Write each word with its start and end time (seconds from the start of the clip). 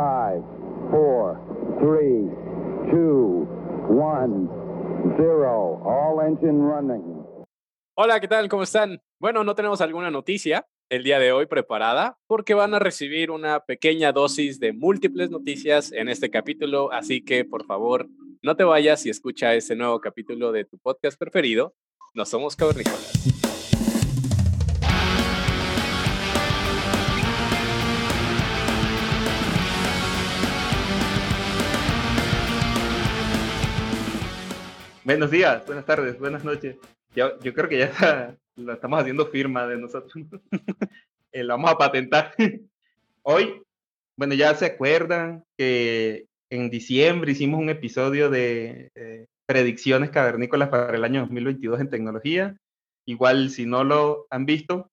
Five, 0.00 0.42
four, 0.90 1.36
three, 1.78 2.24
two, 2.90 3.44
one, 3.86 4.48
zero. 5.18 5.76
All 5.84 6.26
engine 6.26 6.58
running. 6.58 7.04
Hola, 7.98 8.18
¿qué 8.18 8.26
tal? 8.26 8.48
¿Cómo 8.48 8.62
están? 8.62 9.02
Bueno, 9.20 9.44
no 9.44 9.54
tenemos 9.54 9.82
alguna 9.82 10.10
noticia 10.10 10.66
el 10.88 11.02
día 11.02 11.18
de 11.18 11.32
hoy 11.32 11.44
preparada 11.44 12.16
porque 12.26 12.54
van 12.54 12.72
a 12.72 12.78
recibir 12.78 13.30
una 13.30 13.60
pequeña 13.60 14.12
dosis 14.12 14.58
de 14.58 14.72
múltiples 14.72 15.30
noticias 15.30 15.92
en 15.92 16.08
este 16.08 16.30
capítulo, 16.30 16.90
así 16.92 17.22
que 17.22 17.44
por 17.44 17.66
favor 17.66 18.08
no 18.40 18.56
te 18.56 18.64
vayas 18.64 19.04
y 19.04 19.10
escucha 19.10 19.52
este 19.54 19.76
nuevo 19.76 20.00
capítulo 20.00 20.50
de 20.50 20.64
tu 20.64 20.78
podcast 20.78 21.18
preferido. 21.18 21.74
No 22.14 22.24
somos 22.24 22.56
cavernícolas. 22.56 23.79
Buenos 35.10 35.32
días, 35.32 35.66
buenas 35.66 35.84
tardes, 35.84 36.16
buenas 36.20 36.44
noches. 36.44 36.76
Yo, 37.16 37.36
creo 37.40 37.68
que 37.68 37.78
ya 37.78 37.86
está, 37.86 38.38
estamos 38.56 39.00
haciendo 39.00 39.26
firma 39.26 39.66
de 39.66 39.76
nosotros. 39.76 40.14
Eh, 41.32 41.44
lo 41.44 41.54
vamos 41.54 41.70
a 41.70 41.78
patentar. 41.78 42.34
Hoy, 43.22 43.60
bueno, 44.16 44.34
ya 44.34 44.54
se 44.54 44.66
acuerdan 44.66 45.44
que 45.56 46.26
en 46.48 46.70
diciembre 46.70 47.32
hicimos 47.32 47.60
un 47.60 47.70
episodio 47.70 48.30
de 48.30 48.90
eh, 48.94 49.26
predicciones 49.46 50.10
cavernícolas 50.10 50.68
para 50.68 50.96
el 50.96 51.04
año 51.04 51.20
2022 51.22 51.80
en 51.80 51.90
tecnología. 51.90 52.56
Igual, 53.04 53.50
si 53.50 53.66
no 53.66 53.82
lo 53.82 54.26
han 54.30 54.44
visto, 54.44 54.90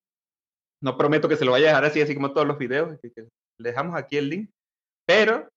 no 0.81 0.97
prometo 0.97 1.29
que 1.29 1.37
se 1.37 1.45
lo 1.45 1.51
vaya 1.51 1.65
a 1.65 1.69
dejar 1.69 1.85
así, 1.85 2.01
así 2.01 2.15
como 2.15 2.33
todos 2.33 2.47
los 2.47 2.57
videos. 2.57 2.99
que 3.01 3.11
le 3.59 3.69
dejamos 3.69 3.95
aquí 3.95 4.17
el 4.17 4.29
link. 4.29 4.49
Pero 5.07 5.47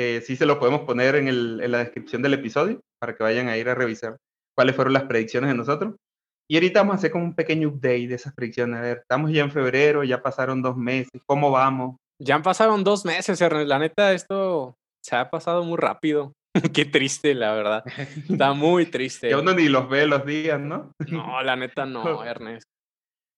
eh, 0.00 0.20
sí 0.20 0.36
se 0.36 0.46
lo 0.46 0.60
podemos 0.60 0.82
poner 0.82 1.16
en, 1.16 1.26
el, 1.26 1.60
en, 1.60 1.72
la 1.72 1.78
descripción 1.78 2.22
del 2.22 2.34
episodio 2.34 2.78
para 3.00 3.16
que 3.16 3.24
vayan 3.24 3.48
a 3.48 3.56
ir 3.56 3.68
a 3.68 3.74
revisar 3.74 4.16
cuáles 4.56 4.76
fueron 4.76 4.92
las 4.92 5.02
predicciones 5.02 5.50
de 5.50 5.56
nosotros. 5.56 5.96
Y 6.48 6.54
ahorita 6.54 6.80
vamos 6.80 6.94
a 6.94 6.98
hacer 6.98 7.10
como 7.10 7.24
un 7.24 7.34
pequeño 7.34 7.68
update 7.70 8.06
de 8.06 8.14
esas 8.14 8.32
predicciones. 8.32 8.78
A 8.78 8.82
ver, 8.82 8.98
estamos 8.98 9.32
ya 9.32 9.42
en 9.42 9.50
febrero, 9.50 10.04
ya 10.04 10.22
pasaron 10.22 10.62
dos 10.62 10.76
meses, 10.76 11.20
¿cómo 11.26 11.50
vamos? 11.50 11.96
Ya 12.22 12.40
pasaron 12.40 12.84
dos 12.84 13.04
meses, 13.04 13.40
la 13.40 13.78
neta, 13.80 14.12
esto 14.12 14.76
se 15.04 15.16
ha 15.16 15.28
pasado 15.30 15.64
muy 15.64 15.78
rápido. 15.78 16.32
Qué 16.72 16.84
triste, 16.84 17.34
la 17.34 17.52
verdad. 17.54 17.84
Está 18.30 18.52
muy 18.52 18.86
triste. 18.90 19.30
Ya 19.30 19.40
uno 19.40 19.52
ni 19.52 19.68
los 19.68 19.88
ve 19.88 20.06
los 20.06 20.24
días, 20.24 20.60
¿no? 20.60 20.92
No, 21.10 21.42
la 21.42 21.56
neta 21.56 21.86
no, 21.86 22.22
Ernest. 22.24 22.68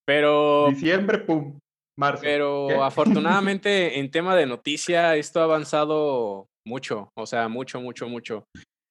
Pero... 0.07 0.67
Diciembre, 0.69 1.21
pum, 1.21 1.59
marzo. 1.99 2.23
Pero 2.23 2.69
afortunadamente 2.85 3.99
en 3.99 4.11
tema 4.11 4.37
de 4.37 4.47
noticia, 4.47 5.17
esto 5.17 5.41
ha 5.41 5.45
avanzado 5.45 6.47
mucho, 6.67 7.11
o 7.17 7.27
sea, 7.27 7.49
mucho, 7.49 7.81
mucho, 7.81 8.09
mucho. 8.09 8.45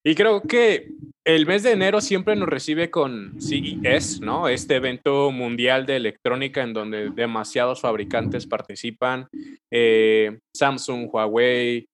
Y 0.05 0.15
creo 0.15 0.41
que 0.41 0.91
el 1.27 1.45
mes 1.45 1.63
de 1.63 1.73
enero 1.73 1.99
siempre 1.99 2.35
nos 2.35 2.47
recibe 2.47 2.89
con 2.89 3.35
CES, 3.39 4.21
¿no? 4.21 4.47
Este 4.47 4.77
evento 4.77 5.29
mundial 5.31 5.85
de 5.85 5.97
electrónica 5.97 6.63
en 6.63 6.73
donde 6.73 7.09
demasiados 7.09 7.81
fabricantes 7.81 8.47
participan. 8.47 9.27
Eh, 9.71 10.39
Samsung, 10.55 11.09
Huawei, 11.13 11.85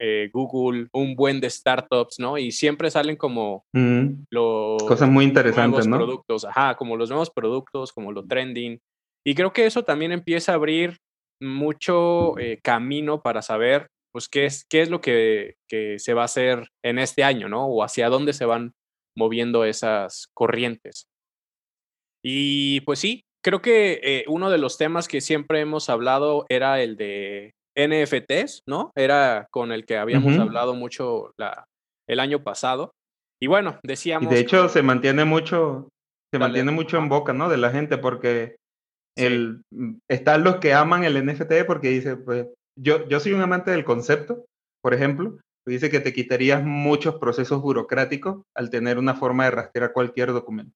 eh, 0.00 0.28
Google, 0.32 0.88
un 0.92 1.14
buen 1.14 1.40
de 1.40 1.48
startups, 1.48 2.18
¿no? 2.18 2.36
Y 2.36 2.50
siempre 2.50 2.90
salen 2.90 3.16
como 3.16 3.64
los 4.30 4.82
cosas 4.82 5.08
muy 5.08 5.24
interesantes, 5.24 5.86
¿no? 5.86 5.96
Productos, 5.96 6.44
ajá, 6.44 6.74
como 6.74 6.96
los 6.96 7.08
nuevos 7.08 7.30
productos, 7.30 7.92
como 7.92 8.10
lo 8.10 8.26
trending. 8.26 8.78
Y 9.26 9.34
creo 9.34 9.52
que 9.52 9.66
eso 9.66 9.84
también 9.84 10.12
empieza 10.12 10.52
a 10.52 10.56
abrir 10.56 10.98
mucho 11.40 12.38
eh, 12.38 12.60
camino 12.62 13.22
para 13.22 13.42
saber 13.42 13.88
pues 14.12 14.28
qué 14.28 14.44
es, 14.44 14.64
qué 14.70 14.80
es 14.80 14.90
lo 14.90 15.00
que, 15.00 15.56
se 15.68 16.14
va 16.14 16.22
a 16.22 16.26
hacer 16.26 16.68
en 16.84 17.00
este 17.00 17.24
año, 17.24 17.48
¿no? 17.48 17.66
O 17.66 17.82
hacia 17.82 18.08
dónde 18.08 18.32
se 18.32 18.44
van 18.44 18.72
moviendo 19.16 19.64
esas 19.64 20.28
corrientes. 20.34 21.08
Y 22.24 22.80
pues 22.82 23.00
sí, 23.00 23.24
creo 23.44 23.60
que 23.60 24.00
eh, 24.04 24.24
uno 24.28 24.50
de 24.50 24.58
los 24.58 24.78
temas 24.78 25.08
que 25.08 25.20
siempre 25.20 25.60
hemos 25.60 25.90
hablado 25.90 26.46
era 26.48 26.80
el 26.80 26.96
de 26.96 27.54
NFTs, 27.76 28.62
¿no? 28.68 28.92
Era 28.94 29.48
con 29.50 29.72
el 29.72 29.84
que 29.84 29.96
habíamos 29.96 30.38
hablado 30.38 30.74
mucho 30.74 31.32
la, 31.36 31.64
el 32.08 32.20
año 32.20 32.44
pasado. 32.44 32.92
Y 33.42 33.48
bueno, 33.48 33.80
decíamos... 33.82 34.30
Y 34.30 34.34
de 34.34 34.40
hecho 34.42 34.68
se 34.68 34.82
mantiene 34.82 35.24
mucho, 35.24 35.88
se 36.32 36.38
mantiene 36.38 36.70
mucho 36.70 36.98
en 36.98 37.08
boca, 37.08 37.32
¿no? 37.32 37.48
De 37.48 37.56
la 37.56 37.70
gente 37.70 37.98
porque 37.98 38.56
el, 39.16 39.62
mm, 39.70 39.94
están 40.08 40.44
los 40.44 40.56
que 40.56 40.74
aman 40.74 41.04
el 41.04 41.16
NFT 41.16 41.64
porque 41.66 41.90
dice, 41.90 42.16
pues 42.16 42.46
yo, 42.76 43.08
yo 43.08 43.20
soy 43.20 43.32
un 43.32 43.42
amante 43.42 43.70
del 43.70 43.84
concepto, 43.84 44.44
por 44.82 44.94
ejemplo, 44.94 45.38
dice 45.66 45.90
que 45.90 46.00
te 46.00 46.12
quitarías 46.12 46.62
muchos 46.64 47.16
procesos 47.16 47.62
burocráticos 47.62 48.42
al 48.54 48.70
tener 48.70 48.98
una 48.98 49.14
forma 49.14 49.44
de 49.44 49.52
rastrear 49.52 49.92
cualquier 49.92 50.32
documento. 50.32 50.72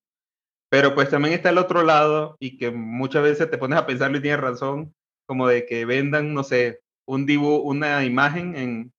Pero 0.71 0.95
pues 0.95 1.11
también 1.11 1.35
está 1.35 1.51
el 1.51 1.59
otro 1.59 1.83
lado 1.83 2.37
y 2.41 2.59
que 2.59 2.71
muchas 2.71 3.23
veces 3.23 3.51
te 3.51 3.59
pones 3.59 3.79
a 3.79 3.87
pensarlo 3.87 4.19
y 4.19 4.23
tienes 4.23 4.41
razón, 4.41 4.93
como 5.27 5.49
de 5.49 5.67
que 5.67 5.85
vendan, 5.85 6.35
no 6.35 6.43
sé, 6.43 6.81
un 7.07 7.27
dibujo, 7.27 7.63
una 7.63 8.05
imagen 8.05 8.55
en 8.57 8.93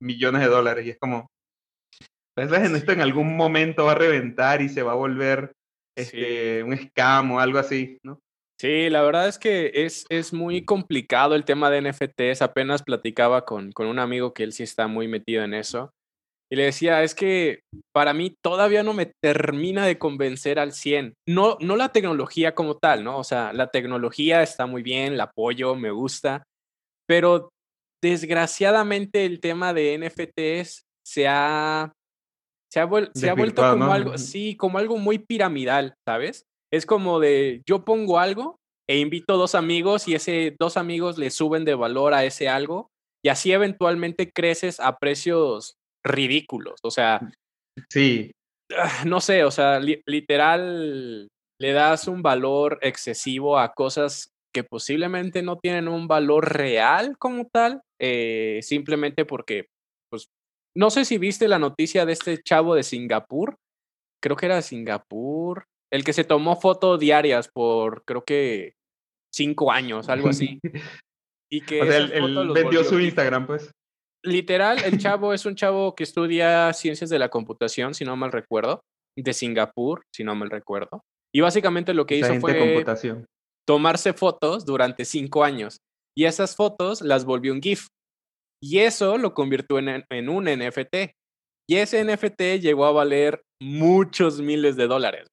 millones 0.00 0.42
de 0.42 0.48
dólares 0.48 0.86
y 0.86 0.90
es 0.90 0.98
como, 0.98 1.28
¿pensás 2.36 2.64
en 2.64 2.76
esto 2.76 2.92
en 2.92 3.00
algún 3.00 3.36
momento 3.36 3.84
va 3.84 3.92
a 3.92 3.96
reventar 3.96 4.62
y 4.62 4.68
se 4.68 4.82
va 4.82 4.92
a 4.92 4.96
volver 4.96 5.52
este, 5.96 6.62
un 6.62 6.76
scam 6.76 7.32
o 7.32 7.40
algo 7.40 7.58
así, 7.58 7.98
¿no? 8.04 8.18
Sí, 8.62 8.90
la 8.90 9.02
verdad 9.02 9.26
es 9.26 9.40
que 9.40 9.72
es, 9.74 10.06
es 10.08 10.32
muy 10.32 10.64
complicado 10.64 11.34
el 11.34 11.44
tema 11.44 11.68
de 11.68 11.82
NFTs. 11.82 12.42
Apenas 12.42 12.84
platicaba 12.84 13.44
con, 13.44 13.72
con 13.72 13.88
un 13.88 13.98
amigo 13.98 14.32
que 14.32 14.44
él 14.44 14.52
sí 14.52 14.62
está 14.62 14.86
muy 14.86 15.08
metido 15.08 15.42
en 15.42 15.52
eso. 15.52 15.90
Y 16.48 16.54
le 16.54 16.66
decía, 16.66 17.02
es 17.02 17.16
que 17.16 17.62
para 17.92 18.14
mí 18.14 18.36
todavía 18.40 18.84
no 18.84 18.94
me 18.94 19.10
termina 19.20 19.84
de 19.84 19.98
convencer 19.98 20.60
al 20.60 20.70
100. 20.70 21.14
No, 21.28 21.56
no 21.60 21.74
la 21.74 21.88
tecnología 21.88 22.54
como 22.54 22.76
tal, 22.76 23.02
¿no? 23.02 23.18
O 23.18 23.24
sea, 23.24 23.52
la 23.52 23.72
tecnología 23.72 24.44
está 24.44 24.66
muy 24.66 24.84
bien, 24.84 25.16
la 25.16 25.24
apoyo, 25.24 25.74
me 25.74 25.90
gusta, 25.90 26.44
pero 27.08 27.48
desgraciadamente 28.00 29.26
el 29.26 29.40
tema 29.40 29.74
de 29.74 29.98
NFTs 29.98 30.84
se 31.04 31.26
ha, 31.26 31.92
se 32.72 32.78
ha, 32.78 32.88
se 33.12 33.28
ha 33.28 33.34
vuelto 33.34 33.68
como 33.68 33.92
algo, 33.92 34.16
sí, 34.18 34.56
como 34.56 34.78
algo 34.78 34.98
muy 34.98 35.18
piramidal, 35.18 35.96
¿sabes? 36.06 36.44
Es 36.72 36.86
como 36.86 37.20
de, 37.20 37.62
yo 37.66 37.84
pongo 37.84 38.18
algo 38.18 38.56
e 38.88 38.98
invito 38.98 39.36
dos 39.36 39.54
amigos 39.54 40.08
y 40.08 40.14
ese 40.14 40.56
dos 40.58 40.76
amigos 40.76 41.18
le 41.18 41.30
suben 41.30 41.64
de 41.64 41.74
valor 41.74 42.14
a 42.14 42.24
ese 42.24 42.48
algo 42.48 42.88
y 43.24 43.28
así 43.28 43.52
eventualmente 43.52 44.32
creces 44.32 44.80
a 44.80 44.98
precios 44.98 45.76
ridículos. 46.04 46.80
O 46.82 46.90
sea, 46.90 47.20
sí. 47.90 48.32
Ah, 48.76 49.04
no 49.06 49.20
sé, 49.20 49.44
o 49.44 49.50
sea, 49.50 49.80
literal 49.80 51.28
le 51.60 51.72
das 51.72 52.08
un 52.08 52.22
valor 52.22 52.78
excesivo 52.82 53.58
a 53.58 53.72
cosas 53.72 54.30
que 54.52 54.64
posiblemente 54.64 55.42
no 55.42 55.58
tienen 55.58 55.88
un 55.88 56.08
valor 56.08 56.52
real 56.52 57.16
como 57.18 57.46
tal, 57.46 57.82
eh, 58.00 58.60
simplemente 58.62 59.24
porque, 59.24 59.66
pues, 60.10 60.28
no 60.76 60.90
sé 60.90 61.04
si 61.04 61.18
viste 61.18 61.48
la 61.48 61.58
noticia 61.58 62.04
de 62.04 62.12
este 62.12 62.42
chavo 62.42 62.74
de 62.74 62.82
Singapur, 62.82 63.56
creo 64.22 64.36
que 64.36 64.46
era 64.46 64.56
de 64.56 64.62
Singapur, 64.62 65.66
el 65.92 66.04
que 66.04 66.12
se 66.12 66.24
tomó 66.24 66.56
fotos 66.56 66.98
diarias 66.98 67.48
por, 67.48 68.04
creo 68.04 68.24
que, 68.24 68.74
cinco 69.32 69.70
años, 69.70 70.08
algo 70.08 70.28
así. 70.30 70.58
Y 71.50 71.60
que 71.60 71.82
o 71.82 71.86
sea, 71.86 71.98
él, 71.98 72.50
vendió 72.54 72.82
su 72.82 72.98
Instagram, 72.98 73.46
pues. 73.46 73.70
Literal, 74.24 74.82
el 74.84 74.98
chavo 74.98 75.34
es 75.34 75.44
un 75.44 75.54
chavo 75.54 75.94
que 75.94 76.04
estudia 76.04 76.72
ciencias 76.72 77.10
de 77.10 77.18
la 77.18 77.28
computación, 77.28 77.94
si 77.94 78.04
no 78.04 78.16
mal 78.16 78.32
recuerdo, 78.32 78.80
de 79.16 79.32
Singapur, 79.32 80.02
si 80.14 80.24
no 80.24 80.34
mal 80.34 80.50
recuerdo. 80.50 81.02
Y 81.34 81.40
básicamente 81.40 81.94
lo 81.94 82.06
que 82.06 82.16
hizo 82.16 82.40
fue 82.40 82.84
tomarse 83.66 84.12
fotos 84.12 84.64
durante 84.64 85.04
cinco 85.04 85.44
años. 85.44 85.78
Y 86.16 86.24
esas 86.24 86.56
fotos 86.56 87.00
las 87.00 87.24
volvió 87.24 87.52
un 87.52 87.62
GIF. 87.62 87.86
Y 88.62 88.78
eso 88.78 89.18
lo 89.18 89.34
convirtió 89.34 89.78
en, 89.78 90.04
en 90.10 90.28
un 90.28 90.44
NFT. 90.44 91.14
Y 91.68 91.76
ese 91.76 92.04
NFT 92.04 92.60
llegó 92.60 92.84
a 92.84 92.92
valer 92.92 93.42
muchos 93.60 94.40
miles 94.40 94.76
de 94.76 94.86
dólares. 94.86 95.31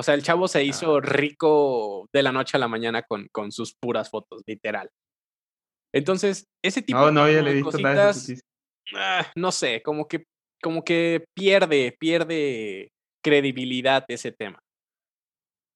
O 0.00 0.02
sea, 0.02 0.14
el 0.14 0.22
chavo 0.22 0.48
se 0.48 0.64
hizo 0.64 0.96
ah. 0.96 1.00
rico 1.02 2.08
de 2.10 2.22
la 2.22 2.32
noche 2.32 2.56
a 2.56 2.60
la 2.60 2.68
mañana 2.68 3.02
con, 3.02 3.28
con 3.30 3.52
sus 3.52 3.74
puras 3.74 4.08
fotos, 4.08 4.42
literal. 4.46 4.88
Entonces, 5.94 6.46
ese 6.64 6.80
tipo 6.80 6.98
no, 6.98 7.12
no, 7.12 7.24
de 7.26 7.60
cositas, 7.60 8.32
ah, 8.96 9.26
no 9.36 9.52
sé, 9.52 9.82
como 9.82 10.08
que, 10.08 10.24
como 10.62 10.84
que 10.84 11.26
pierde, 11.36 11.94
pierde 12.00 12.88
credibilidad 13.22 14.06
ese 14.08 14.32
tema. 14.32 14.58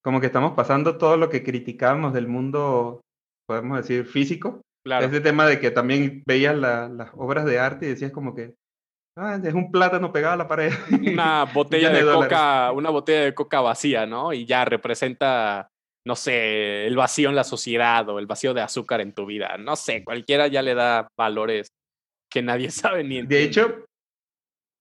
Como 0.02 0.22
que 0.22 0.28
estamos 0.28 0.54
pasando 0.54 0.96
todo 0.96 1.18
lo 1.18 1.28
que 1.28 1.44
criticamos 1.44 2.14
del 2.14 2.26
mundo, 2.26 3.02
podemos 3.46 3.76
decir, 3.76 4.06
físico. 4.06 4.62
Claro. 4.86 5.04
Ese 5.04 5.20
tema 5.20 5.46
de 5.46 5.60
que 5.60 5.70
también 5.70 6.22
veías 6.26 6.56
las 6.56 7.10
obras 7.12 7.44
de 7.44 7.58
arte 7.58 7.84
y 7.84 7.90
decías 7.90 8.10
como 8.10 8.34
que, 8.34 8.54
Ah, 9.16 9.38
es 9.42 9.54
un 9.54 9.70
plátano 9.70 10.12
pegado 10.12 10.34
a 10.34 10.38
la 10.38 10.48
pared. 10.48 10.72
Una 10.90 11.44
botella 11.54 11.90
de, 11.90 12.02
coca, 12.02 12.72
una 12.72 12.90
botella 12.90 13.24
de 13.24 13.34
coca 13.34 13.60
vacía, 13.60 14.06
¿no? 14.06 14.32
Y 14.32 14.44
ya 14.44 14.64
representa 14.64 15.68
no 16.06 16.16
sé, 16.16 16.86
el 16.86 16.96
vacío 16.96 17.30
en 17.30 17.36
la 17.36 17.44
sociedad 17.44 18.08
o 18.08 18.18
el 18.18 18.26
vacío 18.26 18.52
de 18.52 18.60
azúcar 18.60 19.00
en 19.00 19.12
tu 19.12 19.24
vida. 19.26 19.56
No 19.58 19.74
sé, 19.74 20.04
cualquiera 20.04 20.46
ya 20.48 20.62
le 20.62 20.74
da 20.74 21.08
valores 21.18 21.68
que 22.30 22.42
nadie 22.42 22.70
sabe 22.70 23.04
ni 23.04 23.22
De 23.22 23.42
hecho, 23.42 23.86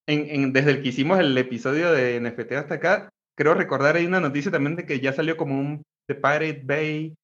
en, 0.07 0.51
desde 0.51 0.71
el 0.71 0.81
que 0.81 0.89
hicimos 0.89 1.19
el 1.19 1.37
episodio 1.37 1.91
de 1.91 2.19
NFT 2.19 2.51
hasta 2.53 2.75
acá, 2.75 3.09
creo 3.37 3.53
recordar 3.53 3.95
hay 3.95 4.05
una 4.05 4.19
noticia 4.19 4.51
también 4.51 4.75
de 4.75 4.85
que 4.85 4.99
ya 4.99 5.13
salió 5.13 5.37
como 5.37 5.57
un 5.57 5.81
The 6.09 6.15
Pirate 6.15 6.61
Bay 6.63 7.15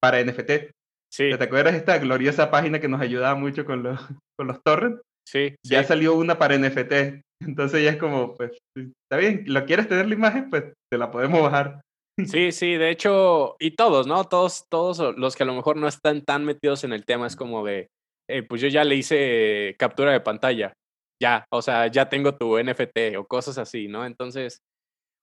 para 0.00 0.22
NFT. 0.24 0.72
Sí. 1.12 1.30
¿Te 1.36 1.44
acuerdas 1.44 1.74
esta 1.74 1.98
gloriosa 1.98 2.50
página 2.50 2.80
que 2.80 2.88
nos 2.88 3.00
ayudaba 3.00 3.34
mucho 3.34 3.64
con 3.64 3.82
los, 3.82 4.00
con 4.36 4.48
los 4.48 4.62
torrents? 4.62 5.00
Sí. 5.28 5.54
Ya 5.64 5.84
salió 5.84 6.14
una 6.14 6.38
para 6.38 6.58
NFT. 6.58 7.22
Entonces 7.42 7.82
ya 7.82 7.90
es 7.90 7.96
como, 7.96 8.34
pues, 8.34 8.52
está 8.76 9.16
bien, 9.16 9.44
¿lo 9.46 9.64
quieres 9.64 9.88
tener 9.88 10.06
la 10.08 10.14
imagen? 10.14 10.50
Pues 10.50 10.64
te 10.90 10.98
la 10.98 11.10
podemos 11.10 11.42
bajar. 11.42 11.80
Sí, 12.26 12.52
sí, 12.52 12.74
de 12.74 12.90
hecho, 12.90 13.56
y 13.58 13.70
todos, 13.70 14.06
¿no? 14.06 14.24
Todos, 14.24 14.66
todos 14.68 15.16
los 15.16 15.36
que 15.36 15.44
a 15.44 15.46
lo 15.46 15.54
mejor 15.54 15.76
no 15.76 15.88
están 15.88 16.20
tan 16.20 16.44
metidos 16.44 16.84
en 16.84 16.92
el 16.92 17.06
tema, 17.06 17.26
es 17.26 17.34
como 17.34 17.64
de, 17.64 17.88
eh, 18.28 18.42
pues 18.42 18.60
yo 18.60 18.68
ya 18.68 18.84
le 18.84 18.96
hice 18.96 19.74
captura 19.78 20.12
de 20.12 20.20
pantalla, 20.20 20.74
ya, 21.22 21.46
o 21.50 21.62
sea, 21.62 21.86
ya 21.86 22.10
tengo 22.10 22.36
tu 22.36 22.58
NFT 22.58 23.16
o 23.16 23.26
cosas 23.26 23.56
así, 23.56 23.88
¿no? 23.88 24.04
Entonces, 24.04 24.58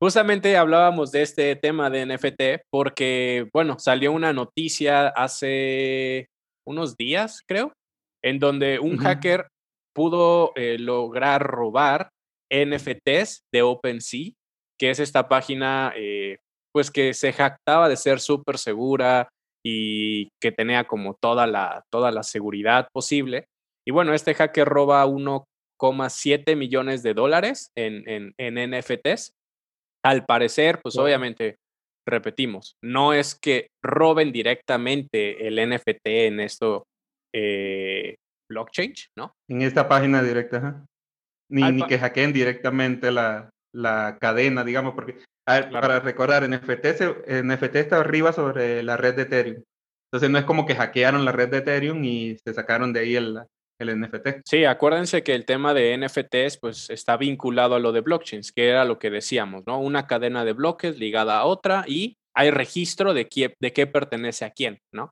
justamente 0.01 0.57
hablábamos 0.57 1.11
de 1.11 1.21
este 1.21 1.55
tema 1.55 1.91
de 1.91 2.05
NFT 2.05 2.65
porque, 2.71 3.47
bueno, 3.53 3.77
salió 3.79 4.11
una 4.11 4.33
noticia 4.33 5.09
hace 5.09 6.27
unos 6.67 6.95
días, 6.97 7.43
creo, 7.47 7.73
en 8.23 8.39
donde 8.39 8.79
un 8.79 8.97
hacker 8.97 9.47
pudo 9.97 10.51
eh, 10.55 10.77
lograr 10.77 11.41
robar 11.41 12.11
NFTs 12.53 13.45
de 13.51 13.63
OpenSea, 13.63 14.33
que 14.79 14.91
es 14.91 14.99
esta 14.99 15.27
página 15.27 15.91
eh, 15.95 16.37
pues 16.71 16.91
que 16.91 17.15
se 17.15 17.33
jactaba 17.33 17.89
de 17.89 17.97
ser 17.97 18.19
súper 18.19 18.59
segura 18.59 19.27
y 19.65 20.29
que 20.39 20.51
tenía 20.51 20.83
como 20.83 21.15
toda 21.15 21.47
la, 21.47 21.83
toda 21.91 22.11
la 22.11 22.21
seguridad 22.21 22.89
posible. 22.93 23.47
Y 23.87 23.91
bueno, 23.91 24.13
este 24.13 24.35
hacker 24.35 24.67
roba 24.67 25.03
1,7 25.07 26.55
millones 26.55 27.01
de 27.01 27.15
dólares 27.15 27.71
en, 27.75 28.33
en, 28.37 28.71
NFTs. 28.71 29.33
Al 30.05 30.27
parecer, 30.27 30.79
pues 30.83 30.95
obviamente, 30.99 31.55
repetimos, 32.05 32.75
no 32.83 33.13
es 33.13 33.33
que 33.33 33.69
roben 33.81 34.31
directamente 34.31 35.47
el 35.47 35.55
NFT 35.55 36.05
en 36.05 36.39
esto 36.39 36.85
eh, 37.33 38.17
blockchain, 38.49 38.93
¿no? 39.15 39.33
En 39.49 39.61
esta 39.61 39.87
página 39.87 40.21
directa, 40.23 40.85
Ni, 41.49 41.71
ni 41.71 41.83
que 41.83 41.99
hackeen 41.99 42.33
directamente 42.33 43.11
la, 43.11 43.49
la 43.73 44.17
cadena, 44.19 44.63
digamos, 44.63 44.93
porque 44.93 45.19
para 45.45 45.99
recordar, 45.99 46.47
NFT, 46.49 46.85
NFT 47.43 47.75
está 47.75 47.99
arriba 47.99 48.33
sobre 48.33 48.83
la 48.83 48.97
red 48.97 49.15
de 49.15 49.21
Ethereum. 49.23 49.63
Entonces 50.11 50.29
no 50.29 50.37
es 50.37 50.45
como 50.45 50.65
que 50.65 50.75
hackearon 50.75 51.25
la 51.25 51.31
red 51.31 51.49
de 51.49 51.57
Ethereum 51.57 52.03
y 52.03 52.37
se 52.45 52.53
sacaron 52.53 52.91
de 52.93 53.01
ahí 53.01 53.15
el, 53.15 53.39
el 53.79 53.99
NFT. 53.99 54.41
Sí, 54.45 54.65
acuérdense 54.65 55.23
que 55.23 55.35
el 55.35 55.45
tema 55.45 55.73
de 55.73 55.97
NFTs 55.97 56.57
pues 56.59 56.89
está 56.89 57.17
vinculado 57.17 57.75
a 57.75 57.79
lo 57.79 57.91
de 57.91 58.01
blockchains, 58.01 58.51
que 58.51 58.69
era 58.69 58.85
lo 58.85 58.99
que 58.99 59.09
decíamos, 59.09 59.63
¿no? 59.65 59.79
Una 59.79 60.07
cadena 60.07 60.43
de 60.43 60.53
bloques 60.53 60.97
ligada 60.97 61.39
a 61.39 61.45
otra 61.45 61.85
y 61.87 62.17
hay 62.35 62.51
registro 62.51 63.13
de, 63.13 63.27
qué, 63.27 63.55
de 63.59 63.73
qué 63.73 63.87
pertenece 63.87 64.45
a 64.45 64.51
quién, 64.51 64.79
¿no? 64.93 65.11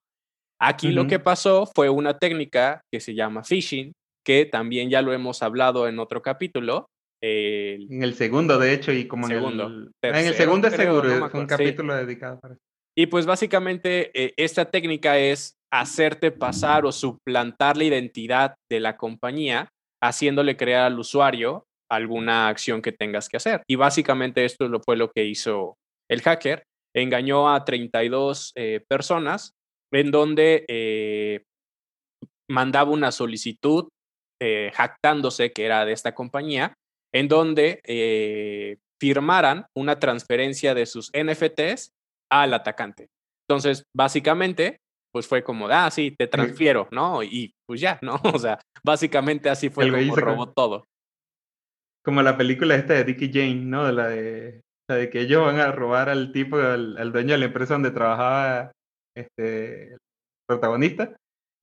Aquí 0.59 0.91
lo 0.91 1.07
que 1.07 1.19
pasó 1.19 1.69
fue 1.75 1.89
una 1.89 2.17
técnica 2.17 2.81
que 2.91 2.99
se 2.99 3.13
llama 3.13 3.43
phishing, 3.43 3.91
que 4.25 4.45
también 4.45 4.89
ya 4.89 5.01
lo 5.01 5.13
hemos 5.13 5.43
hablado 5.43 5.87
en 5.87 5.99
otro 5.99 6.21
capítulo, 6.21 6.87
en 7.21 8.03
el 8.03 8.13
segundo, 8.13 8.59
de 8.59 8.73
hecho, 8.73 8.91
y 8.91 9.07
como 9.07 9.27
segundo, 9.27 9.65
en 9.67 9.91
el, 10.01 10.15
en 10.15 10.27
el 10.27 10.33
segundo 10.35 10.67
es 10.67 10.75
seguro, 10.75 11.11
es 11.11 11.33
un 11.33 11.47
capítulo 11.47 11.95
dedicado 11.95 12.39
para 12.39 12.53
eso. 12.53 12.61
Y 12.97 13.07
pues 13.07 13.25
básicamente 13.25 14.11
eh, 14.13 14.33
esta 14.37 14.65
técnica 14.65 15.17
es 15.17 15.55
hacerte 15.71 16.31
pasar 16.31 16.85
o 16.85 16.91
suplantar 16.91 17.77
la 17.77 17.83
identidad 17.83 18.55
de 18.69 18.79
la 18.79 18.95
compañía, 18.95 19.69
haciéndole 20.01 20.55
crear 20.55 20.85
al 20.85 20.99
usuario 20.99 21.65
alguna 21.91 22.47
acción 22.47 22.81
que 22.81 22.91
tengas 22.91 23.27
que 23.27 23.37
hacer. 23.37 23.63
Y 23.67 23.75
básicamente 23.75 24.45
esto 24.45 24.69
fue 24.85 24.95
lo 24.95 25.11
que 25.11 25.25
hizo 25.25 25.75
el 26.09 26.21
hacker. 26.21 26.63
Engañó 26.95 27.53
a 27.53 27.65
32 27.65 28.53
eh, 28.55 28.81
personas 28.87 29.51
en 29.95 30.11
donde 30.11 30.65
eh, 30.67 31.43
mandaba 32.49 32.91
una 32.91 33.11
solicitud 33.11 33.89
jactándose 34.73 35.51
que 35.53 35.65
era 35.65 35.85
de 35.85 35.93
esta 35.93 36.13
compañía 36.13 36.75
en 37.15 37.29
donde 37.29 37.79
eh, 37.85 38.75
firmaran 38.99 39.67
una 39.73 39.97
transferencia 39.99 40.75
de 40.75 40.85
sus 40.85 41.11
NFTs 41.13 41.91
al 42.29 42.53
atacante. 42.53 43.07
Entonces, 43.47 43.85
básicamente, 43.95 44.79
pues 45.13 45.25
fue 45.25 45.41
como, 45.41 45.69
ah, 45.69 45.89
sí, 45.91 46.13
te 46.17 46.27
transfiero, 46.27 46.89
¿no? 46.91 47.23
Y 47.23 47.53
pues 47.65 47.79
ya, 47.79 47.99
¿no? 48.01 48.19
O 48.35 48.37
sea, 48.37 48.59
básicamente 48.83 49.49
así 49.49 49.69
fue 49.69 49.89
como 49.89 50.15
robó 50.17 50.49
todo. 50.51 50.83
Como 52.03 52.21
la 52.21 52.35
película 52.35 52.75
esta 52.75 52.95
de 52.95 53.05
Dickie 53.05 53.31
Jane, 53.31 53.63
¿no? 53.63 53.85
De 53.85 53.93
la 53.93 54.09
de, 54.09 54.61
la 54.89 54.95
de 54.97 55.09
que 55.09 55.21
ellos 55.21 55.41
van 55.41 55.61
a 55.61 55.71
robar 55.71 56.09
al 56.09 56.33
tipo, 56.33 56.57
al, 56.57 56.97
al, 56.97 57.13
dueño 57.13 57.31
de 57.31 57.37
la 57.37 57.45
empresa 57.45 57.75
donde 57.75 57.91
trabajaba 57.91 58.73
este, 59.15 59.97
protagonista 60.47 61.15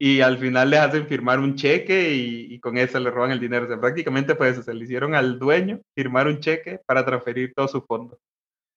y 0.05 0.21
al 0.21 0.37
final 0.39 0.71
les 0.71 0.81
hacen 0.81 1.07
firmar 1.07 1.39
un 1.39 1.55
cheque 1.55 2.13
y, 2.13 2.59
con 2.59 2.77
eso 2.77 2.99
le 2.99 3.09
roban 3.09 3.31
el 3.31 3.39
dinero. 3.39 3.67
O 3.67 3.69
sea, 3.69 3.81
prácticamente 3.81 4.35
pues 4.35 4.55
eso, 4.55 4.63
se 4.65 4.75
le 4.75 4.83
hicieron 4.85 5.15
al 5.15 5.39
dueño 5.39 5.81
firmar 5.97 6.27
un 6.27 6.41
cheque 6.41 6.81
para 6.85 7.05
transferir 7.05 7.53
todos 7.55 7.71
sus 7.71 7.85
fondos, 7.87 8.19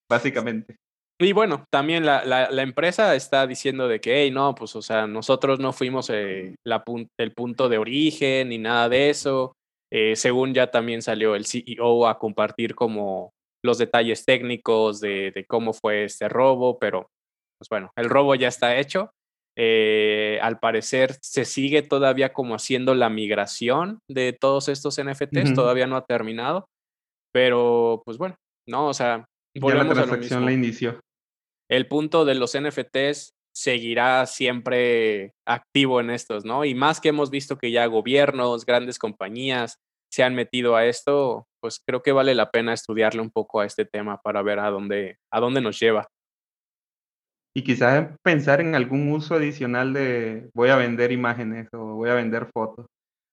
básicamente. 0.08 0.76
Y 1.20 1.32
bueno, 1.32 1.66
también 1.72 2.06
la, 2.06 2.26
la, 2.26 2.62
empresa 2.62 3.16
está 3.16 3.48
diciendo 3.48 3.88
de 3.88 4.00
que, 4.02 4.22
hey, 4.22 4.30
no, 4.30 4.54
pues, 4.54 4.76
o 4.76 4.84
sea, 4.84 5.08
nosotros 5.08 5.60
no 5.60 5.74
fuimos 5.74 6.12
eh, 6.12 6.56
la 6.64 6.84
el 7.18 7.32
punto 7.32 7.70
de 7.70 7.80
origen 7.80 8.50
ni 8.50 8.60
nada 8.60 8.88
de 8.88 9.10
eso. 9.10 9.54
Eh, 9.92 10.16
según 10.16 10.54
ya 10.54 10.70
también 10.70 11.02
salió 11.02 11.34
el 11.34 11.46
CEO 11.46 12.08
a 12.08 12.20
compartir 12.20 12.76
como 12.76 13.32
los 13.64 13.80
detalles 13.80 14.26
técnicos 14.26 15.00
de 15.00 15.46
cómo 15.48 15.74
fue 15.74 16.04
este 16.04 16.30
robo, 16.30 16.78
pero, 16.78 17.08
pues 17.60 17.70
bueno, 17.70 17.92
el 17.96 18.10
robo 18.10 18.36
ya 18.36 18.48
está 18.48 18.78
hecho. 18.78 19.12
Eh, 19.58 20.38
al 20.42 20.60
parecer 20.60 21.16
se 21.22 21.46
sigue 21.46 21.82
todavía 21.82 22.34
como 22.34 22.56
haciendo 22.56 22.94
la 22.94 23.10
migración 23.10 24.00
de 24.10 24.34
todos 24.34 24.68
estos 24.68 25.02
NFTs, 25.02 25.54
todavía 25.54 25.88
no 25.88 25.96
ha 25.96 26.06
terminado, 26.06 26.68
pero 27.34 28.02
pues 28.04 28.18
bueno, 28.18 28.36
no, 28.68 28.88
o 28.90 28.94
sea, 28.94 29.26
volvemos 29.58 29.98
a 29.98 30.06
lo 30.06 30.18
mismo. 30.18 30.40
la 30.42 30.52
inició. 30.52 31.00
El 31.70 31.88
punto 31.88 32.26
de 32.26 32.36
los 32.36 32.58
NFTs 32.60 33.32
seguirá 33.56 34.26
siempre 34.26 35.32
activo 35.48 36.02
en 36.02 36.10
estos, 36.10 36.44
¿no? 36.44 36.66
Y 36.66 36.76
más 36.76 37.00
que 37.00 37.10
hemos 37.10 37.30
visto 37.30 37.58
que 37.58 37.72
ya 37.72 37.86
gobiernos, 37.86 38.66
grandes 38.66 39.00
compañías 39.00 39.78
se 40.12 40.24
han 40.24 40.36
metido 40.36 40.76
a 40.76 40.86
esto, 40.86 41.48
pues 41.62 41.82
creo 41.86 42.02
que 42.02 42.12
vale 42.12 42.36
la 42.36 42.52
pena 42.52 42.74
estudiarle 42.74 43.22
un 43.22 43.32
poco 43.32 43.62
a 43.62 43.66
este 43.66 43.86
tema 43.86 44.22
para 44.22 44.42
ver 44.42 44.60
a 44.60 44.70
dónde, 44.70 45.18
a 45.32 45.40
dónde 45.40 45.62
nos 45.62 45.80
lleva 45.80 46.08
y 47.56 47.64
quizás 47.64 48.10
pensar 48.22 48.60
en 48.60 48.76
algún 48.76 49.10
uso 49.12 49.36
adicional 49.36 49.94
de 49.94 50.50
voy 50.54 50.70
a 50.70 50.76
vender 50.76 51.12
imágenes 51.12 51.70
o 51.74 51.96
voy 51.96 52.10
a 52.10 52.16
vender 52.16 52.50
fotos. 52.54 52.86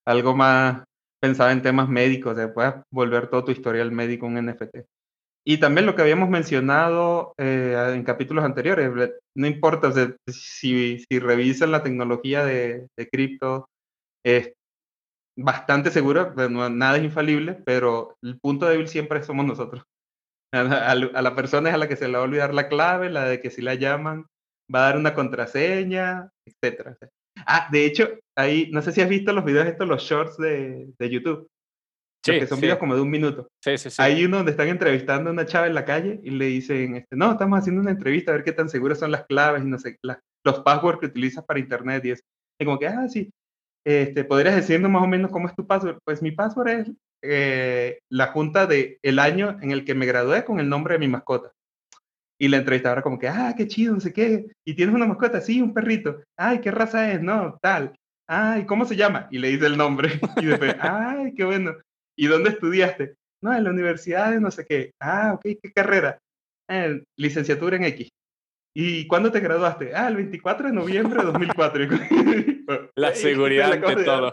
Algo 0.05 0.35
más 0.35 0.83
pensado 1.21 1.51
en 1.51 1.61
temas 1.61 1.89
médicos, 1.89 2.35
de 2.37 2.47
puedes 2.47 2.75
volver 2.91 3.29
todo 3.29 3.45
tu 3.45 3.51
historial 3.51 3.91
médico 3.91 4.25
un 4.25 4.37
NFT. 4.37 4.85
Y 5.45 5.57
también 5.57 5.85
lo 5.85 5.95
que 5.95 6.01
habíamos 6.01 6.29
mencionado 6.29 7.33
eh, 7.37 7.75
en 7.93 8.03
capítulos 8.03 8.45
anteriores, 8.45 8.91
no 9.35 9.47
importa 9.47 9.91
si, 10.27 10.99
si 10.99 11.19
revisan 11.19 11.71
la 11.71 11.83
tecnología 11.83 12.45
de, 12.45 12.87
de 12.97 13.09
cripto, 13.09 13.69
es 14.25 14.53
bastante 15.37 15.91
segura, 15.91 16.33
pues, 16.33 16.49
nada 16.49 16.97
es 16.97 17.03
infalible, 17.03 17.61
pero 17.65 18.15
el 18.21 18.39
punto 18.39 18.67
débil 18.67 18.87
siempre 18.87 19.23
somos 19.23 19.45
nosotros. 19.45 19.83
A, 20.53 20.95
la 20.95 21.35
persona 21.35 21.69
es 21.69 21.75
a 21.75 21.79
la 21.79 21.87
que 21.87 21.95
se 21.95 22.07
le 22.07 22.13
va 22.13 22.19
a 22.19 22.27
olvidar 22.27 22.53
la 22.53 22.69
clave, 22.69 23.09
la 23.09 23.25
de 23.25 23.41
que 23.41 23.49
si 23.49 23.61
la 23.61 23.73
llaman 23.73 24.25
va 24.73 24.79
a 24.79 24.89
dar 24.89 24.97
una 24.97 25.13
contraseña, 25.13 26.29
etc. 26.45 26.95
Ah, 27.45 27.67
de 27.71 27.85
hecho, 27.85 28.09
ahí, 28.37 28.69
no 28.71 28.81
sé 28.81 28.91
si 28.91 29.01
has 29.01 29.09
visto 29.09 29.33
los 29.33 29.43
videos 29.43 29.65
estos, 29.65 29.87
los 29.87 30.03
shorts 30.03 30.37
de, 30.37 30.89
de 30.99 31.09
YouTube. 31.09 31.47
Sí, 32.25 32.39
que 32.39 32.47
son 32.47 32.61
videos 32.61 32.77
como 32.77 32.95
de 32.95 33.01
un 33.01 33.09
minuto. 33.09 33.47
Sí, 33.61 33.77
sí, 33.77 33.89
sí. 33.89 34.01
Hay 34.01 34.23
uno 34.23 34.37
donde 34.37 34.51
están 34.51 34.69
entrevistando 34.69 35.29
a 35.29 35.33
una 35.33 35.45
chava 35.45 35.67
en 35.67 35.73
la 35.73 35.83
calle 35.83 36.21
y 36.23 36.29
le 36.29 36.45
dicen, 36.45 36.95
este, 36.95 37.17
no, 37.17 37.31
estamos 37.31 37.59
haciendo 37.59 37.81
una 37.81 37.91
entrevista 37.91 38.31
a 38.31 38.35
ver 38.35 38.45
qué 38.45 38.53
tan 38.53 38.69
seguras 38.69 38.99
son 38.99 39.11
las 39.11 39.25
claves 39.25 39.63
y 39.63 39.67
no 39.67 39.77
sé, 39.77 39.97
los 40.45 40.59
passwords 40.61 40.99
que 40.99 41.07
utilizas 41.07 41.43
para 41.43 41.59
internet 41.59 42.05
y 42.05 42.11
eso. 42.11 42.23
Y 42.61 42.65
como 42.65 42.79
que, 42.79 42.87
ah, 42.87 43.09
sí, 43.09 43.29
este, 43.85 44.23
¿podrías 44.23 44.55
decirnos 44.55 44.89
más 44.89 45.03
o 45.03 45.07
menos 45.07 45.31
cómo 45.31 45.47
es 45.47 45.55
tu 45.55 45.67
password? 45.67 45.97
Pues 46.05 46.21
mi 46.21 46.31
password 46.31 46.67
es 46.69 46.91
eh, 47.23 47.99
la 48.09 48.27
junta 48.27 48.67
del 48.67 48.99
el 49.01 49.19
año 49.19 49.57
en 49.61 49.71
el 49.71 49.85
que 49.85 49.95
me 49.95 50.05
gradué 50.05 50.43
con 50.43 50.59
el 50.59 50.69
nombre 50.69 50.93
de 50.93 50.99
mi 50.99 51.07
mascota. 51.07 51.51
Y 52.39 52.49
la 52.49 52.57
entrevistadora 52.57 53.01
como 53.01 53.17
que, 53.17 53.29
ah, 53.29 53.53
qué 53.57 53.67
chido, 53.67 53.93
no 53.93 53.99
sé 53.99 54.11
qué. 54.11 54.47
¿Y 54.65 54.75
tienes 54.75 54.93
una 54.93 55.05
mascota? 55.05 55.39
Sí, 55.39 55.61
un 55.61 55.73
perrito. 55.73 56.21
Ay, 56.37 56.59
¿qué 56.59 56.71
raza 56.71 57.11
es? 57.11 57.21
No, 57.21 57.57
tal. 57.61 57.95
Ay, 58.27 58.65
¿cómo 58.65 58.85
se 58.85 58.95
llama? 58.95 59.27
Y 59.31 59.39
le 59.39 59.49
dice 59.49 59.67
el 59.67 59.77
nombre. 59.77 60.09
Y 60.43 60.45
después, 60.45 60.75
ay, 60.79 61.33
qué 61.35 61.45
bueno. 61.45 61.75
¿Y 62.17 62.27
dónde 62.27 62.49
estudiaste? 62.49 63.15
No, 63.41 63.53
en 63.55 63.63
la 63.63 63.69
universidad 63.69 64.31
de 64.31 64.41
no 64.41 64.51
sé 64.51 64.65
qué. 64.65 64.91
Ah, 64.99 65.31
ok, 65.33 65.41
¿qué 65.61 65.71
carrera? 65.73 66.19
Eh, 66.69 67.03
licenciatura 67.17 67.77
en 67.77 67.85
X. 67.85 68.09
¿y 68.75 69.07
cuándo 69.07 69.31
te 69.31 69.39
graduaste? 69.39 69.95
Ah, 69.95 70.07
el 70.07 70.15
24 70.15 70.67
de 70.67 70.73
noviembre 70.73 71.19
de 71.19 71.25
2004. 71.31 71.87
la 72.95 73.15
seguridad 73.15 73.77
de 73.77 74.03
todo. 74.03 74.31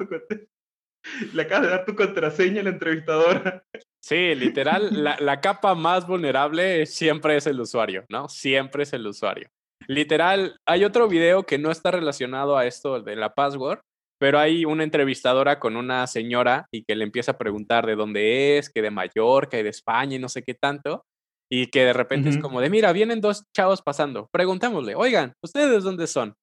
Le 1.34 1.42
acabas 1.42 1.64
de 1.64 1.70
dar 1.70 1.84
tu 1.84 1.94
contraseña 1.94 2.60
a 2.60 2.64
la 2.64 2.70
entrevistadora. 2.70 3.64
Sí, 4.02 4.34
literal, 4.34 5.02
la, 5.04 5.16
la, 5.20 5.40
capa 5.40 5.74
más 5.74 6.06
vulnerable 6.06 6.86
siempre 6.86 7.36
es 7.36 7.46
el 7.46 7.60
usuario, 7.60 8.04
¿no? 8.08 8.28
Siempre 8.28 8.84
es 8.84 8.92
el 8.92 9.06
usuario. 9.06 9.48
Literal, 9.86 10.58
hay 10.66 10.84
otro 10.84 11.08
video 11.08 11.44
que 11.44 11.58
no 11.58 11.70
está 11.70 11.90
relacionado 11.90 12.56
a 12.56 12.66
esto 12.66 13.00
de 13.00 13.16
la 13.16 13.34
password, 13.34 13.80
pero 14.20 14.38
hay 14.38 14.64
una 14.64 14.84
entrevistadora 14.84 15.58
con 15.58 15.76
una 15.76 16.06
señora 16.06 16.68
y 16.70 16.84
que 16.84 16.94
le 16.94 17.04
empieza 17.04 17.32
a 17.32 17.38
preguntar 17.38 17.86
de 17.86 17.96
dónde 17.96 18.58
es, 18.58 18.68
que 18.70 18.82
de 18.82 18.90
Mallorca 18.90 19.58
y 19.58 19.62
de 19.62 19.70
España 19.70 20.16
y 20.16 20.18
no 20.18 20.28
sé 20.28 20.42
qué 20.42 20.54
tanto, 20.54 21.04
y 21.50 21.66
que 21.68 21.84
de 21.84 21.92
repente 21.92 22.28
es 22.28 22.38
como 22.38 22.60
de, 22.60 22.70
mira, 22.70 22.92
vienen 22.92 23.20
dos 23.20 23.44
chavos 23.56 23.82
pasando, 23.82 24.28
preguntémosle, 24.30 24.94
oigan, 24.94 25.32
¿ustedes 25.42 25.82
dónde 25.82 26.06
son? 26.06 26.34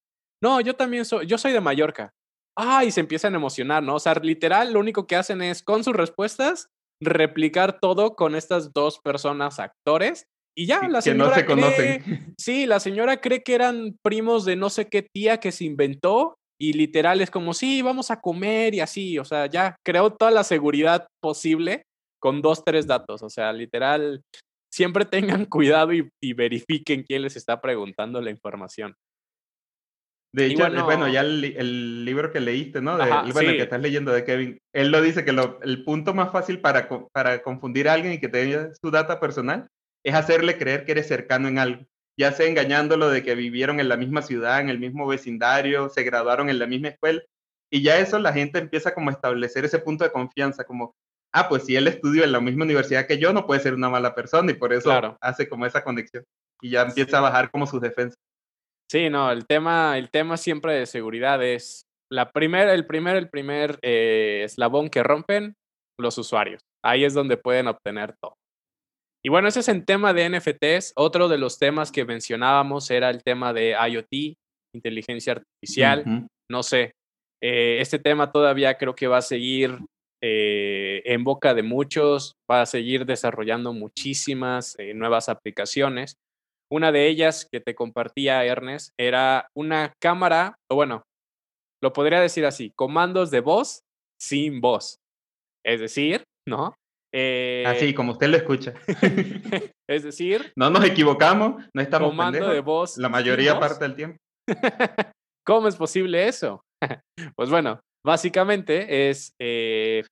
No, 0.41 0.59
yo 0.59 0.75
también 0.75 1.05
soy, 1.05 1.27
yo 1.27 1.37
soy 1.37 1.53
de 1.53 1.61
Mallorca. 1.61 2.11
Ah, 2.57 2.83
y 2.83 2.91
se 2.91 3.01
empiezan 3.01 3.33
a 3.33 3.37
emocionar, 3.37 3.83
¿no? 3.83 3.95
O 3.95 3.99
sea, 3.99 4.15
literal, 4.15 4.73
lo 4.73 4.79
único 4.79 5.05
que 5.05 5.15
hacen 5.15 5.41
es, 5.41 5.61
con 5.61 5.83
sus 5.83 5.95
respuestas, 5.95 6.69
replicar 7.01 7.79
todo 7.79 8.15
con 8.15 8.35
estas 8.35 8.73
dos 8.73 8.99
personas 8.99 9.59
actores 9.59 10.25
y 10.57 10.65
ya, 10.65 10.87
la 10.87 11.01
señora. 11.01 11.35
Que 11.35 11.35
no 11.35 11.35
se 11.35 11.45
conocen. 11.45 12.33
Sí, 12.39 12.65
la 12.65 12.79
señora 12.79 13.21
cree 13.21 13.43
que 13.43 13.53
eran 13.53 13.95
primos 14.03 14.43
de 14.43 14.55
no 14.55 14.71
sé 14.71 14.87
qué 14.89 15.03
tía 15.03 15.39
que 15.39 15.51
se 15.51 15.65
inventó 15.65 16.35
y 16.59 16.73
literal 16.73 17.21
es 17.21 17.29
como, 17.29 17.53
sí, 17.53 17.83
vamos 17.83 18.09
a 18.09 18.19
comer 18.19 18.73
y 18.73 18.79
así. 18.79 19.19
O 19.19 19.25
sea, 19.25 19.45
ya 19.45 19.75
creó 19.85 20.11
toda 20.13 20.31
la 20.31 20.43
seguridad 20.43 21.07
posible 21.21 21.83
con 22.19 22.41
dos, 22.41 22.63
tres 22.65 22.87
datos. 22.87 23.21
O 23.21 23.29
sea, 23.29 23.53
literal, 23.53 24.21
siempre 24.73 25.05
tengan 25.05 25.45
cuidado 25.49 25.93
y, 25.93 26.33
verifiquen 26.33 27.03
quién 27.03 27.21
les 27.21 27.35
está 27.35 27.61
preguntando 27.61 28.19
la 28.19 28.31
información. 28.31 28.95
De 30.37 30.45
hecho, 30.45 30.69
bueno, 30.85 31.07
ya 31.07 31.21
el, 31.21 32.05
libro 32.05 32.31
que 32.31 32.39
leíste, 32.39 32.79
¿no? 32.79 32.95
De, 32.95 33.05
bueno, 33.33 33.53
que 33.53 33.63
estás 33.63 33.81
leyendo 33.81 34.11
de 34.11 34.23
Kevin, 34.23 34.59
él 34.71 34.91
lo 34.91 35.01
dice 35.01 35.25
que 35.25 35.31
lo, 35.31 35.59
el 35.63 35.83
punto 35.83 36.13
más 36.13 36.31
fácil 36.31 36.61
para, 36.61 36.87
para 37.11 37.41
confundir 37.41 37.89
a 37.89 37.93
alguien 37.93 38.13
y 38.13 38.19
que 38.19 38.29
tenga 38.29 38.69
su 38.79 38.91
data 38.91 39.19
personal 39.19 39.67
es 40.05 40.13
hacerle 40.13 40.59
creer 40.59 40.85
que 40.85 40.91
eres 40.91 41.07
cercano 41.07 41.47
en 41.47 41.57
algo, 41.57 41.87
ya 42.15 42.31
sea 42.33 42.45
engañándolo 42.45 43.09
de 43.09 43.23
que 43.23 43.33
vivieron 43.33 43.79
en 43.79 43.89
la 43.89 43.97
misma 43.97 44.21
ciudad, 44.21 44.61
en 44.61 44.69
el 44.69 44.77
mismo 44.77 45.07
vecindario, 45.07 45.89
se 45.89 46.03
graduaron 46.03 46.51
en 46.51 46.59
la 46.59 46.67
misma 46.67 46.89
escuela, 46.89 47.23
y 47.71 47.81
ya 47.81 47.97
eso 47.97 48.19
la 48.19 48.31
gente 48.31 48.59
empieza 48.59 48.93
como 48.93 49.09
a 49.09 49.13
establecer 49.13 49.65
ese 49.65 49.79
punto 49.79 50.03
de 50.03 50.11
confianza, 50.11 50.65
como, 50.65 50.93
ah, 51.33 51.49
pues 51.49 51.65
si 51.65 51.75
él 51.75 51.87
estudió 51.87 52.23
en 52.23 52.31
la 52.31 52.41
misma 52.41 52.65
universidad 52.65 53.07
que 53.07 53.17
yo, 53.17 53.33
no 53.33 53.47
puede 53.47 53.61
ser 53.61 53.73
una 53.73 53.89
mala 53.89 54.13
persona, 54.13 54.51
y 54.51 54.53
por 54.53 54.71
eso 54.71 55.17
hace 55.19 55.49
como 55.49 55.65
esa 55.65 55.83
conexión, 55.83 56.23
y 56.61 56.69
ya 56.69 56.83
empieza 56.83 57.17
a 57.17 57.21
bajar 57.21 57.49
como 57.49 57.65
sus 57.65 57.81
defensas. 57.81 58.19
Sí, 58.89 59.09
no, 59.09 59.31
el 59.31 59.45
tema, 59.45 59.97
el 59.97 60.09
tema 60.09 60.37
siempre 60.37 60.73
de 60.73 60.85
seguridad 60.85 61.43
es 61.43 61.83
la 62.11 62.31
primera, 62.31 62.73
el 62.73 62.85
primer, 62.85 63.17
el 63.17 63.29
primer 63.29 63.79
eh, 63.81 64.43
eslabón 64.45 64.89
que 64.89 65.03
rompen 65.03 65.55
los 65.99 66.17
usuarios. 66.17 66.61
Ahí 66.85 67.03
es 67.03 67.13
donde 67.13 67.37
pueden 67.37 67.67
obtener 67.67 68.15
todo. 68.21 68.35
Y 69.25 69.29
bueno, 69.29 69.47
ese 69.47 69.59
es 69.59 69.67
el 69.67 69.83
tema 69.83 70.13
de 70.13 70.29
NFTs. 70.29 70.93
Otro 70.95 71.27
de 71.27 71.37
los 71.37 71.59
temas 71.59 71.91
que 71.91 72.05
mencionábamos 72.05 72.89
era 72.91 73.09
el 73.09 73.23
tema 73.23 73.51
de 73.51 73.71
IoT, 73.71 74.37
inteligencia 74.73 75.33
artificial. 75.33 76.27
No 76.49 76.63
sé, 76.63 76.93
eh, 77.41 77.79
este 77.81 77.99
tema 77.99 78.31
todavía 78.31 78.77
creo 78.77 78.95
que 78.95 79.07
va 79.07 79.17
a 79.17 79.21
seguir 79.21 79.79
eh, 80.23 81.01
en 81.05 81.23
boca 81.23 81.53
de 81.53 81.63
muchos, 81.63 82.33
va 82.49 82.61
a 82.61 82.65
seguir 82.65 83.05
desarrollando 83.05 83.73
muchísimas 83.73 84.75
eh, 84.79 84.93
nuevas 84.93 85.29
aplicaciones. 85.29 86.15
Una 86.71 86.91
de 86.91 87.07
ellas 87.07 87.47
que 87.51 87.59
te 87.59 87.75
compartía 87.75 88.43
Ernest 88.43 88.91
era 88.99 89.47
una 89.55 89.93
cámara, 90.01 90.55
o 90.69 90.75
bueno, 90.75 91.03
lo 91.81 91.93
podría 91.93 92.19
decir 92.19 92.45
así, 92.45 92.71
comandos 92.75 93.31
de 93.31 93.39
voz 93.39 93.81
sin 94.19 94.59
voz. 94.59 94.99
Es 95.65 95.79
decir, 95.79 96.23
¿no? 96.47 96.75
Así, 97.13 97.89
eh, 97.89 97.93
como 97.95 98.11
usted 98.11 98.27
lo 98.27 98.37
escucha. 98.37 98.73
es 99.89 100.03
decir, 100.03 100.51
no 100.55 100.69
nos 100.69 100.83
equivocamos, 100.83 101.63
no 101.73 101.81
estamos 101.81 102.09
comando 102.09 102.49
de 102.49 102.59
voz 102.59 102.97
la 102.97 103.09
mayoría 103.09 103.59
parte 103.59 103.85
del 103.85 103.95
tiempo. 103.95 104.17
¿Cómo 105.45 105.67
es 105.67 105.75
posible 105.77 106.27
eso? 106.27 106.61
pues 107.35 107.49
bueno, 107.49 107.79
básicamente 108.05 109.09
es 109.09 109.31
eh, 109.39 110.03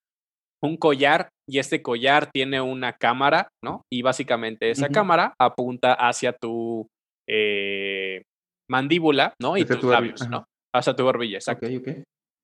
un 0.65 0.77
collar 0.77 1.29
y 1.47 1.59
este 1.59 1.81
collar 1.81 2.29
tiene 2.31 2.59
una 2.61 2.93
cámara, 2.93 3.49
¿no? 3.63 3.83
Y 3.91 4.01
básicamente 4.01 4.69
esa 4.69 4.89
cámara 4.89 5.33
apunta 5.39 5.93
hacia 5.93 6.33
tu 6.33 6.87
eh, 7.29 8.23
mandíbula, 8.69 9.33
¿no? 9.41 9.57
Y 9.57 9.65
tus 9.65 9.83
labios, 9.83 10.27
¿no? 10.29 10.45
Hacia 10.73 10.95
tu 10.95 11.05
barbilla, 11.05 11.37
exacto. 11.37 11.67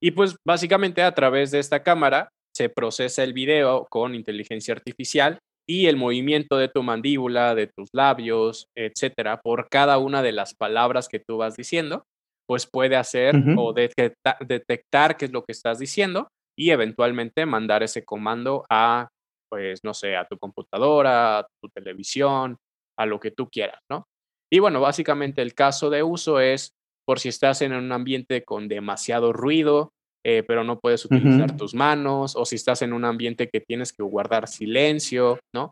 Y 0.03 0.11
pues 0.11 0.35
básicamente 0.47 1.01
a 1.01 1.13
través 1.13 1.51
de 1.51 1.59
esta 1.59 1.83
cámara 1.83 2.29
se 2.55 2.69
procesa 2.69 3.23
el 3.23 3.33
video 3.33 3.87
con 3.89 4.15
inteligencia 4.15 4.73
artificial 4.73 5.39
y 5.67 5.87
el 5.87 5.95
movimiento 5.95 6.57
de 6.57 6.67
tu 6.67 6.83
mandíbula, 6.83 7.55
de 7.55 7.67
tus 7.67 7.89
labios, 7.93 8.67
etcétera, 8.75 9.41
por 9.41 9.69
cada 9.69 9.97
una 9.99 10.21
de 10.21 10.31
las 10.31 10.53
palabras 10.55 11.07
que 11.07 11.19
tú 11.19 11.37
vas 11.37 11.55
diciendo, 11.55 12.03
pues 12.47 12.67
puede 12.67 12.95
hacer 12.95 13.35
o 13.57 13.73
detectar 13.73 15.17
qué 15.17 15.25
es 15.25 15.31
lo 15.31 15.43
que 15.43 15.53
estás 15.53 15.79
diciendo 15.79 16.27
y 16.61 16.69
eventualmente 16.69 17.47
mandar 17.47 17.81
ese 17.81 18.05
comando 18.05 18.63
a, 18.69 19.09
pues, 19.49 19.83
no 19.83 19.95
sé, 19.95 20.15
a 20.15 20.27
tu 20.27 20.37
computadora, 20.37 21.39
a 21.39 21.47
tu 21.59 21.69
televisión, 21.69 22.55
a 22.99 23.07
lo 23.07 23.19
que 23.19 23.31
tú 23.31 23.49
quieras, 23.49 23.79
¿no? 23.89 24.05
Y 24.53 24.59
bueno, 24.59 24.79
básicamente 24.79 25.41
el 25.41 25.55
caso 25.55 25.89
de 25.89 26.03
uso 26.03 26.39
es 26.39 26.73
por 27.03 27.19
si 27.19 27.29
estás 27.29 27.63
en 27.63 27.73
un 27.73 27.91
ambiente 27.91 28.43
con 28.43 28.67
demasiado 28.67 29.33
ruido, 29.33 29.89
eh, 30.23 30.43
pero 30.47 30.63
no 30.63 30.79
puedes 30.79 31.03
utilizar 31.03 31.57
tus 31.57 31.73
manos, 31.73 32.35
o 32.35 32.45
si 32.45 32.57
estás 32.57 32.83
en 32.83 32.93
un 32.93 33.05
ambiente 33.05 33.49
que 33.49 33.61
tienes 33.61 33.91
que 33.91 34.03
guardar 34.03 34.47
silencio, 34.47 35.39
¿no? 35.55 35.71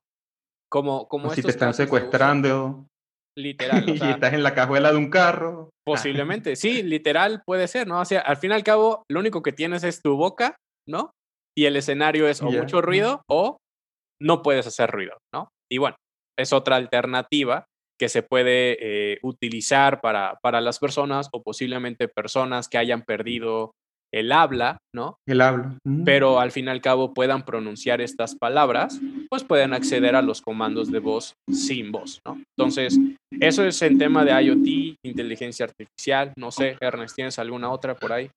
Como, 0.71 1.07
como 1.07 1.29
si 1.29 1.43
te 1.43 1.51
están 1.51 1.75
secuestrando. 1.75 2.87
Literal. 3.37 3.87
y 3.87 4.09
estás 4.09 4.33
en 4.33 4.41
la 4.41 4.55
cajuela 4.55 4.91
de 4.91 4.97
un 4.97 5.11
carro. 5.11 5.69
Posiblemente, 5.85 6.55
sí, 6.55 6.81
literal 6.81 7.43
puede 7.45 7.67
ser, 7.67 7.85
¿no? 7.85 8.01
O 8.01 8.05
sea, 8.05 8.21
al 8.21 8.37
fin 8.37 8.49
y 8.49 8.55
al 8.55 8.63
cabo, 8.63 9.03
lo 9.07 9.19
único 9.19 9.43
que 9.43 9.51
tienes 9.51 9.83
es 9.83 10.01
tu 10.01 10.15
boca, 10.17 10.55
¿no? 10.89 11.11
Y 11.57 11.65
el 11.65 11.75
escenario 11.75 12.27
es 12.27 12.41
o 12.41 12.51
mucho 12.51 12.81
ruido 12.81 13.21
o 13.29 13.57
no 14.21 14.41
puedes 14.41 14.67
hacer 14.67 14.89
ruido, 14.91 15.17
¿no? 15.33 15.49
Y 15.71 15.77
bueno, 15.77 15.95
es 16.37 16.53
otra 16.53 16.75
alternativa 16.75 17.65
que 17.99 18.09
se 18.09 18.23
puede 18.23 18.77
eh, 18.79 19.19
utilizar 19.23 20.01
para, 20.01 20.39
para 20.41 20.61
las 20.61 20.79
personas 20.79 21.29
o 21.33 21.43
posiblemente 21.43 22.07
personas 22.07 22.69
que 22.69 22.77
hayan 22.77 23.03
perdido 23.03 23.71
el 24.11 24.31
habla, 24.31 24.79
¿no? 24.95 25.17
El 25.27 25.41
habla. 25.41 25.77
Pero 26.05 26.39
al 26.39 26.51
fin 26.51 26.65
y 26.65 26.69
al 26.69 26.81
cabo 26.81 27.13
puedan 27.13 27.45
pronunciar 27.45 28.01
estas 28.01 28.35
palabras, 28.35 28.99
pues 29.29 29.43
pueden 29.43 29.73
acceder 29.73 30.15
a 30.15 30.21
los 30.21 30.41
comandos 30.41 30.91
de 30.91 30.99
voz 30.99 31.33
sin 31.51 31.91
voz, 31.91 32.19
¿no? 32.25 32.41
Entonces, 32.57 32.97
eso 33.39 33.63
es 33.65 33.81
el 33.81 33.97
tema 33.97 34.25
de 34.25 34.31
IoT, 34.41 34.97
inteligencia 35.05 35.65
artificial. 35.65 36.33
No 36.37 36.51
sé, 36.51 36.77
Ernest, 36.81 37.15
¿tienes 37.15 37.37
alguna 37.37 37.69
otra 37.69 37.95
por 37.95 38.13
ahí? 38.13 38.31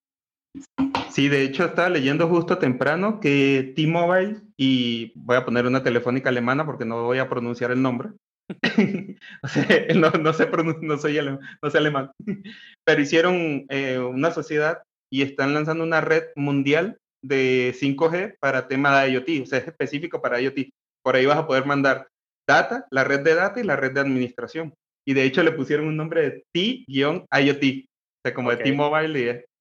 Sí, 1.10 1.28
de 1.28 1.42
hecho 1.42 1.64
estaba 1.64 1.88
leyendo 1.88 2.28
justo 2.28 2.58
temprano 2.58 3.20
que 3.20 3.72
T-Mobile 3.76 4.40
y 4.56 5.12
voy 5.14 5.36
a 5.36 5.44
poner 5.44 5.66
una 5.66 5.82
telefónica 5.82 6.30
alemana 6.30 6.64
porque 6.64 6.84
no 6.84 7.04
voy 7.04 7.18
a 7.18 7.28
pronunciar 7.28 7.70
el 7.70 7.82
nombre. 7.82 8.10
o 9.42 9.48
sea, 9.48 9.66
no, 9.94 10.10
no, 10.10 10.32
sé 10.32 10.48
no, 10.80 10.98
soy 10.98 11.18
alemán, 11.18 11.40
no 11.62 11.70
sé 11.70 11.78
alemán, 11.78 12.10
pero 12.84 13.00
hicieron 13.00 13.66
eh, 13.68 13.98
una 13.98 14.30
sociedad 14.30 14.82
y 15.10 15.22
están 15.22 15.54
lanzando 15.54 15.84
una 15.84 16.00
red 16.00 16.24
mundial 16.36 16.98
de 17.22 17.74
5G 17.78 18.36
para 18.40 18.68
tema 18.68 19.02
de 19.02 19.12
IoT, 19.12 19.42
o 19.42 19.46
sea, 19.46 19.58
es 19.58 19.68
específico 19.68 20.20
para 20.20 20.40
IoT. 20.40 20.70
Por 21.04 21.16
ahí 21.16 21.26
vas 21.26 21.38
a 21.38 21.46
poder 21.46 21.66
mandar 21.66 22.08
data, 22.48 22.86
la 22.90 23.04
red 23.04 23.20
de 23.20 23.34
data 23.34 23.60
y 23.60 23.64
la 23.64 23.76
red 23.76 23.92
de 23.92 24.00
administración. 24.00 24.74
Y 25.06 25.14
de 25.14 25.24
hecho 25.24 25.42
le 25.42 25.52
pusieron 25.52 25.86
un 25.86 25.96
nombre 25.96 26.22
de 26.22 26.44
T-IoT, 26.52 27.24
o 27.24 28.20
sea, 28.24 28.34
como 28.34 28.50
de 28.50 28.56
T-Mobile 28.58 29.20
y, 29.20 29.51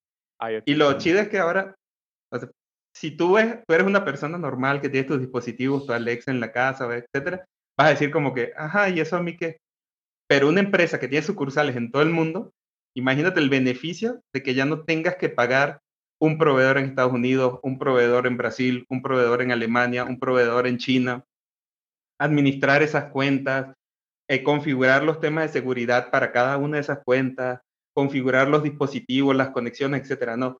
y 0.64 0.74
lo 0.74 0.98
chido 0.98 1.20
es 1.20 1.28
que 1.28 1.38
ahora, 1.38 1.74
si 2.94 3.12
tú, 3.12 3.34
ves, 3.34 3.58
tú 3.66 3.74
eres 3.74 3.86
una 3.86 4.04
persona 4.04 4.38
normal 4.38 4.80
que 4.80 4.88
tiene 4.88 5.06
tus 5.06 5.20
dispositivos, 5.20 5.86
tu 5.86 5.92
Alexa 5.92 6.30
en 6.30 6.40
la 6.40 6.52
casa, 6.52 6.86
etcétera, 6.94 7.44
vas 7.78 7.86
a 7.86 7.90
decir 7.90 8.10
como 8.10 8.34
que, 8.34 8.52
ajá, 8.56 8.90
¿y 8.90 9.00
eso 9.00 9.16
a 9.16 9.22
mí 9.22 9.36
qué? 9.36 9.58
Pero 10.28 10.48
una 10.48 10.60
empresa 10.60 10.98
que 10.98 11.08
tiene 11.08 11.24
sucursales 11.24 11.76
en 11.76 11.90
todo 11.90 12.02
el 12.02 12.10
mundo 12.10 12.52
Imagínate 12.94 13.40
el 13.40 13.48
beneficio 13.48 14.22
de 14.34 14.42
que 14.42 14.54
ya 14.54 14.64
no 14.64 14.84
tengas 14.84 15.16
que 15.16 15.28
pagar 15.28 15.80
un 16.20 16.38
proveedor 16.38 16.78
en 16.78 16.84
Estados 16.84 17.12
Unidos, 17.12 17.58
un 17.62 17.78
proveedor 17.78 18.26
en 18.26 18.36
Brasil, 18.36 18.86
un 18.88 19.02
proveedor 19.02 19.42
en 19.42 19.50
Alemania, 19.50 20.04
un 20.04 20.18
proveedor 20.18 20.66
en 20.66 20.78
China, 20.78 21.24
administrar 22.20 22.82
esas 22.82 23.10
cuentas, 23.10 23.74
eh, 24.28 24.42
configurar 24.42 25.02
los 25.02 25.20
temas 25.20 25.44
de 25.44 25.60
seguridad 25.60 26.10
para 26.10 26.32
cada 26.32 26.58
una 26.58 26.76
de 26.76 26.82
esas 26.82 27.00
cuentas, 27.02 27.60
configurar 27.94 28.48
los 28.48 28.62
dispositivos, 28.62 29.36
las 29.36 29.50
conexiones, 29.50 30.02
etcétera. 30.02 30.36
No. 30.36 30.58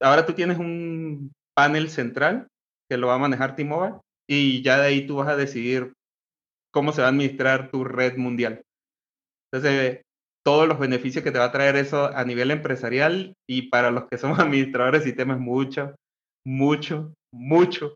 Ahora 0.00 0.26
tú 0.26 0.32
tienes 0.32 0.58
un 0.58 1.32
panel 1.54 1.90
central 1.90 2.48
que 2.90 2.96
lo 2.96 3.08
va 3.08 3.14
a 3.14 3.18
manejar 3.18 3.54
T-Mobile 3.54 3.96
y 4.28 4.62
ya 4.62 4.78
de 4.78 4.86
ahí 4.86 5.06
tú 5.06 5.16
vas 5.16 5.28
a 5.28 5.36
decidir 5.36 5.92
cómo 6.72 6.92
se 6.92 7.00
va 7.00 7.08
a 7.08 7.10
administrar 7.10 7.70
tu 7.70 7.84
red 7.84 8.16
mundial. 8.16 8.62
Entonces, 9.52 10.02
todos 10.44 10.66
los 10.68 10.78
beneficios 10.78 11.22
que 11.22 11.30
te 11.30 11.38
va 11.38 11.46
a 11.46 11.52
traer 11.52 11.76
eso 11.76 12.06
a 12.06 12.24
nivel 12.24 12.50
empresarial 12.50 13.34
y 13.48 13.68
para 13.68 13.90
los 13.90 14.04
que 14.08 14.18
somos 14.18 14.38
administradores 14.40 15.02
de 15.02 15.08
sistemas 15.08 15.38
mucho, 15.38 15.94
mucho, 16.46 17.12
mucho, 17.32 17.94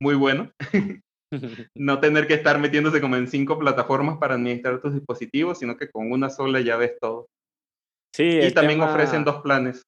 muy 0.00 0.14
bueno. 0.14 0.50
no 1.76 2.00
tener 2.00 2.26
que 2.26 2.34
estar 2.34 2.58
metiéndose 2.58 3.00
como 3.00 3.16
en 3.16 3.28
cinco 3.28 3.58
plataformas 3.58 4.18
para 4.18 4.34
administrar 4.34 4.80
tus 4.80 4.94
dispositivos, 4.94 5.58
sino 5.58 5.76
que 5.76 5.90
con 5.90 6.10
una 6.10 6.28
sola 6.28 6.60
ya 6.60 6.76
ves 6.76 6.98
todo. 7.00 7.28
Sí, 8.14 8.40
y 8.40 8.52
también 8.52 8.80
ofrecen 8.80 9.24
dos 9.24 9.42
planes. 9.42 9.82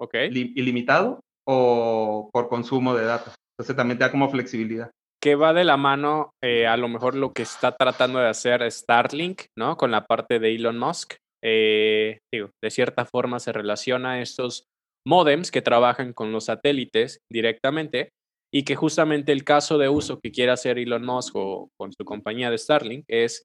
Ok. 0.00 0.14
Ilimitado 0.30 1.20
o 1.46 2.30
por 2.32 2.48
consumo 2.48 2.94
de 2.94 3.04
datos. 3.04 3.34
Entonces 3.58 3.76
también 3.76 3.98
te 3.98 4.04
da 4.04 4.10
como 4.10 4.30
flexibilidad. 4.30 4.90
Que 5.20 5.34
va 5.34 5.52
de 5.52 5.64
la 5.64 5.76
mano 5.76 6.30
eh, 6.42 6.66
a 6.66 6.76
lo 6.76 6.88
mejor 6.88 7.16
lo 7.16 7.32
que 7.32 7.42
está 7.42 7.76
tratando 7.76 8.18
de 8.20 8.28
hacer 8.28 8.70
Starlink, 8.70 9.46
¿no? 9.56 9.76
Con 9.76 9.90
la 9.90 10.06
parte 10.06 10.38
de 10.38 10.54
Elon 10.54 10.78
Musk. 10.78 11.14
Eh, 11.42 12.20
digo, 12.32 12.50
de 12.62 12.70
cierta 12.70 13.04
forma 13.04 13.40
se 13.40 13.52
relaciona 13.52 14.12
a 14.12 14.20
estos 14.20 14.64
modems 15.06 15.50
que 15.50 15.62
trabajan 15.62 16.12
con 16.12 16.32
los 16.32 16.44
satélites 16.44 17.20
directamente 17.30 18.10
y 18.52 18.64
que 18.64 18.76
justamente 18.76 19.32
el 19.32 19.44
caso 19.44 19.78
de 19.78 19.88
uso 19.88 20.20
que 20.20 20.30
quiere 20.30 20.52
hacer 20.52 20.78
Elon 20.78 21.04
Musk 21.04 21.34
o 21.36 21.68
con 21.78 21.92
su 21.92 22.04
compañía 22.04 22.50
de 22.50 22.58
Starlink 22.58 23.04
es 23.08 23.44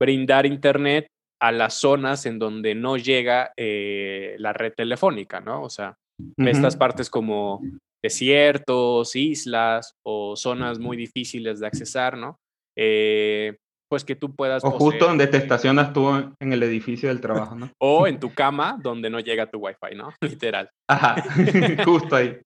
brindar 0.00 0.46
internet 0.46 1.06
a 1.40 1.52
las 1.52 1.74
zonas 1.74 2.26
en 2.26 2.38
donde 2.38 2.74
no 2.74 2.96
llega 2.96 3.52
eh, 3.56 4.36
la 4.38 4.52
red 4.52 4.72
telefónica, 4.74 5.40
¿no? 5.40 5.62
O 5.62 5.70
sea, 5.70 5.96
estas 6.36 6.76
partes 6.76 7.08
como 7.08 7.62
desiertos, 8.02 9.16
islas 9.16 9.94
o 10.04 10.36
zonas 10.36 10.78
muy 10.78 10.96
difíciles 10.96 11.60
de 11.60 11.66
accesar, 11.66 12.16
¿no? 12.16 12.36
Eh, 12.76 13.56
pues 13.90 14.04
que 14.04 14.14
tú 14.14 14.34
puedas... 14.34 14.64
O 14.64 14.70
justo 14.70 15.06
donde 15.06 15.26
te 15.26 15.38
estacionas 15.38 15.92
tú 15.92 16.08
en 16.40 16.52
el 16.52 16.62
edificio 16.62 17.08
del 17.08 17.20
trabajo, 17.20 17.56
¿no? 17.56 17.70
o 17.78 18.06
en 18.06 18.20
tu 18.20 18.32
cama 18.32 18.78
donde 18.80 19.10
no 19.10 19.18
llega 19.18 19.50
tu 19.50 19.58
wifi, 19.58 19.96
¿no? 19.96 20.12
Literal. 20.20 20.70
Ajá, 20.88 21.16
justo 21.84 22.16
ahí. 22.16 22.38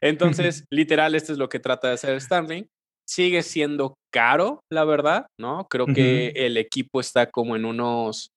Entonces, 0.00 0.64
literal, 0.70 1.14
esto 1.14 1.32
es 1.32 1.38
lo 1.38 1.48
que 1.48 1.58
trata 1.58 1.88
de 1.88 1.94
hacer 1.94 2.20
Starlink. 2.20 2.68
Sigue 3.06 3.42
siendo 3.42 3.94
caro, 4.12 4.60
la 4.72 4.84
verdad, 4.84 5.26
¿no? 5.38 5.66
Creo 5.68 5.84
que 5.86 6.28
el 6.28 6.56
equipo 6.56 7.00
está 7.00 7.30
como 7.30 7.54
en 7.54 7.66
unos 7.66 8.30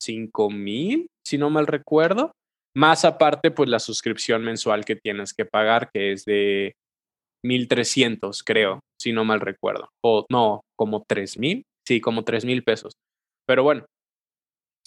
5 0.00 0.50
mil, 0.50 1.06
si 1.26 1.38
no 1.38 1.50
mal 1.50 1.66
recuerdo. 1.66 2.32
Más 2.76 3.04
aparte, 3.04 3.50
pues 3.50 3.68
la 3.68 3.78
suscripción 3.78 4.42
mensual 4.42 4.84
que 4.84 4.96
tienes 4.96 5.32
que 5.32 5.44
pagar, 5.44 5.90
que 5.92 6.12
es 6.12 6.24
de 6.24 6.74
1300, 7.44 8.42
creo, 8.42 8.80
si 9.00 9.12
no 9.12 9.24
mal 9.24 9.40
recuerdo. 9.40 9.88
O 10.02 10.26
no, 10.30 10.62
como 10.76 11.04
3000. 11.06 11.62
Sí, 11.86 12.00
como 12.00 12.24
3000 12.24 12.64
pesos. 12.64 12.94
Pero 13.46 13.62
bueno, 13.62 13.84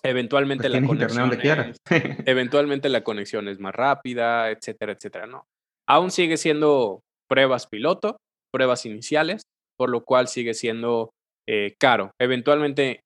eventualmente 0.03 0.69
pues 0.69 0.81
la 0.81 0.87
conexión 0.87 1.31
es, 1.69 1.77
eventualmente 2.25 2.89
la 2.89 3.03
conexión 3.03 3.47
es 3.47 3.59
más 3.59 3.73
rápida, 3.73 4.49
etcétera, 4.49 4.93
etcétera, 4.93 5.27
¿no? 5.27 5.45
Aún 5.87 6.11
sigue 6.11 6.37
siendo 6.37 7.01
pruebas 7.29 7.67
piloto, 7.67 8.17
pruebas 8.51 8.85
iniciales, 8.85 9.43
por 9.77 9.89
lo 9.89 10.03
cual 10.03 10.27
sigue 10.27 10.53
siendo 10.53 11.11
eh, 11.47 11.75
caro. 11.79 12.11
Eventualmente, 12.19 13.01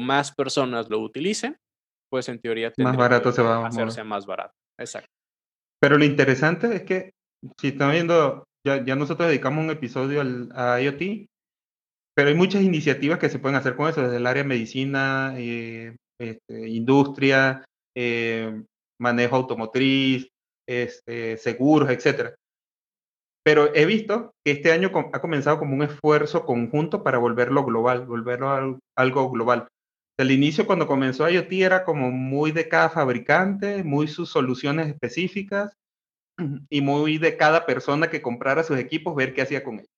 más 0.00 0.32
personas 0.34 0.90
lo 0.90 0.98
utilicen, 1.00 1.56
pues 2.10 2.28
en 2.28 2.40
teoría 2.40 2.72
más 2.78 2.96
barato 2.96 3.32
se 3.32 3.42
va 3.42 3.64
a 3.64 3.68
hacerse 3.68 4.04
más 4.04 4.26
barato. 4.26 4.52
Exacto. 4.78 5.08
Pero 5.80 5.98
lo 5.98 6.04
interesante 6.04 6.74
es 6.74 6.82
que 6.82 7.10
si 7.60 7.68
están 7.68 7.92
viendo, 7.92 8.44
ya, 8.66 8.84
ya 8.84 8.96
nosotros 8.96 9.28
dedicamos 9.28 9.64
un 9.64 9.70
episodio 9.70 10.20
al, 10.20 10.50
a 10.54 10.80
IoT, 10.80 11.26
pero 12.16 12.28
hay 12.28 12.34
muchas 12.34 12.62
iniciativas 12.62 13.18
que 13.18 13.28
se 13.28 13.38
pueden 13.38 13.56
hacer 13.56 13.76
con 13.76 13.88
eso, 13.88 14.02
desde 14.02 14.16
el 14.16 14.26
área 14.26 14.42
de 14.42 14.48
medicina, 14.48 15.34
eh, 15.36 15.96
este, 16.18 16.68
industria, 16.68 17.64
eh, 17.94 18.62
manejo 18.98 19.36
automotriz, 19.36 20.28
este, 20.66 21.36
seguros, 21.36 21.90
etcétera. 21.90 22.34
Pero 23.44 23.72
he 23.74 23.86
visto 23.86 24.32
que 24.44 24.52
este 24.52 24.72
año 24.72 24.90
ha 25.12 25.20
comenzado 25.20 25.58
como 25.58 25.74
un 25.74 25.82
esfuerzo 25.82 26.44
conjunto 26.44 27.04
para 27.04 27.18
volverlo 27.18 27.64
global, 27.64 28.06
volverlo 28.06 28.80
algo 28.96 29.30
global. 29.30 29.68
Al 30.18 30.30
inicio, 30.30 30.66
cuando 30.66 30.86
comenzó 30.86 31.28
IoT, 31.28 31.52
era 31.52 31.84
como 31.84 32.10
muy 32.10 32.50
de 32.50 32.68
cada 32.68 32.88
fabricante, 32.88 33.84
muy 33.84 34.08
sus 34.08 34.30
soluciones 34.30 34.88
específicas 34.88 35.76
y 36.70 36.80
muy 36.80 37.18
de 37.18 37.36
cada 37.36 37.66
persona 37.66 38.08
que 38.08 38.22
comprara 38.22 38.62
sus 38.62 38.78
equipos, 38.78 39.14
ver 39.14 39.34
qué 39.34 39.42
hacía 39.42 39.62
con 39.62 39.74
ellos. 39.74 39.90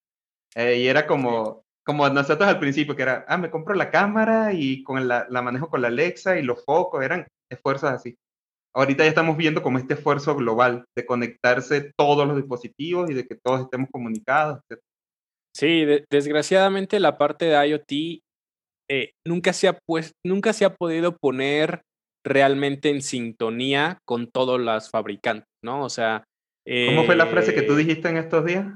Eh, 0.57 0.79
y 0.79 0.89
era 0.89 1.07
como, 1.07 1.63
como 1.85 2.09
nosotros 2.09 2.49
al 2.49 2.59
principio, 2.59 2.97
que 2.97 3.03
era, 3.03 3.25
ah, 3.29 3.39
me 3.39 3.51
compro 3.51 3.75
la 3.75 3.91
cámara 3.91 4.53
y 4.53 4.83
con 4.83 5.07
la, 5.07 5.27
la 5.31 5.41
manejo 5.41 5.69
con 5.69 5.83
la 5.83 5.89
Alexa 5.89 6.37
y 6.37 6.43
los 6.43 6.65
focos, 6.65 7.05
eran 7.05 7.29
esfuerzos 7.49 7.91
así. 7.91 8.17
Ahorita 8.75 9.05
ya 9.05 9.09
estamos 9.09 9.37
viendo 9.37 9.63
como 9.63 9.79
este 9.79 9.95
esfuerzo 9.95 10.35
global 10.35 10.85
de 10.97 11.07
conectarse 11.07 11.93
todos 11.97 12.27
los 12.27 12.37
dispositivos 12.37 13.11
y 13.11 13.15
de 13.15 13.27
que 13.27 13.37
todos 13.37 13.63
estemos 13.63 13.89
comunicados. 13.91 14.61
Sí, 15.55 15.85
desgraciadamente 16.11 17.01
la 17.01 17.19
parte 17.19 17.47
de 17.47 17.69
IoT 17.69 18.23
eh, 18.91 19.13
nunca, 19.27 19.53
se 19.53 19.69
ha 19.69 19.79
pues, 19.87 20.13
nunca 20.25 20.53
se 20.53 20.65
ha 20.65 20.75
podido 20.75 21.17
poner 21.17 21.83
realmente 22.25 22.91
en 22.91 23.03
sintonía 23.03 23.99
con 24.05 24.31
todos 24.31 24.61
las 24.61 24.91
fabricantes, 24.91 25.49
¿no? 25.63 25.85
O 25.85 25.89
sea... 25.89 26.25
¿Cómo 26.89 27.05
fue 27.05 27.17
la 27.17 27.27
frase 27.27 27.55
que 27.55 27.63
tú 27.63 27.73
eh 27.73 27.79
dijiste 27.79 28.09
en 28.11 28.19
estos 28.19 28.45
días? 28.45 28.75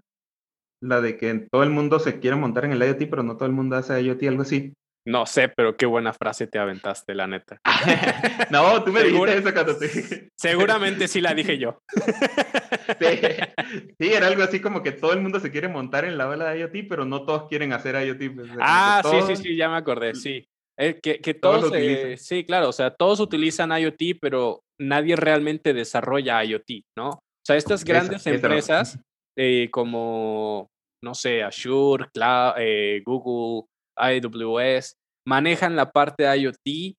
La 0.81 1.03
de 1.03 1.18
que 1.18 1.46
todo 1.51 1.62
el 1.62 1.68
mundo 1.68 1.98
se 1.98 2.20
quiere 2.20 2.37
montar 2.37 2.64
en 2.64 2.72
el 2.72 2.83
IoT, 2.83 3.11
pero 3.11 3.22
no 3.22 3.37
todo 3.37 3.46
el 3.46 3.53
mundo 3.53 3.77
hace 3.77 4.01
IoT, 4.01 4.22
algo 4.29 4.42
así. 4.42 4.72
No 5.05 5.27
sé, 5.27 5.49
pero 5.49 5.77
qué 5.77 5.85
buena 5.85 6.12
frase 6.12 6.47
te 6.47 6.59
aventaste, 6.59 7.15
la 7.15 7.27
neta. 7.27 7.59
no, 8.51 8.85
tú 8.85 8.93
me 8.93 9.03
dijiste 9.03 9.38
eso 9.38 9.53
cuando 9.53 9.77
te... 9.77 10.31
Seguramente 10.37 11.09
sí 11.09 11.21
la 11.21 11.35
dije 11.35 11.59
yo. 11.59 11.83
sí, 13.99 14.12
era 14.12 14.29
algo 14.29 14.45
así 14.45 14.61
como 14.61 14.83
que 14.83 14.93
todo 14.93 15.12
el 15.12 15.21
mundo 15.21 15.41
se 15.41 15.51
quiere 15.51 15.69
montar 15.69 16.05
en 16.05 16.17
la 16.17 16.29
ola 16.29 16.51
de 16.51 16.61
IoT, 16.61 16.88
pero 16.88 17.05
no 17.05 17.25
todos 17.25 17.49
quieren 17.49 17.73
hacer 17.73 17.97
IoT. 17.97 18.35
Pues, 18.35 18.51
ah, 18.61 19.03
sí, 19.05 19.17
sí, 19.27 19.43
sí, 19.43 19.57
ya 19.57 19.69
me 19.69 19.77
acordé, 19.77 20.15
sí. 20.15 20.47
Eh, 20.79 21.01
que, 21.03 21.21
que, 21.21 21.35
todos, 21.35 21.71
sí, 22.17 22.45
claro, 22.45 22.71
o 22.71 22.73
sea, 22.73 22.91
todos 22.91 23.21
utilizan 23.21 23.77
IoT, 23.77 24.19
pero 24.21 24.62
nadie 24.81 25.17
realmente 25.17 25.75
desarrolla 25.75 26.43
IoT, 26.45 26.85
¿no? 26.97 27.11
O 27.11 27.45
sea, 27.45 27.57
estas 27.57 27.85
grandes 27.85 28.27
empresas 28.27 28.99
eh, 29.37 29.69
como, 29.71 30.71
no 31.03 31.15
sé, 31.15 31.43
Azure, 31.43 32.07
Cloud, 32.12 32.55
eh, 32.59 33.03
Google, 33.05 33.69
AWS, 34.03 34.97
manejan 35.27 35.77
la 35.77 35.91
parte 35.91 36.25
de 36.25 36.38
IoT. 36.38 36.97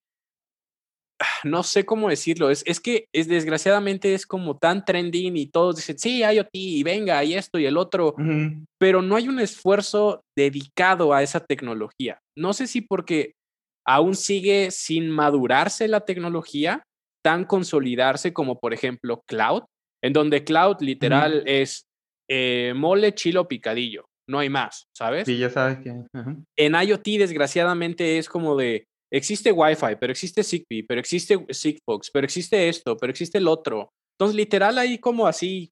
No 1.46 1.63
sé 1.63 1.86
cómo 1.86 2.10
decirlo, 2.10 2.50
es, 2.50 2.63
es 2.66 2.80
que 2.80 3.08
es, 3.13 3.28
desgraciadamente 3.28 4.13
es 4.13 4.26
como 4.26 4.58
tan 4.58 4.84
trending 4.84 5.38
y 5.38 5.46
todos 5.46 5.78
dicen, 5.78 5.98
sí, 5.98 6.22
IoT, 6.22 6.50
y 6.54 6.84
venga, 6.84 7.24
y 7.24 7.36
esto 7.36 7.60
y 7.60 7.66
el 7.66 7.78
otro, 7.78 8.16
pero 8.78 9.02
no 9.02 9.16
hay 9.16 9.30
un 9.30 9.39
esfuerzo 9.39 10.22
dedicado 10.38 11.13
a 11.13 11.24
esa 11.24 11.39
tecnología. 11.39 12.20
No 12.38 12.54
sé 12.54 12.68
si 12.68 12.82
porque 12.82 13.34
aún 13.86 14.16
sigue 14.16 14.72
sin 14.72 15.10
madurarse 15.10 15.88
la 15.88 16.02
tecnología, 16.02 16.84
tan 17.24 17.46
consolidarse 17.46 18.34
como 18.34 18.60
por 18.60 18.74
ejemplo 18.74 19.22
cloud, 19.26 19.63
en 20.04 20.12
donde 20.12 20.44
cloud 20.44 20.78
literal 20.82 21.44
es 21.46 21.86
eh, 22.30 22.74
mole, 22.76 23.13
chilo, 23.13 23.48
picadillo 23.48 24.06
no 24.34 24.39
hay 24.39 24.50
más, 24.50 24.89
¿sabes? 24.98 25.26
Sí, 25.26 25.38
ya 25.38 25.50
sabes 25.50 25.78
que. 25.80 25.93
En 26.58 26.74
IoT, 26.76 27.06
desgraciadamente, 27.19 28.17
es 28.17 28.28
como 28.28 28.58
de. 28.58 28.86
Existe 29.12 29.52
Wi-Fi, 29.52 29.96
pero 30.00 30.12
existe 30.12 30.43
Zigbee, 30.43 30.84
pero 30.88 31.00
existe 31.00 31.38
Sigfox, 31.50 32.10
pero 32.12 32.26
existe 32.26 32.67
esto, 32.67 32.98
pero 32.98 33.12
existe 33.12 33.38
el 33.38 33.48
otro. 33.48 33.91
Entonces, 34.17 34.36
literal, 34.36 34.78
ahí 34.78 34.98
como 34.98 35.28
así. 35.28 35.69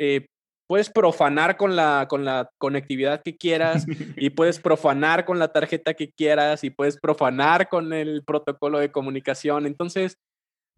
Eh, 0.00 0.26
puedes 0.68 0.90
profanar 0.90 1.56
con 1.56 1.76
la, 1.76 2.06
con 2.08 2.24
la 2.24 2.50
conectividad 2.58 3.22
que 3.22 3.36
quieras 3.36 3.86
y 4.16 4.30
puedes 4.30 4.60
profanar 4.60 5.24
con 5.24 5.38
la 5.38 5.48
tarjeta 5.48 5.94
que 5.94 6.10
quieras 6.10 6.62
y 6.62 6.70
puedes 6.70 6.98
profanar 6.98 7.68
con 7.68 7.92
el 7.92 8.22
protocolo 8.24 8.78
de 8.78 8.92
comunicación. 8.92 9.66
Entonces, 9.66 10.16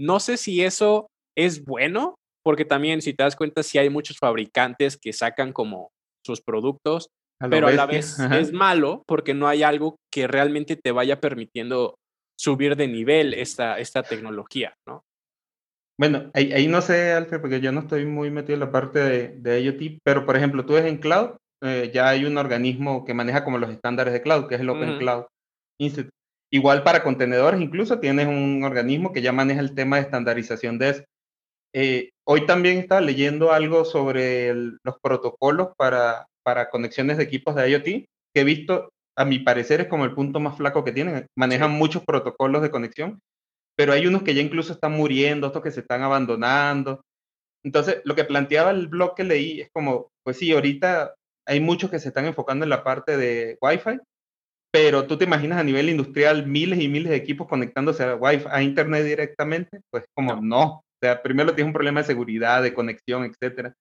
no 0.01 0.21
sé 0.21 0.37
si 0.37 0.63
eso 0.63 1.09
es 1.37 1.65
bueno, 1.65 2.15
porque 2.43 2.65
también, 2.65 3.03
si 3.03 3.13
te 3.13 3.23
das 3.23 3.37
cuenta, 3.37 3.63
si 3.63 3.79
hay 3.79 3.91
muchos 3.91 4.17
fabricantes 4.19 4.97
que 4.97 5.13
sacan 5.13 5.53
como 5.53 5.91
sus 6.25 6.41
productos, 6.41 7.09
pero 7.49 7.69
a 7.69 7.73
la 7.73 7.87
vez 7.87 8.19
es 8.19 8.53
malo 8.53 9.03
porque 9.07 9.35
no 9.35 9.49
hay 9.49 9.63
algo 9.63 9.97
que 10.13 10.27
realmente 10.27 10.77
te 10.77 10.93
vaya 10.93 11.21
permitiendo 11.21 11.97
subir 12.39 12.77
de 12.77 12.89
nivel 12.89 13.35
esta, 13.35 13.79
esta 13.79 14.03
tecnología, 14.03 14.75
¿no? 14.87 15.05
Bueno, 15.99 16.31
ahí, 16.33 16.67
no 16.67 16.81
sé, 16.81 17.13
Alfred, 17.13 17.43
porque 17.43 17.61
yo 17.61 17.73
no 17.73 17.81
estoy 17.81 18.07
muy 18.07 18.31
metido 18.31 18.55
en 18.55 18.61
la 18.61 18.73
parte 18.73 19.01
de, 19.01 19.29
de 19.37 19.61
IoT, 19.61 20.01
pero 20.03 20.25
por 20.25 20.35
ejemplo, 20.35 20.65
tú 20.65 20.73
ves 20.73 20.87
en 20.87 20.97
cloud, 20.97 21.37
eh, 21.63 21.91
ya 21.93 22.09
hay 22.09 22.25
un 22.25 22.39
organismo 22.39 23.05
que 23.05 23.13
maneja 23.13 23.45
como 23.45 23.59
los 23.59 23.69
estándares 23.69 24.15
de 24.15 24.23
cloud, 24.23 24.47
que 24.47 24.55
es 24.55 24.63
el 24.63 24.71
Open 24.71 24.99
Cloud 24.99 25.27
Institute. 25.79 26.15
Igual 26.51 26.83
para 26.83 27.03
contenedores, 27.03 27.61
incluso 27.61 28.01
tienes 28.01 28.27
un 28.27 28.63
organismo 28.65 29.13
que 29.13 29.21
ya 29.21 29.33
maneja 29.33 29.61
el 29.61 29.75
tema 29.75 29.97
de 29.97 30.03
estandarización 30.03 30.79
de 30.79 30.89
eso. 30.89 31.05
Eh, 31.75 32.11
hoy 32.27 32.47
también 32.47 32.79
estaba 32.79 33.03
leyendo 33.03 33.53
algo 33.53 33.85
sobre 33.85 34.55
los 34.55 34.99
protocolos 35.03 35.69
para, 35.77 36.27
para 36.45 36.71
conexiones 36.71 37.17
de 37.17 37.25
equipos 37.25 37.55
de 37.55 37.71
IoT, 37.71 37.85
que 37.85 38.41
he 38.41 38.45
visto 38.45 38.91
a 39.17 39.25
mi 39.25 39.39
parecer 39.39 39.83
es 39.83 39.87
como 39.89 40.05
el 40.05 40.15
punto 40.15 40.41
más 40.41 40.57
flaco 40.57 40.85
que 40.85 40.93
tienen. 40.93 41.27
Manejan 41.37 41.73
muchos 41.73 42.05
protocolos 42.05 42.63
de 42.63 42.71
conexión, 42.71 43.21
pero 43.77 43.93
hay 43.93 44.07
unos 44.07 44.23
que 44.23 44.35
ya 44.35 44.43
incluso 44.43 44.73
están 44.73 44.93
muriendo, 44.93 45.49
otros 45.49 45.63
que 45.65 45.71
se 45.71 45.81
están 45.81 46.03
abandonando. 46.03 47.03
Entonces, 47.65 48.01
lo 48.05 48.15
que 48.15 48.25
planteaba 48.25 48.71
el 48.71 48.89
blog 48.89 49.15
que 49.15 49.25
leí 49.25 49.61
es 49.61 49.69
como, 49.73 50.09
pues 50.25 50.39
sí, 50.39 50.53
ahorita 50.53 51.15
hay 51.47 51.61
muchos 51.61 51.91
que 51.91 51.99
se 51.99 52.09
están 52.09 52.27
enfocando 52.27 52.65
en 52.65 52.71
la 52.71 52.85
parte 52.85 53.17
de 53.17 53.59
Wi-Fi, 53.61 53.99
pero 54.73 55.07
tú 55.07 55.19
te 55.19 55.25
imaginas 55.25 55.59
a 55.59 55.65
nivel 55.65 55.89
industrial 55.89 56.47
miles 56.47 56.81
y 56.81 56.89
miles 56.89 57.11
de 57.11 57.17
equipos 57.17 57.49
conectándose 57.49 58.05
a 58.05 58.15
Wi-Fi, 58.15 58.49
a 58.51 58.63
Internet 58.63 59.05
directamente, 59.05 59.81
pues 59.91 60.05
como 60.15 60.37
no. 60.37 60.43
no. 60.43 60.65
O 60.67 61.03
sea, 61.03 61.23
primero 61.23 61.55
tienes 61.55 61.69
un 61.69 61.75
problema 61.75 62.01
de 62.01 62.07
seguridad, 62.07 62.63
de 62.63 62.75
conexión, 62.75 63.25
etcétera. 63.25 63.75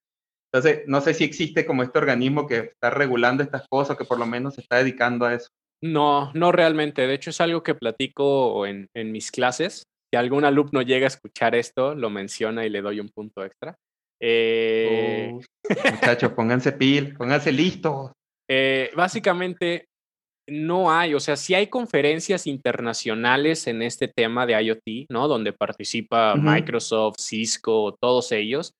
Entonces, 0.52 0.82
no 0.86 1.00
sé 1.00 1.14
si 1.14 1.24
existe 1.24 1.64
como 1.64 1.82
este 1.82 1.98
organismo 1.98 2.46
que 2.46 2.58
está 2.58 2.90
regulando 2.90 3.42
estas 3.42 3.66
cosas, 3.68 3.96
que 3.96 4.04
por 4.04 4.18
lo 4.18 4.26
menos 4.26 4.54
se 4.54 4.62
está 4.62 4.78
dedicando 4.78 5.26
a 5.26 5.34
eso. 5.34 5.48
No, 5.82 6.32
no 6.34 6.52
realmente. 6.52 7.06
De 7.06 7.14
hecho, 7.14 7.30
es 7.30 7.40
algo 7.40 7.62
que 7.62 7.74
platico 7.74 8.66
en, 8.66 8.88
en 8.94 9.12
mis 9.12 9.30
clases. 9.30 9.84
Si 10.12 10.18
algún 10.18 10.44
alumno 10.44 10.82
llega 10.82 11.06
a 11.06 11.08
escuchar 11.08 11.54
esto, 11.54 11.94
lo 11.94 12.10
menciona 12.10 12.66
y 12.66 12.70
le 12.70 12.82
doy 12.82 13.00
un 13.00 13.08
punto 13.08 13.44
extra. 13.44 13.76
Eh... 14.20 15.38
muchachos, 15.92 16.32
pónganse 16.32 16.72
pil, 16.72 17.14
pónganse 17.14 17.52
listos. 17.52 18.10
Eh, 18.50 18.90
básicamente, 18.96 19.86
no 20.48 20.90
hay, 20.90 21.14
o 21.14 21.20
sea, 21.20 21.36
sí 21.36 21.54
hay 21.54 21.68
conferencias 21.68 22.46
internacionales 22.46 23.66
en 23.68 23.82
este 23.82 24.08
tema 24.08 24.46
de 24.46 24.60
IoT, 24.60 25.06
¿no? 25.08 25.28
Donde 25.28 25.52
participa 25.52 26.34
Microsoft, 26.34 27.20
Cisco, 27.20 27.96
todos 28.00 28.32
ellos. 28.32 28.72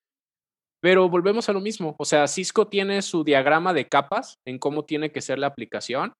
Pero 0.82 1.08
volvemos 1.08 1.48
a 1.48 1.52
lo 1.52 1.60
mismo, 1.60 1.94
o 1.98 2.04
sea, 2.04 2.26
Cisco 2.26 2.68
tiene 2.68 3.02
su 3.02 3.22
diagrama 3.22 3.74
de 3.74 3.86
capas 3.86 4.38
en 4.46 4.58
cómo 4.58 4.84
tiene 4.84 5.12
que 5.12 5.20
ser 5.20 5.38
la 5.38 5.46
aplicación. 5.48 6.14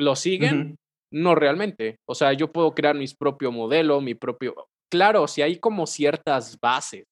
¿Lo 0.00 0.16
siguen? 0.16 0.76
No 1.12 1.34
realmente. 1.34 1.96
O 2.08 2.14
sea, 2.14 2.32
yo 2.32 2.52
puedo 2.52 2.74
crear 2.74 2.96
mi 2.96 3.06
propio 3.18 3.52
modelo, 3.52 4.00
mi 4.00 4.14
propio... 4.14 4.66
Claro, 4.90 5.28
si 5.28 5.42
hay 5.42 5.58
como 5.58 5.86
ciertas 5.86 6.58
bases, 6.60 7.04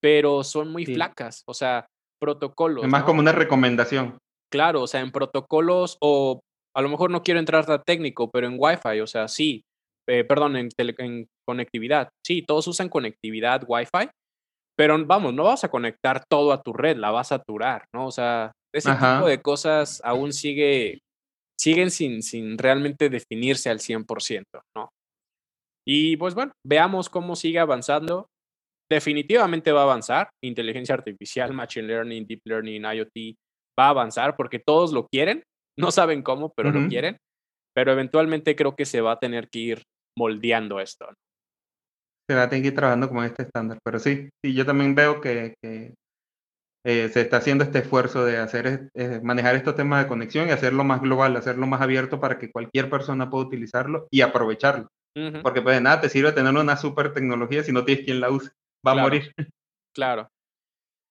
pero 0.00 0.42
son 0.44 0.70
muy 0.70 0.86
flacas, 0.86 1.42
o 1.46 1.54
sea, 1.54 1.86
protocolos. 2.20 2.84
Es 2.84 2.90
más 2.90 3.04
como 3.04 3.20
una 3.20 3.32
recomendación. 3.32 4.18
Claro, 4.50 4.82
o 4.82 4.86
sea, 4.86 5.00
en 5.00 5.12
protocolos 5.12 5.98
o 6.00 6.40
a 6.74 6.82
lo 6.82 6.88
mejor 6.88 7.10
no 7.10 7.22
quiero 7.22 7.40
entrar 7.40 7.66
tan 7.66 7.82
técnico, 7.84 8.30
pero 8.30 8.46
en 8.46 8.56
Wi-Fi, 8.58 9.00
o 9.00 9.06
sea, 9.06 9.28
sí, 9.28 9.62
eh, 10.08 10.24
perdón, 10.24 10.56
en, 10.56 10.68
en, 10.78 11.26
conectividad, 11.46 12.08
sí, 12.24 12.42
todos 12.42 12.66
usan 12.66 12.88
conectividad 12.88 13.62
Wi-Fi, 13.66 14.08
pero 14.78 14.96
vamos, 15.04 15.34
no 15.34 15.42
vas 15.42 15.64
a 15.64 15.70
conectar 15.70 16.24
todo 16.30 16.52
a 16.52 16.62
tu 16.62 16.72
red, 16.72 16.96
la 16.96 17.10
vas 17.10 17.32
a 17.32 17.38
saturar, 17.38 17.86
¿no? 17.92 18.06
O 18.06 18.10
sea, 18.12 18.52
ese 18.72 18.92
tipo 18.92 19.26
de 19.26 19.42
cosas 19.42 20.00
aún 20.04 20.32
sigue, 20.32 21.00
siguen 21.58 21.90
sin, 21.90 22.22
sin 22.22 22.56
realmente 22.56 23.10
definirse 23.10 23.70
al 23.70 23.80
100%, 23.80 24.44
¿no? 24.76 24.88
Y 25.84 26.16
pues 26.16 26.34
bueno, 26.36 26.52
veamos 26.64 27.08
cómo 27.08 27.34
sigue 27.34 27.58
avanzando. 27.58 28.28
Definitivamente 28.88 29.72
va 29.72 29.80
a 29.80 29.84
avanzar. 29.84 30.30
Inteligencia 30.44 30.94
artificial, 30.94 31.52
machine 31.52 31.88
learning, 31.88 32.26
deep 32.26 32.42
learning, 32.44 32.82
IoT 32.84 33.36
va 33.78 33.86
a 33.86 33.90
avanzar 33.90 34.36
porque 34.36 34.60
todos 34.60 34.92
lo 34.92 35.08
quieren. 35.08 35.42
No 35.78 35.92
saben 35.92 36.22
cómo, 36.22 36.52
pero 36.56 36.72
lo 36.72 36.88
quieren. 36.88 37.18
Pero 37.72 37.92
eventualmente 37.92 38.56
creo 38.56 38.74
que 38.74 38.84
se 38.84 39.00
va 39.00 39.12
a 39.12 39.20
tener 39.20 39.48
que 39.48 39.60
ir 39.60 39.82
moldeando 40.16 40.80
esto. 40.80 41.06
Se 42.28 42.36
va 42.36 42.44
a 42.44 42.48
tener 42.48 42.62
que 42.62 42.68
ir 42.68 42.74
trabajando 42.74 43.08
con 43.08 43.24
este 43.24 43.44
estándar. 43.44 43.78
Pero 43.82 43.98
sí, 43.98 44.28
sí 44.44 44.54
yo 44.54 44.66
también 44.66 44.94
veo 44.94 45.20
que, 45.20 45.54
que 45.62 45.94
eh, 46.84 47.08
se 47.08 47.22
está 47.22 47.38
haciendo 47.38 47.64
este 47.64 47.80
esfuerzo 47.80 48.24
de 48.24 48.38
hacer 48.38 48.90
eh, 48.94 49.20
manejar 49.22 49.56
estos 49.56 49.74
temas 49.74 50.02
de 50.02 50.08
conexión 50.08 50.48
y 50.48 50.52
hacerlo 50.52 50.84
más 50.84 51.00
global, 51.00 51.36
hacerlo 51.36 51.66
más 51.66 51.80
abierto 51.80 52.20
para 52.20 52.38
que 52.38 52.50
cualquier 52.50 52.90
persona 52.90 53.30
pueda 53.30 53.46
utilizarlo 53.46 54.06
y 54.10 54.20
aprovecharlo. 54.20 54.88
Porque 55.42 55.62
pues 55.62 55.74
de 55.74 55.80
nada 55.80 56.00
te 56.00 56.08
sirve 56.08 56.30
tener 56.30 56.54
una 56.54 56.76
super 56.76 57.12
tecnología 57.12 57.64
si 57.64 57.72
no 57.72 57.84
tienes 57.84 58.04
quien 58.04 58.20
la 58.20 58.30
use. 58.30 58.50
Va 58.86 58.92
a 58.92 58.96
morir. 58.96 59.32
Claro. 59.94 60.28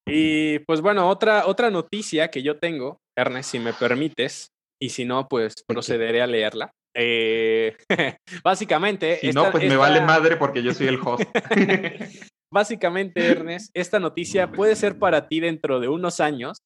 Y 0.06 0.60
pues 0.60 0.80
bueno, 0.80 1.10
otra, 1.10 1.46
otra 1.46 1.70
noticia 1.70 2.30
que 2.30 2.42
yo 2.42 2.58
tengo, 2.58 3.02
Ernest, 3.14 3.50
si 3.50 3.58
me 3.58 3.74
permites, 3.74 4.48
y 4.80 4.90
si 4.90 5.04
no, 5.04 5.28
pues 5.28 5.64
procederé 5.66 6.22
a 6.22 6.26
leerla. 6.26 6.72
Eh, 6.96 7.76
básicamente. 8.44 9.18
Si 9.20 9.30
no, 9.30 9.50
pues 9.50 9.68
me 9.68 9.76
vale 9.76 10.00
madre 10.00 10.36
porque 10.36 10.62
yo 10.62 10.72
soy 10.74 10.88
el 10.88 11.00
host. 11.02 11.24
básicamente, 12.52 13.26
Ernest, 13.26 13.70
esta 13.74 14.00
noticia 14.00 14.50
puede 14.50 14.76
ser 14.76 14.98
para 14.98 15.28
ti 15.28 15.40
dentro 15.40 15.80
de 15.80 15.88
unos 15.88 16.20
años 16.20 16.58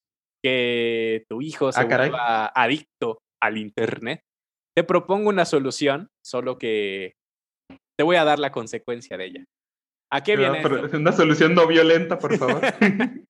que 0.44 1.24
tu 1.28 1.42
hijo 1.42 1.70
se 1.72 1.80
ah, 1.80 1.84
vuelva 1.84 2.46
adicto 2.46 3.18
al 3.42 3.58
Internet. 3.58 4.20
Te 4.76 4.84
propongo 4.84 5.28
una 5.28 5.44
solución, 5.44 6.08
solo 6.24 6.58
que 6.58 7.14
te 7.98 8.04
voy 8.04 8.16
a 8.16 8.24
dar 8.24 8.38
la 8.38 8.50
consecuencia 8.50 9.16
de 9.16 9.26
ella. 9.26 9.44
¿A 10.12 10.22
qué 10.22 10.36
viene? 10.36 10.62
una 10.92 11.12
solución 11.12 11.54
no 11.54 11.66
violenta, 11.66 12.18
por 12.18 12.36
favor. 12.36 12.60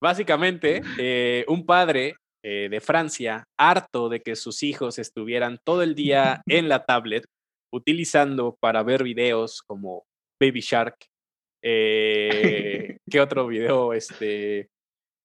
Básicamente, 0.00 0.82
eh, 0.98 1.44
un 1.48 1.66
padre 1.66 2.16
eh, 2.46 2.68
de 2.70 2.80
Francia, 2.82 3.44
harto 3.58 4.10
de 4.10 4.20
que 4.20 4.36
sus 4.36 4.62
hijos 4.62 4.98
estuvieran 4.98 5.58
todo 5.64 5.82
el 5.82 5.94
día 5.94 6.42
en 6.46 6.68
la 6.68 6.84
tablet, 6.84 7.24
utilizando 7.72 8.56
para 8.60 8.82
ver 8.82 9.02
videos 9.02 9.62
como 9.62 10.04
Baby 10.38 10.60
Shark. 10.60 10.94
Eh, 11.62 12.98
¿Qué 13.10 13.20
otro 13.20 13.46
video? 13.46 13.94
Este, 13.94 14.68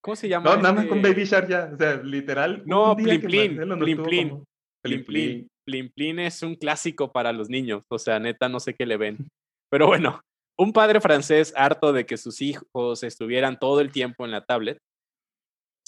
¿Cómo 0.02 0.16
se 0.16 0.30
llama? 0.30 0.56
No, 0.56 0.62
nada 0.62 0.72
más 0.72 0.86
con 0.86 0.98
este? 0.98 1.10
Baby 1.10 1.24
Shark 1.24 1.48
ya, 1.48 1.70
o 1.74 1.76
sea, 1.76 1.96
literal. 2.02 2.62
No, 2.64 2.96
Plin 2.96 3.20
Plin, 3.20 3.56
Plin 3.56 4.02
Plin, 4.02 4.44
Plin 4.82 5.04
Plin. 5.04 5.48
Plin 5.66 5.92
Plin 5.94 6.18
es 6.20 6.42
un 6.42 6.54
clásico 6.54 7.12
para 7.12 7.32
los 7.34 7.50
niños, 7.50 7.82
o 7.90 7.98
sea, 7.98 8.18
neta, 8.18 8.48
no 8.48 8.60
sé 8.60 8.74
qué 8.74 8.86
le 8.86 8.96
ven. 8.96 9.28
Pero 9.70 9.86
bueno, 9.86 10.22
un 10.58 10.72
padre 10.72 11.02
francés 11.02 11.52
harto 11.54 11.92
de 11.92 12.06
que 12.06 12.16
sus 12.16 12.40
hijos 12.40 13.02
estuvieran 13.02 13.58
todo 13.58 13.80
el 13.80 13.92
tiempo 13.92 14.24
en 14.24 14.30
la 14.30 14.44
tablet, 14.46 14.78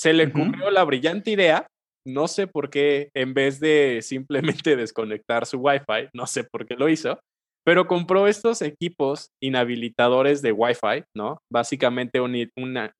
se 0.02 0.12
le 0.12 0.26
ocurrió 0.26 0.68
la 0.72 0.82
brillante 0.82 1.30
idea, 1.30 1.64
no 2.04 2.26
sé 2.26 2.48
por 2.48 2.70
qué, 2.70 3.10
en 3.14 3.34
vez 3.34 3.60
de 3.60 4.00
simplemente 4.02 4.74
desconectar 4.76 5.46
su 5.46 5.58
Wi-Fi, 5.58 6.08
no 6.12 6.26
sé 6.26 6.42
por 6.42 6.66
qué 6.66 6.74
lo 6.74 6.88
hizo, 6.88 7.20
pero 7.64 7.86
compró 7.86 8.26
estos 8.26 8.62
equipos 8.62 9.28
inhabilitadores 9.40 10.42
de 10.42 10.50
Wi-Fi, 10.50 11.04
¿no? 11.16 11.38
Básicamente 11.48 12.20
un, 12.20 12.34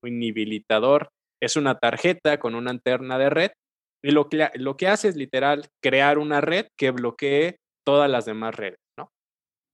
inhabilitador 0.01 1.09
es 1.41 1.57
una 1.57 1.77
tarjeta 1.77 2.39
con 2.39 2.55
una 2.55 2.71
antena 2.71 3.17
de 3.17 3.29
red 3.29 3.51
y 4.01 4.11
lo 4.11 4.29
que, 4.29 4.49
lo 4.53 4.77
que 4.77 4.87
hace 4.87 5.09
es 5.09 5.17
literal 5.17 5.67
crear 5.83 6.17
una 6.17 6.39
red 6.39 6.67
que 6.79 6.91
bloquee 6.91 7.57
todas 7.85 8.09
las 8.09 8.23
demás 8.23 8.55
redes, 8.55 8.79
¿no? 8.97 9.09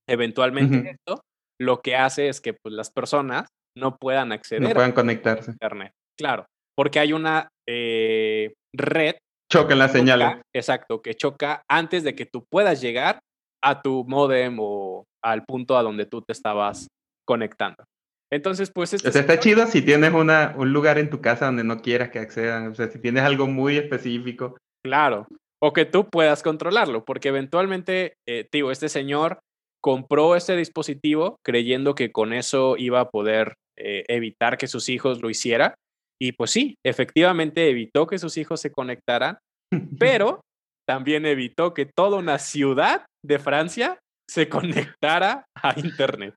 Eventualmente 0.10 0.98
esto 0.98 1.22
lo 1.62 1.82
que 1.82 1.96
hace 1.96 2.28
es 2.28 2.42
que 2.42 2.54
pues, 2.54 2.74
las 2.74 2.90
personas 2.90 3.50
no 3.78 3.98
puedan 3.98 4.32
acceder 4.32 4.64
no 4.64 4.74
puedan 4.74 4.94
conectarse. 4.94 5.52
a 5.52 5.54
Internet. 5.54 5.94
Claro 6.18 6.48
porque 6.80 7.02
hay 7.02 7.12
una 7.12 7.50
eh, 7.68 8.54
red. 8.74 9.16
Choca 9.52 9.74
en 9.74 9.80
la 9.80 9.90
señal. 9.90 10.42
Exacto, 10.56 11.02
que 11.02 11.14
choca 11.14 11.62
antes 11.70 12.06
de 12.06 12.16
que 12.16 12.26
tú 12.26 12.46
puedas 12.50 12.80
llegar 12.80 13.20
a 13.62 13.82
tu 13.82 14.06
modem 14.06 14.56
o 14.62 15.04
al 15.22 15.44
punto 15.44 15.78
a 15.78 15.84
donde 15.84 16.06
tú 16.06 16.22
te 16.22 16.32
estabas 16.32 16.88
conectando. 17.28 17.84
Entonces, 18.32 18.72
pues... 18.74 18.94
Este 18.94 19.10
está 19.10 19.40
chido 19.42 19.68
si 19.68 19.82
tienes 19.82 20.14
una, 20.14 20.56
un 20.58 20.72
lugar 20.72 20.98
en 21.00 21.10
tu 21.10 21.20
casa 21.20 21.48
donde 21.48 21.66
no 21.66 21.82
quieras 21.82 22.12
que 22.12 22.20
accedan, 22.20 22.68
o 22.72 22.76
sea, 22.76 22.88
si 22.88 22.98
tienes 23.02 23.24
algo 23.24 23.46
muy 23.46 23.76
específico. 23.76 24.56
Claro, 24.82 25.28
o 25.62 25.74
que 25.74 25.84
tú 25.84 26.08
puedas 26.10 26.44
controlarlo, 26.44 27.04
porque 27.04 27.28
eventualmente, 27.28 28.14
eh, 28.26 28.48
digo, 28.54 28.72
este 28.72 28.88
señor 28.88 29.40
compró 29.84 30.38
este 30.38 30.56
dispositivo 30.56 31.36
creyendo 31.44 31.94
que 31.94 32.14
con 32.14 32.32
eso 32.32 32.78
iba 32.78 33.02
a 33.02 33.10
poder 33.10 33.56
eh, 33.78 34.06
evitar 34.08 34.58
que 34.58 34.68
sus 34.68 34.88
hijos 34.88 35.22
lo 35.22 35.30
hicieran, 35.30 35.74
y 36.22 36.34
pues 36.34 36.52
sí, 36.52 36.76
efectivamente 36.86 37.70
evitó 37.70 38.06
que 38.08 38.20
sus 38.20 38.38
hijos 38.38 38.60
se 38.62 38.72
conectaran, 38.72 39.38
pero 40.00 40.42
también 40.88 41.26
evitó 41.26 41.74
que 41.74 41.86
toda 41.86 42.18
una 42.18 42.40
ciudad 42.40 43.06
de 43.24 43.40
Francia 43.40 44.00
se 44.30 44.50
conectara 44.50 45.46
a 45.56 45.80
Internet. 45.80 46.36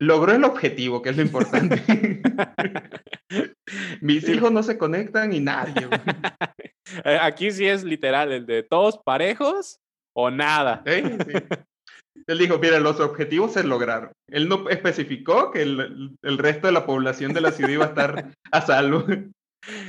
Logró 0.00 0.32
el 0.32 0.44
objetivo, 0.44 1.02
que 1.02 1.10
es 1.10 1.16
lo 1.16 1.22
importante. 1.22 1.82
Mis 4.00 4.28
hijos 4.28 4.52
no 4.52 4.62
se 4.62 4.78
conectan 4.78 5.32
y 5.32 5.40
nadie. 5.40 5.88
Eh, 7.04 7.18
aquí 7.20 7.50
sí 7.50 7.66
es 7.66 7.84
literal, 7.84 8.32
el 8.32 8.46
de 8.46 8.62
todos 8.62 8.98
parejos 9.04 9.78
o 10.16 10.30
nada. 10.30 10.82
Él 12.28 12.38
dijo, 12.38 12.58
mira, 12.58 12.78
los 12.78 13.00
objetivos 13.00 13.52
se 13.54 13.64
lograron. 13.64 14.12
Él 14.28 14.48
no 14.48 14.68
especificó 14.68 15.50
que 15.50 15.62
el, 15.62 16.16
resto 16.22 16.66
de 16.66 16.72
la 16.72 16.86
población 16.86 17.32
de 17.32 17.40
la 17.40 17.52
ciudad 17.52 17.70
iba 17.70 17.86
a 17.86 17.88
estar 17.88 18.32
a 18.52 18.60
salvo. 18.60 19.04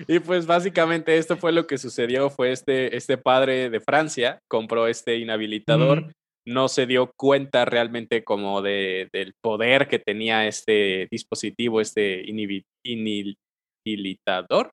Y 0.08 0.20
pues 0.20 0.46
básicamente 0.48 1.18
esto 1.18 1.38
fue 1.38 1.52
lo 1.52 1.68
que 1.68 1.78
sucedió, 1.78 2.30
fue 2.30 2.52
este, 2.52 2.98
este 2.98 3.18
padre 3.18 3.70
de 3.70 3.80
Francia, 3.80 4.40
compró 4.50 4.88
este 4.88 5.18
inhabilitador, 5.18 6.12
no 6.46 6.68
se 6.70 6.88
dio 6.88 7.12
cuenta 7.16 7.66
realmente 7.66 8.24
como 8.24 8.62
de, 8.64 9.10
del 9.14 9.34
poder 9.44 9.88
que 9.88 10.00
tenía 10.00 10.48
este 10.48 11.08
dispositivo, 11.12 11.82
este 11.82 12.26
inhabilitador, 12.84 14.72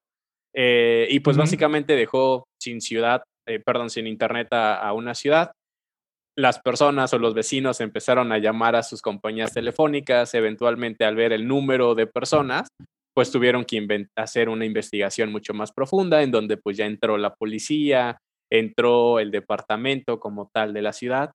eh, 0.55 1.09
y 1.11 1.20
pues 1.20 1.37
básicamente 1.37 1.94
dejó 1.94 2.44
sin 2.59 2.81
ciudad 2.81 3.22
eh, 3.48 3.61
perdón, 3.61 3.90
sin 3.90 4.07
internet 4.07 4.48
a, 4.50 4.92
una 4.92 5.14
ciudad. 5.14 5.52
Las 6.38 6.59
personas 6.59 7.12
o 7.14 7.18
los 7.18 7.33
vecinos 7.33 7.81
empezaron 7.81 8.31
a 8.31 8.38
llamar 8.38 8.77
a 8.77 8.83
sus 8.83 9.01
compañías 9.01 9.55
telefónicas, 9.55 10.35
eventualmente 10.35 11.05
al 11.05 11.16
ver 11.16 11.33
el 11.33 11.49
número 11.49 11.94
de 11.94 12.07
personas, 12.07 12.68
pues 13.14 13.31
tuvieron 13.31 13.64
que 13.64 13.87
hacer 14.16 14.51
una 14.51 14.66
investigación 14.66 15.33
mucho 15.33 15.55
más 15.55 15.72
profunda 15.72 16.22
en 16.22 16.31
donde 16.31 16.59
pues 16.59 16.77
ya 16.77 16.85
entró 16.85 17.16
la 17.16 17.35
policía, 17.35 18.18
entró 18.53 19.18
el 19.18 19.31
departamento 19.31 20.20
como 20.20 20.51
tal 20.53 20.75
de 20.75 20.83
la 20.83 20.92
ciudad 20.92 21.33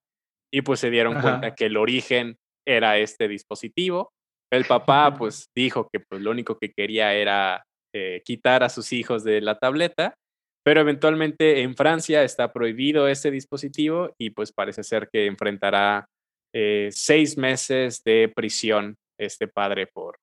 y 0.53 0.61
pues 0.61 0.79
se 0.79 0.91
dieron 0.91 1.19
cuenta 1.19 1.55
que 1.55 1.65
el 1.65 1.77
origen 1.77 2.35
era 2.67 2.97
este 2.99 3.27
dispositivo. 3.27 4.11
El 4.53 4.65
papá 4.65 5.13
pues 5.17 5.47
dijo 5.55 5.89
que 5.91 5.99
pues 6.07 6.21
lo 6.21 6.29
único 6.29 6.57
que 6.59 6.71
quería 6.71 7.13
era 7.13 7.63
eh, 7.95 8.21
quitar 8.25 8.63
a 8.63 8.69
sus 8.69 8.93
hijos 8.93 9.23
de 9.23 9.41
la 9.41 9.57
tableta, 9.57 10.13
pero 10.63 10.81
eventualmente 10.81 11.61
en 11.61 11.75
Francia 11.75 12.23
está 12.23 12.51
prohibido 12.53 13.07
ese 13.07 13.31
dispositivo 13.31 14.13
y 14.19 14.31
pues 14.31 14.51
parece 14.51 14.83
ser 14.83 15.09
que 15.11 15.25
enfrentará 15.25 16.05
eh, 16.53 16.89
seis 16.91 17.37
meses 17.37 18.03
de 18.03 18.31
prisión 18.33 18.95
este 19.19 19.47
padre 19.47 19.87
por, 19.87 20.17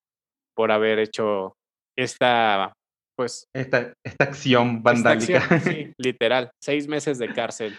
por 0.54 0.70
haber 0.70 0.98
hecho 0.98 1.54
esta, 1.96 2.72
pues... 3.16 3.46
Esta, 3.54 3.92
esta 4.04 4.24
acción 4.24 4.82
vandálica. 4.82 5.60
sí, 5.60 5.92
literal, 5.98 6.50
seis 6.62 6.86
meses 6.86 7.18
de 7.18 7.32
cárcel 7.32 7.76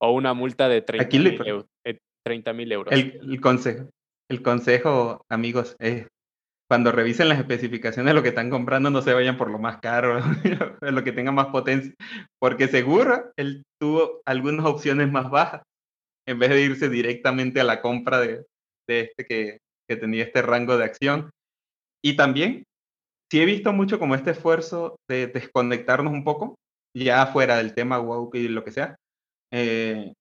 o 0.00 0.12
una 0.12 0.34
multa 0.34 0.68
de 0.68 0.82
30 0.82 2.52
mil 2.52 2.72
euros. 2.72 2.92
El, 2.92 3.40
consejo, 3.40 3.88
el 4.28 4.42
consejo, 4.42 5.22
amigos, 5.30 5.76
es 5.78 6.06
cuando 6.70 6.92
revisen 6.92 7.28
las 7.28 7.40
especificaciones 7.40 8.10
de 8.10 8.14
lo 8.14 8.22
que 8.22 8.28
están 8.28 8.48
comprando, 8.48 8.90
no 8.90 9.02
se 9.02 9.12
vayan 9.12 9.36
por 9.36 9.50
lo 9.50 9.58
más 9.58 9.78
caro, 9.78 10.20
lo 10.80 11.02
que 11.02 11.10
tenga 11.10 11.32
más 11.32 11.48
potencia, 11.48 11.92
porque 12.38 12.68
seguro 12.68 13.32
él 13.36 13.64
tuvo 13.80 14.20
algunas 14.24 14.64
opciones 14.64 15.10
más 15.10 15.28
bajas, 15.30 15.62
en 16.28 16.38
vez 16.38 16.50
de 16.50 16.62
irse 16.62 16.88
directamente 16.88 17.60
a 17.60 17.64
la 17.64 17.82
compra 17.82 18.20
de, 18.20 18.46
de 18.88 19.00
este 19.00 19.24
que, 19.24 19.58
que 19.88 19.96
tenía 19.96 20.22
este 20.22 20.42
rango 20.42 20.78
de 20.78 20.84
acción. 20.84 21.30
Y 22.04 22.14
también, 22.14 22.62
sí 23.32 23.40
he 23.40 23.46
visto 23.46 23.72
mucho 23.72 23.98
como 23.98 24.14
este 24.14 24.30
esfuerzo 24.30 24.94
de 25.10 25.26
desconectarnos 25.26 26.12
un 26.12 26.22
poco, 26.22 26.54
ya 26.96 27.26
fuera 27.26 27.56
del 27.56 27.74
tema 27.74 27.98
woke 27.98 28.36
y 28.36 28.46
lo 28.46 28.62
que 28.62 28.70
sea. 28.70 28.94
Eh, 29.52 30.12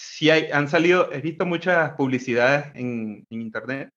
sí 0.00 0.30
hay, 0.30 0.48
han 0.52 0.68
salido, 0.68 1.12
he 1.12 1.20
visto 1.20 1.44
muchas 1.44 1.94
publicidades 1.94 2.66
en, 2.76 3.24
en 3.30 3.42
internet 3.42 3.88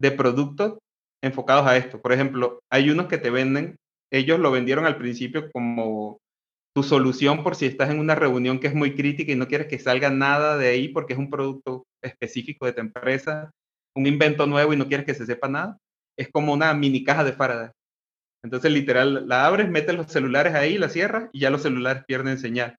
de 0.00 0.12
productos 0.12 0.78
enfocados 1.22 1.66
a 1.66 1.76
esto. 1.76 2.00
Por 2.00 2.12
ejemplo, 2.12 2.60
hay 2.70 2.90
unos 2.90 3.06
que 3.06 3.18
te 3.18 3.30
venden, 3.30 3.76
ellos 4.10 4.38
lo 4.38 4.50
vendieron 4.50 4.84
al 4.84 4.98
principio 4.98 5.50
como 5.52 6.18
tu 6.74 6.82
solución 6.82 7.42
por 7.42 7.54
si 7.54 7.66
estás 7.66 7.90
en 7.90 7.98
una 7.98 8.14
reunión 8.14 8.58
que 8.58 8.66
es 8.66 8.74
muy 8.74 8.94
crítica 8.94 9.32
y 9.32 9.36
no 9.36 9.46
quieres 9.46 9.68
que 9.68 9.78
salga 9.78 10.10
nada 10.10 10.56
de 10.56 10.68
ahí 10.68 10.88
porque 10.88 11.12
es 11.12 11.18
un 11.18 11.30
producto 11.30 11.84
específico 12.02 12.66
de 12.66 12.72
tu 12.72 12.80
empresa, 12.80 13.50
un 13.94 14.06
invento 14.06 14.46
nuevo 14.46 14.72
y 14.72 14.76
no 14.76 14.88
quieres 14.88 15.06
que 15.06 15.14
se 15.14 15.26
sepa 15.26 15.48
nada. 15.48 15.78
Es 16.18 16.28
como 16.30 16.52
una 16.52 16.72
mini 16.74 17.04
caja 17.04 17.24
de 17.24 17.32
Faraday. 17.32 17.70
Entonces, 18.44 18.72
literal, 18.72 19.28
la 19.28 19.46
abres, 19.46 19.68
metes 19.68 19.94
los 19.94 20.10
celulares 20.10 20.54
ahí, 20.54 20.76
la 20.76 20.88
cierras 20.88 21.28
y 21.32 21.40
ya 21.40 21.50
los 21.50 21.62
celulares 21.62 22.04
pierden 22.06 22.38
señal. 22.38 22.76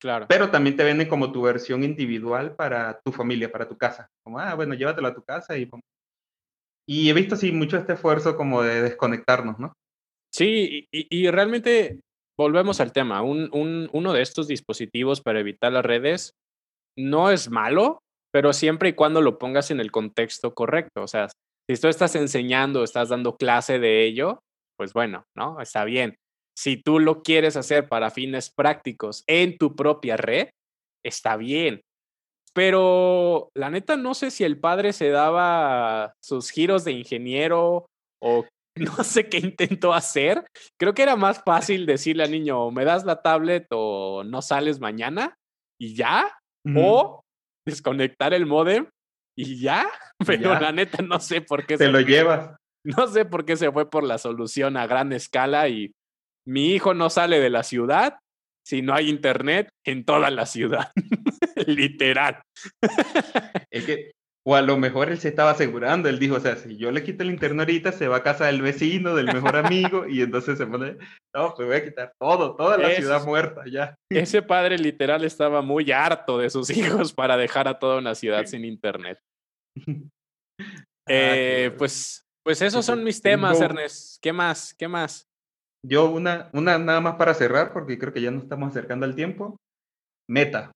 Claro. 0.00 0.26
Pero 0.28 0.50
también 0.50 0.76
te 0.76 0.84
venden 0.84 1.08
como 1.08 1.32
tu 1.32 1.42
versión 1.42 1.84
individual 1.84 2.56
para 2.56 3.00
tu 3.04 3.12
familia, 3.12 3.50
para 3.50 3.68
tu 3.68 3.78
casa. 3.78 4.08
Como, 4.24 4.38
ah, 4.38 4.54
bueno, 4.54 4.74
llévatelo 4.74 5.08
a 5.08 5.14
tu 5.14 5.22
casa 5.22 5.56
y 5.56 5.66
y 6.86 7.08
he 7.08 7.12
visto, 7.12 7.36
sí, 7.36 7.52
mucho 7.52 7.76
este 7.76 7.94
esfuerzo 7.94 8.36
como 8.36 8.62
de 8.62 8.82
desconectarnos, 8.82 9.58
¿no? 9.58 9.72
Sí, 10.32 10.88
y, 10.90 11.30
realmente 11.30 12.00
volvemos 12.36 12.80
al 12.80 12.92
tema. 12.92 13.22
Un, 13.22 13.88
uno 13.92 14.12
de 14.12 14.22
estos 14.22 14.48
dispositivos 14.48 15.20
para 15.20 15.40
evitar 15.40 15.72
las 15.72 15.84
redes 15.84 16.32
no 16.98 17.30
es 17.30 17.50
malo, 17.50 18.00
pero 18.32 18.52
siempre 18.52 18.90
y 18.90 18.92
cuando 18.94 19.22
lo 19.22 19.38
pongas 19.38 19.70
en 19.70 19.78
el 19.78 19.92
contexto 19.92 20.52
correcto. 20.54 21.02
O 21.02 21.06
sea, 21.06 21.28
si 21.70 21.80
tú 21.80 21.88
estás 21.88 22.16
enseñando, 22.16 22.82
estás 22.82 23.10
dando 23.10 23.36
clase 23.36 23.78
de 23.78 24.04
ello, 24.04 24.40
pues 24.76 24.92
bueno, 24.92 25.24
¿no? 25.36 25.60
Está 25.60 25.84
bien. 25.84 26.16
Si 26.56 26.76
tú 26.76 26.98
lo 26.98 27.22
quieres 27.22 27.56
hacer 27.56 27.88
para 27.88 28.10
fines 28.10 28.50
prácticos 28.50 29.22
en 29.26 29.56
tu 29.56 29.74
propia 29.76 30.16
red, 30.16 30.50
está 31.04 31.36
bien. 31.36 31.80
Pero 32.54 33.50
la 33.54 33.68
neta, 33.68 33.96
no 33.96 34.14
sé 34.14 34.30
si 34.30 34.44
el 34.44 34.58
padre 34.58 34.92
se 34.92 35.10
daba 35.10 36.14
sus 36.22 36.50
giros 36.50 36.84
de 36.84 36.92
ingeniero 36.92 37.86
o 38.22 38.46
no 38.76 39.04
sé 39.04 39.28
qué 39.28 39.38
intentó 39.38 39.92
hacer. 39.92 40.44
Creo 40.78 40.94
que 40.94 41.02
era 41.02 41.16
más 41.16 41.42
fácil 41.44 41.84
decirle 41.84 42.24
al 42.24 42.30
niño, 42.30 42.70
me 42.70 42.84
das 42.84 43.04
la 43.04 43.22
tablet 43.22 43.66
o 43.70 44.22
no 44.24 44.40
sales 44.40 44.80
mañana 44.80 45.34
y 45.78 45.94
ya. 45.94 46.38
O 46.74 47.20
desconectar 47.66 48.32
el 48.32 48.46
modem 48.46 48.88
y 49.36 49.60
ya. 49.60 49.86
Pero 50.26 50.58
la 50.58 50.72
neta, 50.72 51.02
no 51.02 51.20
sé 51.20 51.42
por 51.42 51.66
qué. 51.66 51.76
Te 51.76 51.88
lo 51.88 52.00
llevas. 52.00 52.56
No 52.86 53.06
sé 53.06 53.26
por 53.26 53.44
qué 53.44 53.56
se 53.56 53.70
fue 53.70 53.90
por 53.90 54.02
la 54.04 54.16
solución 54.16 54.78
a 54.78 54.86
gran 54.86 55.12
escala 55.12 55.68
y 55.68 55.92
mi 56.46 56.72
hijo 56.72 56.94
no 56.94 57.10
sale 57.10 57.40
de 57.40 57.50
la 57.50 57.62
ciudad 57.62 58.18
si 58.64 58.82
no 58.82 58.94
hay 58.94 59.10
internet 59.10 59.68
en 59.84 60.04
toda 60.04 60.30
la 60.30 60.46
ciudad. 60.46 60.90
Literal. 61.66 62.42
es 63.70 63.84
que, 63.84 64.12
o 64.46 64.54
a 64.54 64.62
lo 64.62 64.76
mejor 64.76 65.10
él 65.10 65.18
se 65.18 65.28
estaba 65.28 65.50
asegurando, 65.50 66.08
él 66.08 66.18
dijo, 66.18 66.36
o 66.36 66.40
sea, 66.40 66.56
si 66.56 66.76
yo 66.76 66.90
le 66.90 67.02
quito 67.02 67.22
el 67.22 67.30
internet 67.30 67.60
ahorita, 67.60 67.92
se 67.92 68.08
va 68.08 68.16
a 68.16 68.22
casa 68.22 68.46
del 68.46 68.60
vecino, 68.60 69.14
del 69.14 69.26
mejor 69.26 69.56
amigo, 69.56 70.06
y 70.06 70.20
entonces 70.20 70.58
se 70.58 70.66
pone, 70.66 70.98
no, 71.34 71.54
pues 71.54 71.66
voy 71.66 71.76
a 71.76 71.84
quitar 71.84 72.12
todo, 72.18 72.54
toda 72.54 72.76
la 72.76 72.90
ciudad 72.90 73.24
muerta, 73.24 73.62
ya. 73.70 73.94
Ese 74.10 74.42
padre 74.42 74.78
literal 74.78 75.24
estaba 75.24 75.62
muy 75.62 75.90
harto 75.92 76.38
de 76.38 76.50
sus 76.50 76.68
hijos 76.70 77.14
para 77.14 77.38
dejar 77.38 77.68
a 77.68 77.78
toda 77.78 77.98
una 77.98 78.14
ciudad 78.14 78.44
sin 78.44 78.66
internet. 78.66 79.18
Ah, 79.88 80.02
eh, 81.08 81.74
pues, 81.78 82.26
pues 82.44 82.60
esos 82.60 82.84
son 82.84 83.02
mis 83.02 83.20
temas, 83.22 83.60
Ernest. 83.60 84.18
¿Qué 84.20 84.32
más? 84.32 84.74
¿Qué 84.74 84.88
más? 84.88 85.26
Yo 85.86 86.10
una, 86.10 86.48
una 86.54 86.78
nada 86.78 87.02
más 87.02 87.16
para 87.16 87.34
cerrar, 87.34 87.74
porque 87.74 87.98
creo 87.98 88.10
que 88.12 88.22
ya 88.22 88.30
nos 88.30 88.44
estamos 88.44 88.70
acercando 88.70 89.04
al 89.04 89.14
tiempo. 89.14 89.60
Meta. 90.26 90.72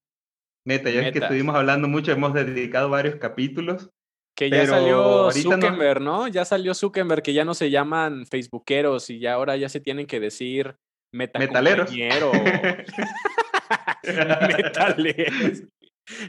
Meta, 0.66 0.90
ya 0.90 1.00
es 1.00 1.12
que 1.12 1.20
estuvimos 1.20 1.56
hablando 1.56 1.88
mucho, 1.88 2.12
hemos 2.12 2.34
dedicado 2.34 2.90
varios 2.90 3.16
capítulos. 3.16 3.88
Que 4.36 4.50
ya 4.50 4.66
salió 4.66 5.32
Zuckerberg, 5.32 6.02
no... 6.02 6.28
Ya 6.28 6.44
salió 6.44 6.74
Zuckerberg, 6.74 7.22
que 7.22 7.32
ya 7.32 7.46
no 7.46 7.54
se 7.54 7.70
llaman 7.70 8.26
Facebookeros 8.26 9.08
y 9.08 9.18
ya 9.18 9.32
ahora 9.32 9.56
ya 9.56 9.70
se 9.70 9.80
tienen 9.80 10.06
que 10.06 10.20
decir 10.20 10.76
meta 11.12 11.38
Metaleros. 11.38 11.90
Metaleros. 14.04 15.62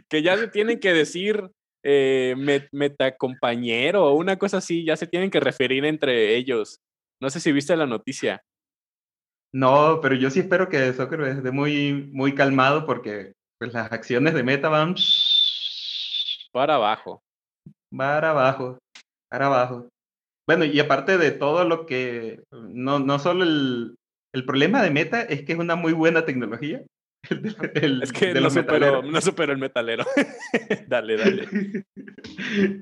que 0.08 0.24
ya 0.24 0.38
se 0.38 0.48
tienen 0.48 0.80
que 0.80 0.94
decir 0.94 1.52
eh, 1.84 2.34
metacompañero 2.72 4.06
o 4.06 4.16
una 4.16 4.38
cosa 4.38 4.60
así, 4.60 4.86
ya 4.86 4.96
se 4.96 5.06
tienen 5.06 5.30
que 5.30 5.42
referir 5.42 5.84
entre 5.84 6.36
ellos. 6.36 6.80
No 7.22 7.30
sé 7.30 7.42
si 7.42 7.52
viste 7.52 7.76
la 7.76 7.86
noticia. 7.86 8.42
No, 9.52 10.00
pero 10.02 10.16
yo 10.16 10.30
sí 10.30 10.40
espero 10.40 10.70
que 10.70 10.94
Zuckerberg 10.94 11.38
esté 11.38 11.52
muy, 11.52 12.10
muy 12.12 12.36
calmado 12.36 12.86
porque 12.86 13.34
pues, 13.58 13.74
las 13.74 13.92
acciones 13.92 14.34
de 14.34 14.44
Meta 14.44 14.70
van 14.70 14.96
para 16.52 16.76
abajo. 16.76 17.22
Para 17.96 18.30
abajo, 18.32 18.78
para 19.30 19.48
abajo. 19.48 19.90
Bueno, 20.48 20.66
y 20.66 20.80
aparte 20.80 21.18
de 21.18 21.32
todo 21.32 21.64
lo 21.64 21.86
que, 21.86 22.44
no, 22.52 23.00
no 23.00 23.20
solo 23.20 23.44
el, 23.44 23.96
el 24.34 24.46
problema 24.46 24.82
de 24.84 24.92
Meta 24.92 25.22
es 25.22 25.44
que 25.44 25.54
es 25.54 25.60
una 25.60 25.76
muy 25.76 25.94
buena 25.94 26.26
tecnología. 26.26 26.84
es 27.24 28.12
que 28.14 28.34
no, 28.36 28.50
superó, 28.50 29.02
no 29.02 29.22
superó 29.22 29.52
el 29.52 29.60
metalero. 29.60 30.06
dale, 30.88 31.18
dale. 31.18 31.48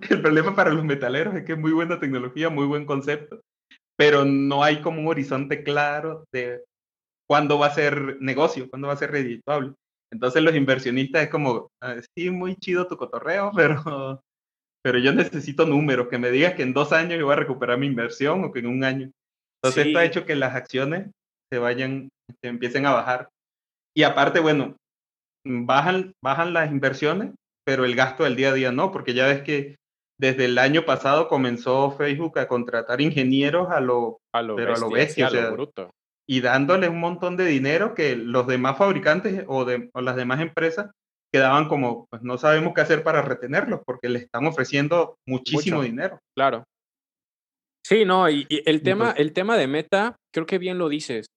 El 0.09 0.21
problema 0.21 0.53
para 0.53 0.71
los 0.71 0.83
metaleros 0.83 1.33
es 1.35 1.43
que 1.45 1.53
es 1.53 1.59
muy 1.59 1.71
buena 1.71 1.99
tecnología, 1.99 2.49
muy 2.49 2.65
buen 2.65 2.85
concepto 2.85 3.41
pero 3.97 4.23
no 4.25 4.63
hay 4.63 4.81
como 4.81 5.01
un 5.01 5.07
horizonte 5.07 5.63
claro 5.63 6.25
de 6.31 6.63
cuándo 7.27 7.59
va 7.59 7.67
a 7.67 7.73
ser 7.73 8.17
negocio, 8.21 8.69
cuándo 8.69 8.87
va 8.87 8.93
a 8.93 8.97
ser 8.97 9.11
redituable. 9.11 9.73
Entonces 10.11 10.41
los 10.41 10.55
inversionistas 10.55 11.23
es 11.23 11.29
como, 11.29 11.69
ah, 11.81 11.95
sí, 12.15 12.29
muy 12.29 12.55
chido 12.55 12.87
tu 12.87 12.95
cotorreo, 12.95 13.51
pero, 13.55 14.21
pero 14.83 14.99
yo 14.99 15.13
necesito 15.13 15.65
números, 15.65 16.07
que 16.07 16.17
me 16.17 16.31
digas 16.31 16.53
que 16.53 16.63
en 16.63 16.73
dos 16.73 16.93
años 16.93 17.19
yo 17.19 17.25
voy 17.25 17.33
a 17.33 17.37
recuperar 17.37 17.77
mi 17.77 17.87
inversión 17.87 18.43
o 18.43 18.51
que 18.51 18.59
en 18.59 18.67
un 18.67 18.83
año. 18.83 19.11
Entonces 19.61 19.87
esto 19.87 19.99
ha 19.99 20.05
hecho 20.05 20.25
que 20.25 20.35
las 20.35 20.55
acciones 20.55 21.09
se 21.51 21.59
vayan, 21.59 22.09
se 22.41 22.49
empiecen 22.49 22.85
a 22.85 22.93
bajar. 22.93 23.29
Y 23.95 24.03
aparte, 24.03 24.39
bueno, 24.39 24.77
bajan, 25.45 26.13
bajan 26.23 26.53
las 26.53 26.71
inversiones, 26.71 27.33
pero 27.65 27.83
el 27.83 27.95
gasto 27.95 28.23
del 28.23 28.35
día 28.35 28.49
a 28.49 28.53
día 28.53 28.71
no, 28.71 28.91
porque 28.91 29.13
ya 29.13 29.25
ves 29.25 29.41
que 29.41 29.75
desde 30.19 30.45
el 30.45 30.57
año 30.57 30.85
pasado 30.85 31.27
comenzó 31.27 31.91
Facebook 31.91 32.39
a 32.39 32.47
contratar 32.47 33.01
ingenieros 33.01 33.69
a 33.69 33.79
lo, 33.79 34.19
a 34.33 34.41
lo 34.41 34.55
pero 34.55 34.89
bestia, 34.89 35.27
a 35.27 35.31
lo 35.31 35.51
bruto. 35.51 35.91
y 36.27 36.41
dándole 36.41 36.89
un 36.89 36.99
montón 36.99 37.37
de 37.37 37.45
dinero 37.45 37.93
que 37.93 38.15
los 38.15 38.47
demás 38.47 38.77
fabricantes 38.77 39.43
o, 39.47 39.65
de, 39.65 39.89
las 39.93 40.15
demás 40.15 40.41
empresas 40.41 40.91
quedaban 41.31 41.67
como, 41.67 42.07
pues 42.09 42.23
no 42.23 42.37
sabemos 42.37 42.73
qué 42.73 42.81
hacer 42.81 43.03
para 43.03 43.21
retenerlos 43.21 43.81
porque 43.85 44.09
le 44.09 44.19
están 44.19 44.45
ofreciendo 44.45 45.17
muchísimo 45.27 45.81
dinero. 45.81 46.19
Claro. 46.35 46.63
Sí, 47.85 48.05
no, 48.05 48.29
y, 48.29 48.47
el, 48.49 48.81
tema, 48.81 49.11
el 49.11 49.33
tema 49.33 49.55
de 49.57 49.67
Meta, 49.67 50.15
creo 50.33 50.45
que 50.45 50.57
bien 50.57 50.77
lo 50.77 50.89
dices. 50.89 51.27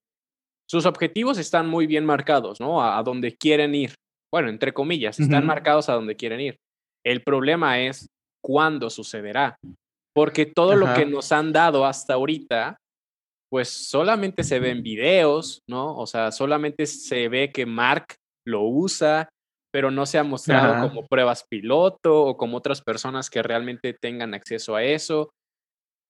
sus 0.69 0.87
objetivos 0.87 1.39
están 1.39 1.69
muy 1.69 1.87
bien 1.87 2.05
marcados, 2.05 2.61
¿no? 2.61 2.83
A, 2.83 2.99
a 2.99 3.03
donde 3.03 3.37
quieren 3.37 3.75
ir. 3.75 3.95
Bueno, 4.33 4.49
entre 4.49 4.73
comillas, 4.73 5.19
están 5.19 5.45
marcados 5.45 5.89
a 5.89 5.95
donde 5.95 6.17
quieren 6.17 6.41
ir. 6.41 6.57
El 7.05 7.23
problema 7.23 7.81
es 7.81 8.07
cuándo 8.43 8.91
sucederá. 8.91 9.57
Porque 10.15 10.47
todo 10.47 10.75
lo 10.75 10.93
que 10.95 11.07
nos 11.07 11.31
han 11.33 11.53
dado 11.53 11.87
hasta 11.87 12.15
ahorita, 12.15 12.79
pues 13.51 13.69
solamente 13.69 14.43
se 14.43 14.59
ve 14.59 14.71
en 14.71 14.83
videos, 14.83 15.61
¿no? 15.69 15.97
O 15.97 16.07
sea, 16.07 16.33
solamente 16.33 16.87
se 16.87 17.29
ve 17.29 17.53
que 17.53 17.65
Mark 17.65 18.17
lo 18.47 18.63
usa, 18.63 19.29
pero 19.73 19.91
no 19.91 20.07
se 20.07 20.19
ha 20.19 20.25
mostrado 20.25 20.75
Ajá. 20.75 20.89
como 20.89 21.07
pruebas 21.07 21.45
piloto 21.49 22.25
o 22.25 22.37
como 22.37 22.57
otras 22.57 22.83
personas 22.83 23.31
que 23.31 23.43
realmente 23.43 23.95
tengan 23.95 24.35
acceso 24.35 24.75
a 24.75 24.83
eso. 24.83 25.31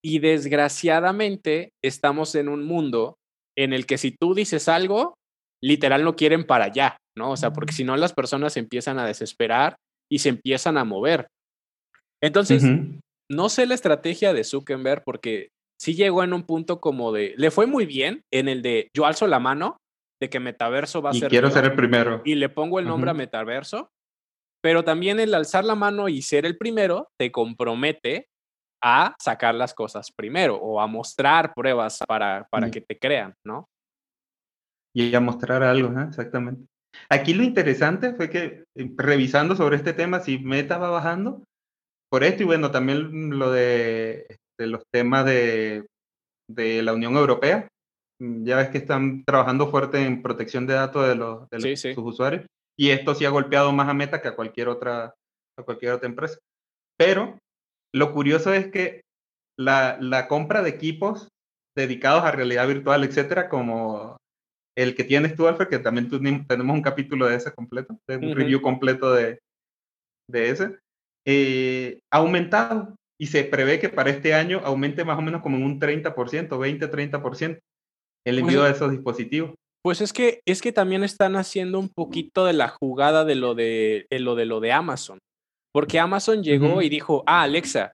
Y 0.03 0.19
desgraciadamente 0.21 1.73
estamos 1.85 2.35
en 2.35 2.49
un 2.49 2.65
mundo 2.65 3.17
en 3.57 3.75
el 3.75 3.85
que 3.85 3.99
si 3.99 4.13
tú 4.13 4.35
dices 4.35 4.69
algo, 4.69 5.15
literal 5.63 6.05
no 6.05 6.17
quieren 6.17 6.45
para 6.45 6.67
allá, 6.67 6.97
¿no? 7.17 7.33
O 7.33 7.37
sea, 7.37 7.53
porque 7.53 7.75
si 7.75 7.85
no 7.85 7.97
las 7.97 8.15
personas 8.15 8.55
se 8.55 8.61
empiezan 8.61 8.99
a 8.99 9.07
desesperar 9.07 9.77
y 10.11 10.21
se 10.21 10.31
empiezan 10.31 10.79
a 10.79 10.85
mover. 10.85 11.27
Entonces, 12.23 12.65
no 13.31 13.49
sé 13.49 13.67
la 13.67 13.75
estrategia 13.75 14.33
de 14.33 14.45
Zuckerberg 14.45 15.03
porque 15.05 15.49
sí 15.81 15.95
llegó 15.95 16.23
en 16.23 16.33
un 16.33 16.43
punto 16.43 16.81
como 16.81 17.13
de, 17.13 17.35
le 17.37 17.51
fue 17.51 17.67
muy 17.67 17.87
bien 17.87 18.23
en 18.33 18.49
el 18.49 18.63
de 18.63 18.91
yo 18.95 19.07
alzo 19.07 19.27
la 19.27 19.39
mano 19.39 19.79
de 20.21 20.29
que 20.29 20.41
metaverso 20.41 21.01
va 21.01 21.11
a 21.11 21.15
Y 21.15 21.21
ser 21.21 21.31
quiero 21.31 21.51
ser 21.51 21.65
el 21.65 21.75
primero. 21.75 22.21
y 22.25 22.35
le 22.35 22.49
pongo 22.51 22.79
el 22.79 22.87
nombre 22.87 23.11
a 23.11 23.15
metaverso, 23.15 23.89
pero 24.63 24.85
también 24.85 25.19
el 25.19 25.33
alzar 25.35 25.65
la 25.65 25.75
mano 25.75 26.09
y 26.09 26.21
ser 26.21 26.45
el 26.45 26.59
primero 26.59 27.09
te 27.19 27.33
compromete 27.33 28.27
a 28.83 29.15
sacar 29.19 29.55
las 29.55 29.73
cosas 29.73 30.11
primero 30.15 30.57
o 30.57 30.81
a 30.81 30.87
mostrar 30.87 31.55
pruebas 31.55 31.99
para, 32.07 32.47
para 32.51 32.71
que 32.71 32.81
te 32.81 32.99
crean, 32.99 33.35
¿no? 33.47 33.67
y 34.95 35.15
a 35.15 35.21
mostrar 35.21 35.63
algo, 35.63 35.99
exactamente. 36.01 36.67
Aquí 37.09 37.33
lo 37.33 37.45
interesante 37.45 38.13
fue 38.15 38.29
que 38.29 38.65
eh, 38.77 38.91
revisando 38.97 39.55
sobre 39.55 39.77
este 39.77 39.93
tema, 39.93 40.19
si 40.21 40.39
Meta 40.39 40.79
va 40.79 40.91
bajando 40.91 41.45
por 42.11 42.25
esto 42.25 42.43
y 42.43 42.47
bueno, 42.47 42.71
también 42.71 43.39
lo 43.39 43.51
de, 43.51 44.37
de 44.59 44.67
los 44.67 44.83
temas 44.93 45.25
de, 45.25 45.87
de 46.49 46.83
la 46.83 46.93
Unión 46.93 47.17
Europea, 47.17 47.69
mm, 48.21 48.45
ya 48.45 48.57
ves 48.57 48.69
que 48.71 48.79
están 48.79 49.25
trabajando 49.25 49.71
fuerte 49.71 50.05
en 50.05 50.23
protección 50.23 50.67
de 50.67 50.75
datos 50.75 51.07
de, 51.09 51.15
los, 51.15 51.49
de 51.51 51.61
Sí, 51.61 51.71
los- 51.71 51.81
sí. 51.81 51.95
sus 51.95 52.05
usuarios 52.05 52.47
y 52.79 52.91
esto 52.91 53.15
sí 53.15 53.25
ha 53.25 53.31
golpeado 53.31 53.73
más 53.73 53.89
a 53.89 53.95
Meta 53.95 54.21
que 54.23 54.29
a 54.29 54.37
cualquier 54.37 54.69
otra, 54.69 55.15
a 55.59 55.63
cualquier 55.63 55.93
otra 55.93 56.09
empresa. 56.09 56.39
Pero 56.99 57.39
lo 57.95 58.13
curioso 58.13 58.53
es 58.55 58.71
que 58.71 59.03
la, 59.59 59.99
la 60.01 60.29
compra 60.29 60.63
de 60.63 60.71
equipos 60.71 61.29
dedicados 61.77 62.25
a 62.25 62.33
realidad 62.33 62.67
virtual, 62.67 63.05
etcétera, 63.05 63.49
como 63.49 64.17
el 64.77 64.95
que 64.95 65.05
tienes 65.05 65.35
tú, 65.35 65.47
Alfred, 65.47 65.69
que 65.69 65.79
también 65.79 66.09
teni- 66.11 66.47
tenemos 66.47 66.75
un 66.75 66.83
capítulo 66.83 67.27
de 67.27 67.37
ese 67.37 67.53
completo, 67.53 67.99
de 68.09 68.17
un 68.17 68.27
Ujú. 68.27 68.35
review 68.35 68.63
completo 68.63 69.13
de, 69.13 69.39
de 70.31 70.51
ese, 70.51 70.79
eh, 71.27 72.01
ha 72.11 72.19
aumentado 72.19 72.95
y 73.19 73.27
se 73.27 73.45
prevé 73.45 73.79
que 73.79 73.89
para 73.89 74.11
este 74.11 74.35
año 74.35 74.61
aumente 74.65 75.05
más 75.05 75.19
o 75.19 75.23
menos 75.23 75.43
como 75.43 75.57
en 75.57 75.65
un 75.65 75.81
30%, 75.81 76.15
20-30% 76.15 77.59
el 78.27 78.39
envío 78.39 78.63
de 78.63 78.71
esos 78.71 78.91
dispositivos. 78.91 79.55
Pues 79.83 80.01
es 80.01 80.13
que, 80.13 80.41
es 80.47 80.61
que 80.61 80.73
también 80.73 81.05
están 81.05 81.37
haciendo 81.37 81.79
un 81.79 81.89
poquito 81.89 82.45
de 82.45 82.53
la 82.53 82.69
jugada 82.69 83.25
de 83.25 83.35
lo 83.35 83.55
de, 83.55 84.07
de 84.11 84.21
lo 84.21 84.35
de 84.35 84.45
lo 84.45 84.61
de 84.61 84.73
Amazon. 84.73 85.19
Porque 85.73 85.99
Amazon 85.99 86.43
llegó 86.43 86.83
y 86.83 86.89
dijo, 86.89 87.23
ah, 87.27 87.43
Alexa. 87.43 87.93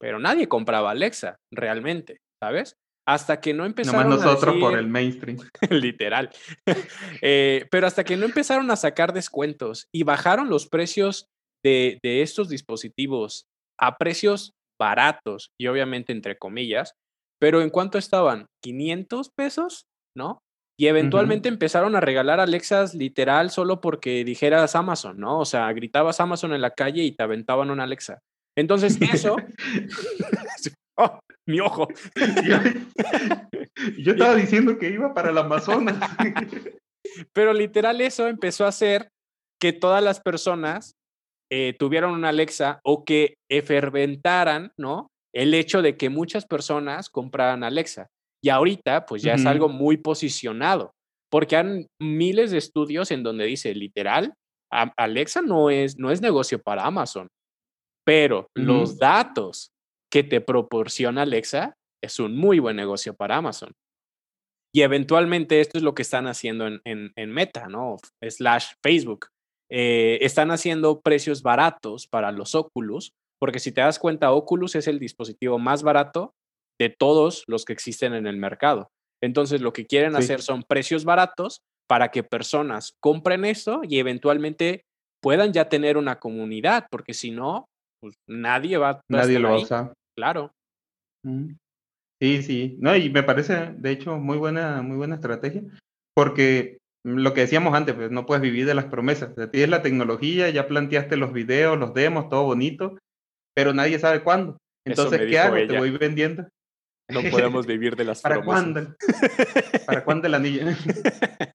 Pero 0.00 0.18
nadie 0.18 0.48
compraba 0.48 0.90
Alexa, 0.90 1.36
realmente, 1.52 2.18
¿sabes? 2.42 2.76
Hasta 3.06 3.40
que 3.40 3.54
no 3.54 3.64
empezaron 3.64 4.08
Nomás 4.08 4.24
nosotros 4.24 4.56
a 4.56 4.60
por 4.60 4.78
el 4.78 4.88
mainstream. 4.88 5.38
literal. 5.70 6.30
Eh, 7.22 7.66
pero 7.70 7.86
hasta 7.86 8.04
que 8.04 8.16
no 8.16 8.26
empezaron 8.26 8.70
a 8.70 8.76
sacar 8.76 9.12
descuentos 9.12 9.88
y 9.92 10.02
bajaron 10.02 10.50
los 10.50 10.66
precios 10.66 11.28
de, 11.64 11.98
de 12.02 12.22
estos 12.22 12.48
dispositivos 12.48 13.46
a 13.80 13.96
precios 13.96 14.52
baratos 14.78 15.50
y 15.58 15.66
obviamente 15.66 16.12
entre 16.12 16.36
comillas, 16.36 16.94
pero 17.40 17.62
¿en 17.62 17.70
cuánto 17.70 17.98
estaban? 17.98 18.46
¿500 18.64 19.30
pesos? 19.34 19.86
¿No? 20.16 20.40
Y 20.78 20.88
eventualmente 20.88 21.48
empezaron 21.48 21.94
a 21.94 22.00
regalar 22.00 22.40
Alexas 22.40 22.94
literal 22.94 23.50
solo 23.50 23.80
porque 23.80 24.24
dijeras 24.24 24.74
Amazon, 24.74 25.18
¿no? 25.18 25.38
O 25.38 25.44
sea, 25.44 25.72
gritabas 25.72 26.18
Amazon 26.20 26.52
en 26.52 26.62
la 26.62 26.70
calle 26.70 27.02
y 27.04 27.12
te 27.12 27.22
aventaban 27.22 27.70
una 27.70 27.84
Alexa. 27.84 28.18
Entonces 28.56 28.98
eso... 29.00 29.36
¡Oh, 30.96 31.18
mi 31.46 31.60
ojo! 31.60 31.88
yo, 32.16 32.56
yo 33.98 34.12
estaba 34.12 34.34
diciendo 34.36 34.78
que 34.78 34.90
iba 34.90 35.12
para 35.14 35.30
el 35.30 35.38
Amazonas. 35.38 35.96
Pero 37.32 37.52
literal 37.52 38.00
eso 38.00 38.28
empezó 38.28 38.64
a 38.64 38.68
hacer 38.68 39.08
que 39.60 39.72
todas 39.72 40.02
las 40.02 40.20
personas 40.20 40.94
eh, 41.56 41.74
tuvieran 41.78 42.10
una 42.10 42.30
Alexa 42.30 42.80
o 42.84 43.04
que 43.04 43.34
eferventaran, 43.48 44.72
¿no? 44.76 45.08
El 45.32 45.54
hecho 45.54 45.82
de 45.82 45.96
que 45.96 46.08
muchas 46.10 46.46
personas 46.46 47.08
compraran 47.10 47.62
Alexa. 47.62 48.08
Y 48.42 48.48
ahorita, 48.48 49.06
pues 49.06 49.22
ya 49.22 49.34
es 49.34 49.44
algo 49.50 49.68
muy 49.68 49.96
posicionado, 49.96 50.90
porque 51.30 51.56
han 51.56 51.86
miles 52.00 52.50
de 52.50 52.58
estudios 52.58 53.10
en 53.10 53.22
donde 53.22 53.44
dice, 53.46 53.74
literal, 53.74 54.34
Alexa 54.96 55.42
no 55.42 55.70
es, 55.70 55.96
no 55.98 56.10
es 56.10 56.20
negocio 56.20 56.58
para 56.60 56.84
Amazon, 56.84 57.28
pero 58.04 58.48
los 58.66 58.98
datos 58.98 59.70
que 60.12 60.24
te 60.24 60.40
proporciona 60.40 61.22
Alexa 61.22 61.74
es 62.02 62.18
un 62.18 62.36
muy 62.36 62.58
buen 62.58 62.76
negocio 62.76 63.14
para 63.14 63.36
Amazon. 63.36 63.72
Y 64.74 64.82
eventualmente 64.82 65.60
esto 65.60 65.78
es 65.78 65.84
lo 65.84 65.94
que 65.94 66.02
están 66.02 66.26
haciendo 66.26 66.66
en, 66.66 66.80
en- 66.84 67.12
en 67.16 67.30
Meta, 67.30 67.68
¿no? 67.68 67.96
Slash 68.22 68.72
Facebook. 68.82 69.28
Eh, 69.76 70.24
están 70.24 70.52
haciendo 70.52 71.00
precios 71.00 71.42
baratos 71.42 72.06
para 72.06 72.30
los 72.30 72.54
Oculus, 72.54 73.12
porque 73.40 73.58
si 73.58 73.72
te 73.72 73.80
das 73.80 73.98
cuenta, 73.98 74.30
Oculus 74.30 74.76
es 74.76 74.86
el 74.86 75.00
dispositivo 75.00 75.58
más 75.58 75.82
barato 75.82 76.32
de 76.80 76.90
todos 76.90 77.42
los 77.48 77.64
que 77.64 77.72
existen 77.72 78.14
en 78.14 78.28
el 78.28 78.36
mercado. 78.36 78.86
Entonces, 79.20 79.60
lo 79.60 79.72
que 79.72 79.84
quieren 79.84 80.12
Sí. 80.12 80.18
hacer 80.18 80.42
son 80.42 80.62
precios 80.62 81.04
baratos 81.04 81.58
para 81.88 82.12
que 82.12 82.22
personas 82.22 82.92
compren 83.00 83.44
esto 83.44 83.80
y 83.82 83.98
eventualmente 83.98 84.82
puedan 85.20 85.52
ya 85.52 85.68
tener 85.68 85.96
una 85.96 86.20
comunidad, 86.20 86.86
porque 86.88 87.12
si 87.12 87.32
no, 87.32 87.66
pues 88.00 88.14
nadie 88.28 88.76
va, 88.76 88.90
a 88.90 89.00
Nadie 89.08 89.40
lo 89.40 89.48
va 89.48 89.54
a 89.56 89.58
usar. 89.58 89.92
Claro. 90.16 90.52
Mm. 91.24 91.54
Sí, 92.22 92.42
sí. 92.44 92.76
No, 92.78 92.94
y 92.94 93.10
me 93.10 93.24
parece, 93.24 93.72
de 93.76 93.90
hecho, 93.90 94.18
muy 94.18 94.38
buena, 94.38 94.82
muy 94.82 94.96
buena 94.96 95.16
estrategia, 95.16 95.62
porque 96.14 96.78
lo 97.04 97.34
que 97.34 97.42
decíamos 97.42 97.74
antes, 97.74 97.94
pues 97.94 98.10
no 98.10 98.24
puedes 98.26 98.42
vivir 98.42 98.66
de 98.66 98.74
las 98.74 98.86
promesas. 98.86 99.36
De 99.36 99.46
ti 99.46 99.62
es 99.62 99.68
la 99.68 99.82
tecnología, 99.82 100.48
ya 100.50 100.66
planteaste 100.66 101.16
los 101.16 101.32
videos, 101.32 101.78
los 101.78 101.92
demos, 101.92 102.28
todo 102.28 102.44
bonito, 102.44 102.98
pero 103.54 103.74
nadie 103.74 103.98
sabe 103.98 104.22
cuándo. 104.22 104.58
Entonces, 104.86 105.20
¿qué 105.28 105.38
hago? 105.38 105.56
Te 105.56 105.78
voy 105.78 105.90
vendiendo. 105.90 106.48
No 107.10 107.20
podemos 107.30 107.66
vivir 107.66 107.94
de 107.96 108.04
las 108.04 108.22
¿Para 108.22 108.36
promesas. 108.36 108.62
cuándo? 108.62 108.96
¿Para 109.86 110.04
cuándo 110.04 110.26
el 110.26 110.34
anillo? 110.34 110.66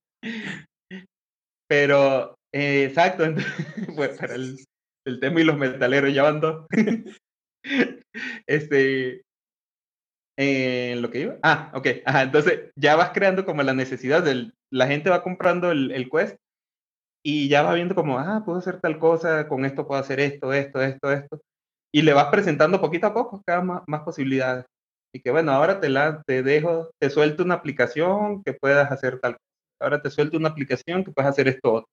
Pero, 1.68 2.36
eh, 2.52 2.86
exacto, 2.86 3.26
entonces, 3.26 3.54
pues 3.96 4.18
para 4.18 4.34
el, 4.34 4.58
el 5.06 5.20
tema 5.20 5.40
y 5.40 5.44
los 5.44 5.56
metaleros 5.56 6.12
ya 6.12 6.24
van 6.24 6.40
dos. 6.40 6.66
este, 8.48 9.22
eh, 10.40 10.96
lo 10.98 11.12
que 11.12 11.20
iba. 11.20 11.36
Ah, 11.44 11.70
ok. 11.74 11.88
Ajá, 12.06 12.22
entonces 12.24 12.72
ya 12.76 12.96
vas 12.96 13.12
creando 13.12 13.46
como 13.46 13.62
la 13.62 13.74
necesidad 13.74 14.24
del, 14.24 14.54
la 14.72 14.88
gente 14.88 15.10
va 15.10 15.22
comprando 15.22 15.70
el, 15.72 15.92
el 15.92 16.10
quest 16.10 16.38
y 17.26 17.50
ya 17.50 17.64
va 17.64 17.74
viendo 17.74 17.96
como, 17.96 18.18
ah, 18.20 18.44
puedo 18.46 18.60
hacer 18.60 18.80
tal 18.80 19.00
cosa, 19.00 19.50
con 19.50 19.66
esto 19.66 19.86
puedo 19.86 20.00
hacer 20.00 20.22
esto, 20.22 20.54
esto, 20.54 20.82
esto, 20.82 21.12
esto. 21.12 21.42
Y 21.94 22.04
le 22.04 22.14
vas 22.14 22.28
presentando 22.32 22.80
poquito 22.80 23.08
a 23.08 23.14
poco 23.14 23.42
cada 23.46 23.62
más, 23.62 23.84
más 23.88 24.02
posibilidades. 24.04 24.66
Y 25.14 25.22
que 25.22 25.32
bueno, 25.32 25.52
ahora 25.52 25.82
te 25.82 25.90
la 25.90 26.24
te 26.26 26.44
dejo, 26.44 26.90
te 27.02 27.10
suelto 27.10 27.44
una 27.44 27.56
aplicación 27.56 28.44
que 28.44 28.54
puedas 28.54 28.92
hacer 28.92 29.20
tal 29.20 29.34
cosa. 29.34 29.44
Ahora 29.82 30.02
te 30.02 30.10
suelto 30.10 30.38
una 30.38 30.50
aplicación 30.50 31.04
que 31.04 31.12
puedas 31.12 31.32
hacer 31.32 31.50
esto 31.50 31.74
otro. 31.74 31.90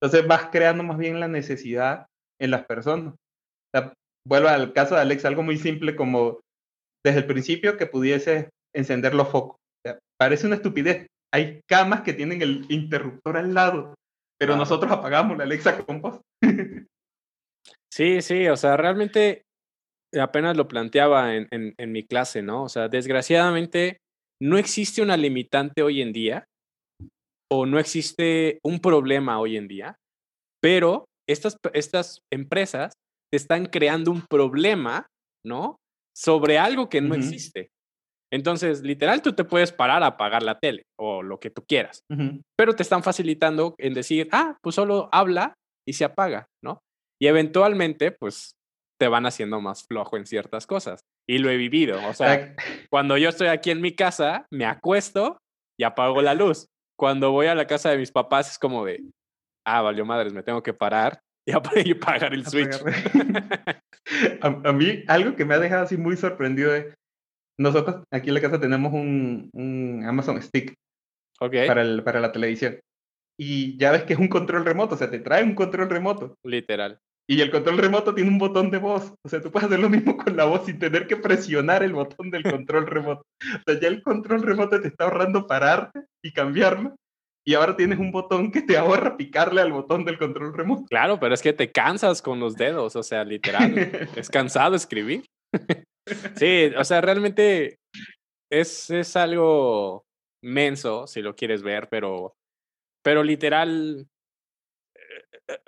Entonces 0.00 0.28
vas 0.28 0.48
creando 0.52 0.84
más 0.84 0.98
bien 0.98 1.20
la 1.20 1.28
necesidad 1.28 2.06
en 2.40 2.52
las 2.52 2.66
personas. 2.66 3.14
Vuelvo 4.26 4.48
al 4.48 4.72
caso 4.72 4.94
de 4.94 5.00
Alex, 5.00 5.24
algo 5.24 5.42
muy 5.42 5.56
simple 5.56 5.96
como 5.96 6.40
desde 7.04 7.20
el 7.20 7.26
principio 7.26 7.76
que 7.76 7.86
pudiese 7.86 8.50
encender 8.74 9.14
los 9.14 9.28
focos. 9.28 9.56
O 9.56 9.88
sea, 9.88 9.98
parece 10.18 10.46
una 10.46 10.56
estupidez. 10.56 11.06
Hay 11.32 11.60
camas 11.68 12.02
que 12.02 12.12
tienen 12.12 12.42
el 12.42 12.66
interruptor 12.68 13.36
al 13.36 13.54
lado, 13.54 13.94
pero 14.38 14.56
nosotros 14.56 14.90
apagamos 14.90 15.36
la 15.38 15.44
Alexa 15.44 15.84
voz. 16.00 16.20
Sí, 17.92 18.22
sí, 18.22 18.46
o 18.48 18.56
sea, 18.56 18.76
realmente 18.76 19.42
apenas 20.18 20.56
lo 20.56 20.68
planteaba 20.68 21.34
en, 21.34 21.48
en- 21.50 21.74
en 21.76 21.92
mi 21.92 22.04
clase, 22.06 22.40
¿no? 22.40 22.62
O 22.62 22.68
sea, 22.68 22.88
desgraciadamente 22.88 23.98
no 24.40 24.58
existe 24.58 25.02
una 25.02 25.16
limitante 25.16 25.82
hoy 25.82 26.00
en 26.00 26.12
día 26.12 26.44
o 27.50 27.66
no 27.66 27.78
existe 27.80 28.60
un 28.64 28.78
problema 28.78 29.40
hoy 29.40 29.56
en 29.56 29.66
día, 29.66 29.96
pero 30.62 31.04
estas, 31.28 31.56
estas 31.74 32.20
empresas 32.32 32.92
te 33.32 33.36
están 33.36 33.66
creando 33.66 34.12
un 34.12 34.24
problema, 34.26 35.06
¿no? 35.44 35.76
Sobre 36.20 36.58
algo 36.58 36.90
que 36.90 37.00
no 37.00 37.14
existe. 37.14 37.70
Entonces, 38.30 38.82
literal, 38.82 39.22
tú 39.22 39.32
te 39.32 39.44
puedes 39.44 39.72
parar 39.72 40.02
a 40.02 40.08
apagar 40.08 40.42
la 40.42 40.58
tele 40.58 40.84
o 40.98 41.22
lo 41.22 41.40
que 41.40 41.50
tú 41.50 41.64
quieras, 41.66 42.04
pero 42.56 42.74
te 42.74 42.82
están 42.82 43.02
facilitando 43.02 43.74
en 43.78 43.94
decir, 43.94 44.28
ah, 44.30 44.58
pues 44.62 44.74
solo 44.74 45.08
habla 45.12 45.54
y 45.88 45.94
se 45.94 46.04
apaga, 46.04 46.46
¿no? 46.62 46.82
Y 47.20 47.26
eventualmente, 47.26 48.12
pues 48.12 48.56
te 49.00 49.08
van 49.08 49.24
haciendo 49.24 49.62
más 49.62 49.86
flojo 49.86 50.18
en 50.18 50.26
ciertas 50.26 50.66
cosas. 50.66 51.00
Y 51.26 51.38
lo 51.38 51.48
he 51.48 51.56
vivido. 51.56 51.98
O 52.06 52.12
sea, 52.12 52.54
cuando 52.90 53.16
yo 53.16 53.30
estoy 53.30 53.48
aquí 53.48 53.70
en 53.70 53.80
mi 53.80 53.94
casa, 53.94 54.46
me 54.50 54.66
acuesto 54.66 55.38
y 55.78 55.84
apago 55.84 56.20
la 56.20 56.34
luz. 56.34 56.66
Cuando 56.98 57.32
voy 57.32 57.46
a 57.46 57.54
la 57.54 57.66
casa 57.66 57.90
de 57.90 57.96
mis 57.96 58.12
papás 58.12 58.50
es 58.50 58.58
como 58.58 58.84
de, 58.84 59.02
ah, 59.66 59.80
valió 59.80 60.04
madres, 60.04 60.34
me 60.34 60.42
tengo 60.42 60.62
que 60.62 60.74
parar 60.74 61.22
y 61.50 61.52
ap- 61.52 61.66
y 61.86 61.92
apagar 61.92 62.32
el 62.34 62.46
switch. 62.46 62.76
a, 64.42 64.46
a 64.64 64.72
mí, 64.72 65.04
algo 65.08 65.36
que 65.36 65.44
me 65.44 65.54
ha 65.54 65.58
dejado 65.58 65.82
así 65.84 65.96
muy 65.96 66.16
sorprendido 66.16 66.74
es, 66.74 66.94
nosotros 67.58 68.04
aquí 68.12 68.28
en 68.28 68.34
la 68.34 68.40
casa 68.40 68.60
tenemos 68.60 68.92
un, 68.92 69.50
un 69.52 70.04
Amazon 70.06 70.40
Stick 70.40 70.74
ok, 71.40 71.54
para, 71.66 71.82
el, 71.82 72.02
para 72.02 72.20
la 72.20 72.32
televisión. 72.32 72.78
Y 73.38 73.76
ya 73.78 73.90
ves 73.92 74.02
que 74.04 74.12
es 74.14 74.18
un 74.18 74.28
control 74.28 74.64
remoto, 74.64 74.94
o 74.94 74.98
sea, 74.98 75.10
te 75.10 75.18
trae 75.18 75.42
un 75.42 75.54
control 75.54 75.88
remoto. 75.88 76.34
literal. 76.44 76.98
Y 77.28 77.40
el 77.42 77.50
control 77.52 77.78
remoto 77.78 78.12
tiene 78.12 78.28
un 78.28 78.38
botón 78.38 78.70
de 78.72 78.78
voz. 78.78 79.14
O 79.24 79.28
sea, 79.28 79.40
tú 79.40 79.52
puedes 79.52 79.66
hacer 79.68 79.78
lo 79.78 79.88
mismo 79.88 80.16
con 80.16 80.36
la 80.36 80.46
voz 80.46 80.66
sin 80.66 80.80
tener 80.80 81.06
que 81.06 81.16
presionar 81.16 81.84
el 81.84 81.92
botón 81.92 82.28
del 82.30 82.42
control 82.42 82.88
remoto. 82.88 83.22
O 83.40 83.62
sea, 83.64 83.78
ya 83.80 83.86
el 83.88 84.02
control 84.02 84.42
remoto 84.42 84.80
te 84.80 84.88
está 84.88 85.04
ahorrando 85.04 85.46
pararte 85.46 86.00
y 86.24 86.32
cambiarlo. 86.32 86.96
Y 87.46 87.54
ahora 87.54 87.76
tienes 87.76 87.98
un 87.98 88.12
botón 88.12 88.52
que 88.52 88.62
te 88.62 88.76
ahorra 88.76 89.16
picarle 89.16 89.62
al 89.62 89.72
botón 89.72 90.04
del 90.04 90.18
control 90.18 90.54
remoto. 90.54 90.84
Claro, 90.88 91.18
pero 91.18 91.34
es 91.34 91.42
que 91.42 91.52
te 91.52 91.72
cansas 91.72 92.20
con 92.20 92.38
los 92.38 92.54
dedos, 92.54 92.96
o 92.96 93.02
sea, 93.02 93.24
literal. 93.24 93.76
es 94.14 94.28
cansado 94.30 94.76
escribir. 94.76 95.24
sí, 96.36 96.70
o 96.76 96.84
sea, 96.84 97.00
realmente 97.00 97.78
es, 98.52 98.90
es 98.90 99.16
algo 99.16 100.04
menso, 100.42 101.06
si 101.06 101.22
lo 101.22 101.34
quieres 101.34 101.62
ver, 101.62 101.88
pero, 101.88 102.34
pero 103.02 103.22
literal, 103.22 104.06
eh, 104.96 105.58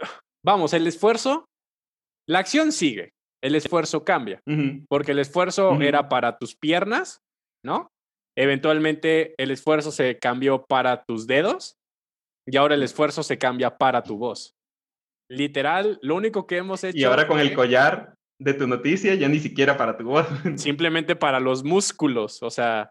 vamos, 0.44 0.72
el 0.74 0.86
esfuerzo, 0.86 1.46
la 2.28 2.40
acción 2.40 2.72
sigue, 2.72 3.12
el 3.42 3.54
esfuerzo 3.54 4.04
cambia, 4.04 4.40
porque 4.88 5.12
el 5.12 5.18
esfuerzo 5.18 5.80
era 5.80 6.08
para 6.08 6.38
tus 6.38 6.54
piernas, 6.56 7.20
¿no? 7.64 7.88
Eventualmente 8.36 9.34
el 9.36 9.50
esfuerzo 9.50 9.90
se 9.90 10.18
cambió 10.18 10.64
para 10.64 11.04
tus 11.04 11.26
dedos 11.26 11.76
y 12.46 12.56
ahora 12.56 12.74
el 12.74 12.82
esfuerzo 12.82 13.22
se 13.22 13.38
cambia 13.38 13.76
para 13.76 14.02
tu 14.02 14.16
voz. 14.16 14.54
Literal, 15.30 15.98
lo 16.02 16.16
único 16.16 16.46
que 16.46 16.58
hemos 16.58 16.84
hecho 16.84 16.96
Y 16.96 17.04
ahora 17.04 17.26
con 17.26 17.40
el 17.40 17.54
collar 17.54 18.14
de 18.38 18.54
tu 18.54 18.66
noticia, 18.66 19.14
ya 19.14 19.28
ni 19.28 19.38
siquiera 19.38 19.76
para 19.76 19.96
tu 19.96 20.04
voz. 20.04 20.26
simplemente 20.56 21.16
para 21.16 21.40
los 21.40 21.64
músculos. 21.64 22.42
O 22.42 22.50
sea, 22.50 22.90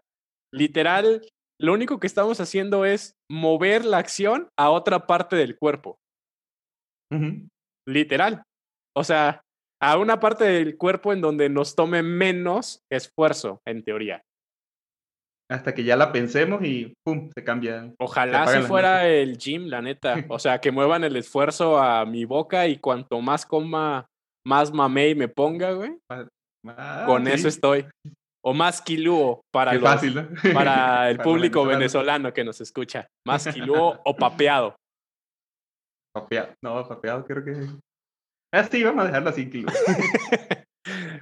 literal, 0.52 1.22
lo 1.60 1.72
único 1.72 2.00
que 2.00 2.06
estamos 2.06 2.40
haciendo 2.40 2.84
es 2.84 3.14
mover 3.30 3.84
la 3.84 3.98
acción 3.98 4.48
a 4.58 4.70
otra 4.70 5.06
parte 5.06 5.36
del 5.36 5.56
cuerpo. 5.56 5.98
Literal. 7.86 8.42
O 8.96 9.04
sea, 9.04 9.42
a 9.80 9.98
una 9.98 10.18
parte 10.18 10.44
del 10.44 10.78
cuerpo 10.78 11.12
en 11.12 11.20
donde 11.20 11.50
nos 11.50 11.74
tome 11.74 12.02
menos 12.02 12.80
esfuerzo, 12.90 13.60
en 13.66 13.84
teoría. 13.84 14.22
Hasta 15.52 15.74
que 15.74 15.84
ya 15.84 15.96
la 15.96 16.12
pensemos 16.12 16.64
y 16.64 16.94
¡pum! 17.04 17.30
se 17.34 17.44
cambia. 17.44 17.92
Ojalá 17.98 18.42
apagan 18.42 18.62
si 18.62 18.68
fuera 18.68 19.06
el 19.06 19.36
gym, 19.36 19.66
la 19.66 19.82
neta. 19.82 20.24
O 20.28 20.38
sea, 20.38 20.60
que 20.60 20.70
muevan 20.70 21.04
el 21.04 21.16
esfuerzo 21.16 21.78
a 21.78 22.06
mi 22.06 22.24
boca 22.24 22.66
y 22.66 22.78
cuanto 22.78 23.20
más 23.20 23.44
coma, 23.44 24.06
más 24.46 24.72
mamey 24.72 25.14
me 25.14 25.28
ponga, 25.28 25.72
güey. 25.72 25.98
Ah, 26.66 27.04
Con 27.06 27.26
sí, 27.26 27.32
eso 27.32 27.48
estoy. 27.48 27.86
O 28.44 28.54
más 28.54 28.80
kilúo 28.80 29.42
para 29.52 29.72
Qué 29.72 29.78
los, 29.78 29.90
fácil, 29.90 30.14
¿no? 30.14 30.28
para 30.54 31.10
el 31.10 31.16
Para 31.18 31.24
público 31.24 31.64
venezolano 31.64 32.32
que 32.32 32.44
nos 32.44 32.60
escucha. 32.60 33.06
Más 33.26 33.46
kilúo 33.46 34.00
o 34.04 34.16
papeado. 34.16 34.74
Papeado. 36.14 36.54
No, 36.62 36.88
papeado 36.88 37.24
creo 37.24 37.44
que. 37.44 37.66
Ah, 38.54 38.64
sí, 38.64 38.82
vamos 38.82 39.04
a 39.04 39.06
dejarlo 39.08 39.30
así, 39.30 39.46
tío. 39.46 39.66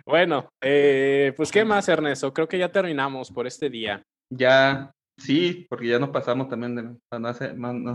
Bueno, 0.07 0.49
eh, 0.63 1.33
pues 1.37 1.53
¿qué 1.53 1.65
más, 1.65 1.89
Ernesto? 1.89 2.33
Creo 2.33 2.49
que 2.49 2.59
ya 2.59 2.73
terminamos 2.73 3.31
por 3.31 3.47
este 3.47 3.71
día. 3.71 4.03
Ya, 4.33 4.93
sí, 5.19 5.67
porque 5.69 5.89
ya 5.89 5.99
nos 5.99 6.11
pasamos 6.11 6.49
también 6.49 6.77
de 6.77 6.83
no, 6.83 7.29
hacer- 7.29 7.57
no, 7.57 7.73
no 7.73 7.93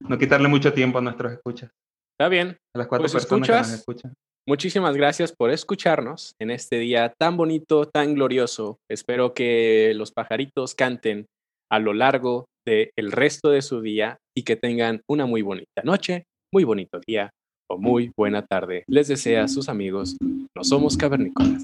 no 0.00 0.18
quitarle 0.18 0.48
mucho 0.48 0.72
tiempo 0.72 0.98
a 0.98 1.00
nuestros 1.02 1.32
escuchas, 1.32 1.70
Está 2.18 2.28
bien. 2.28 2.56
a 2.74 2.78
las 2.78 2.86
cuatro 2.86 3.04
Pues, 3.04 3.12
personas 3.14 3.46
que 3.46 3.52
¿escuchas? 3.52 3.70
nos 3.70 3.78
escuchan. 3.80 4.14
Muchísimas 4.48 4.96
gracias 4.96 5.32
por 5.36 5.50
escucharnos 5.50 6.32
en 6.40 6.50
este 6.50 6.78
día 6.78 7.12
tan 7.18 7.36
bonito, 7.36 7.86
tan 7.86 8.14
glorioso. 8.14 8.78
Espero 8.90 9.32
que 9.34 9.92
los 9.94 10.12
pajaritos 10.12 10.74
canten 10.74 11.26
a 11.70 11.78
lo 11.78 11.92
largo 11.94 12.46
del 12.66 12.90
el 12.96 13.12
resto 13.12 13.50
de 13.50 13.62
su 13.62 13.80
día 13.80 14.16
y 14.36 14.42
que 14.42 14.56
tengan 14.56 15.02
una 15.08 15.24
muy 15.26 15.42
bonita 15.42 15.82
noche, 15.84 16.24
muy 16.52 16.64
bonito 16.64 17.00
día 17.06 17.30
o 17.70 17.78
muy 17.78 18.12
buena 18.18 18.44
tarde. 18.44 18.84
Les 18.88 19.08
desea 19.08 19.46
sus 19.46 19.68
amigos. 19.68 20.16
No 20.56 20.64
somos 20.64 20.96
cavernícolas. 20.96 21.62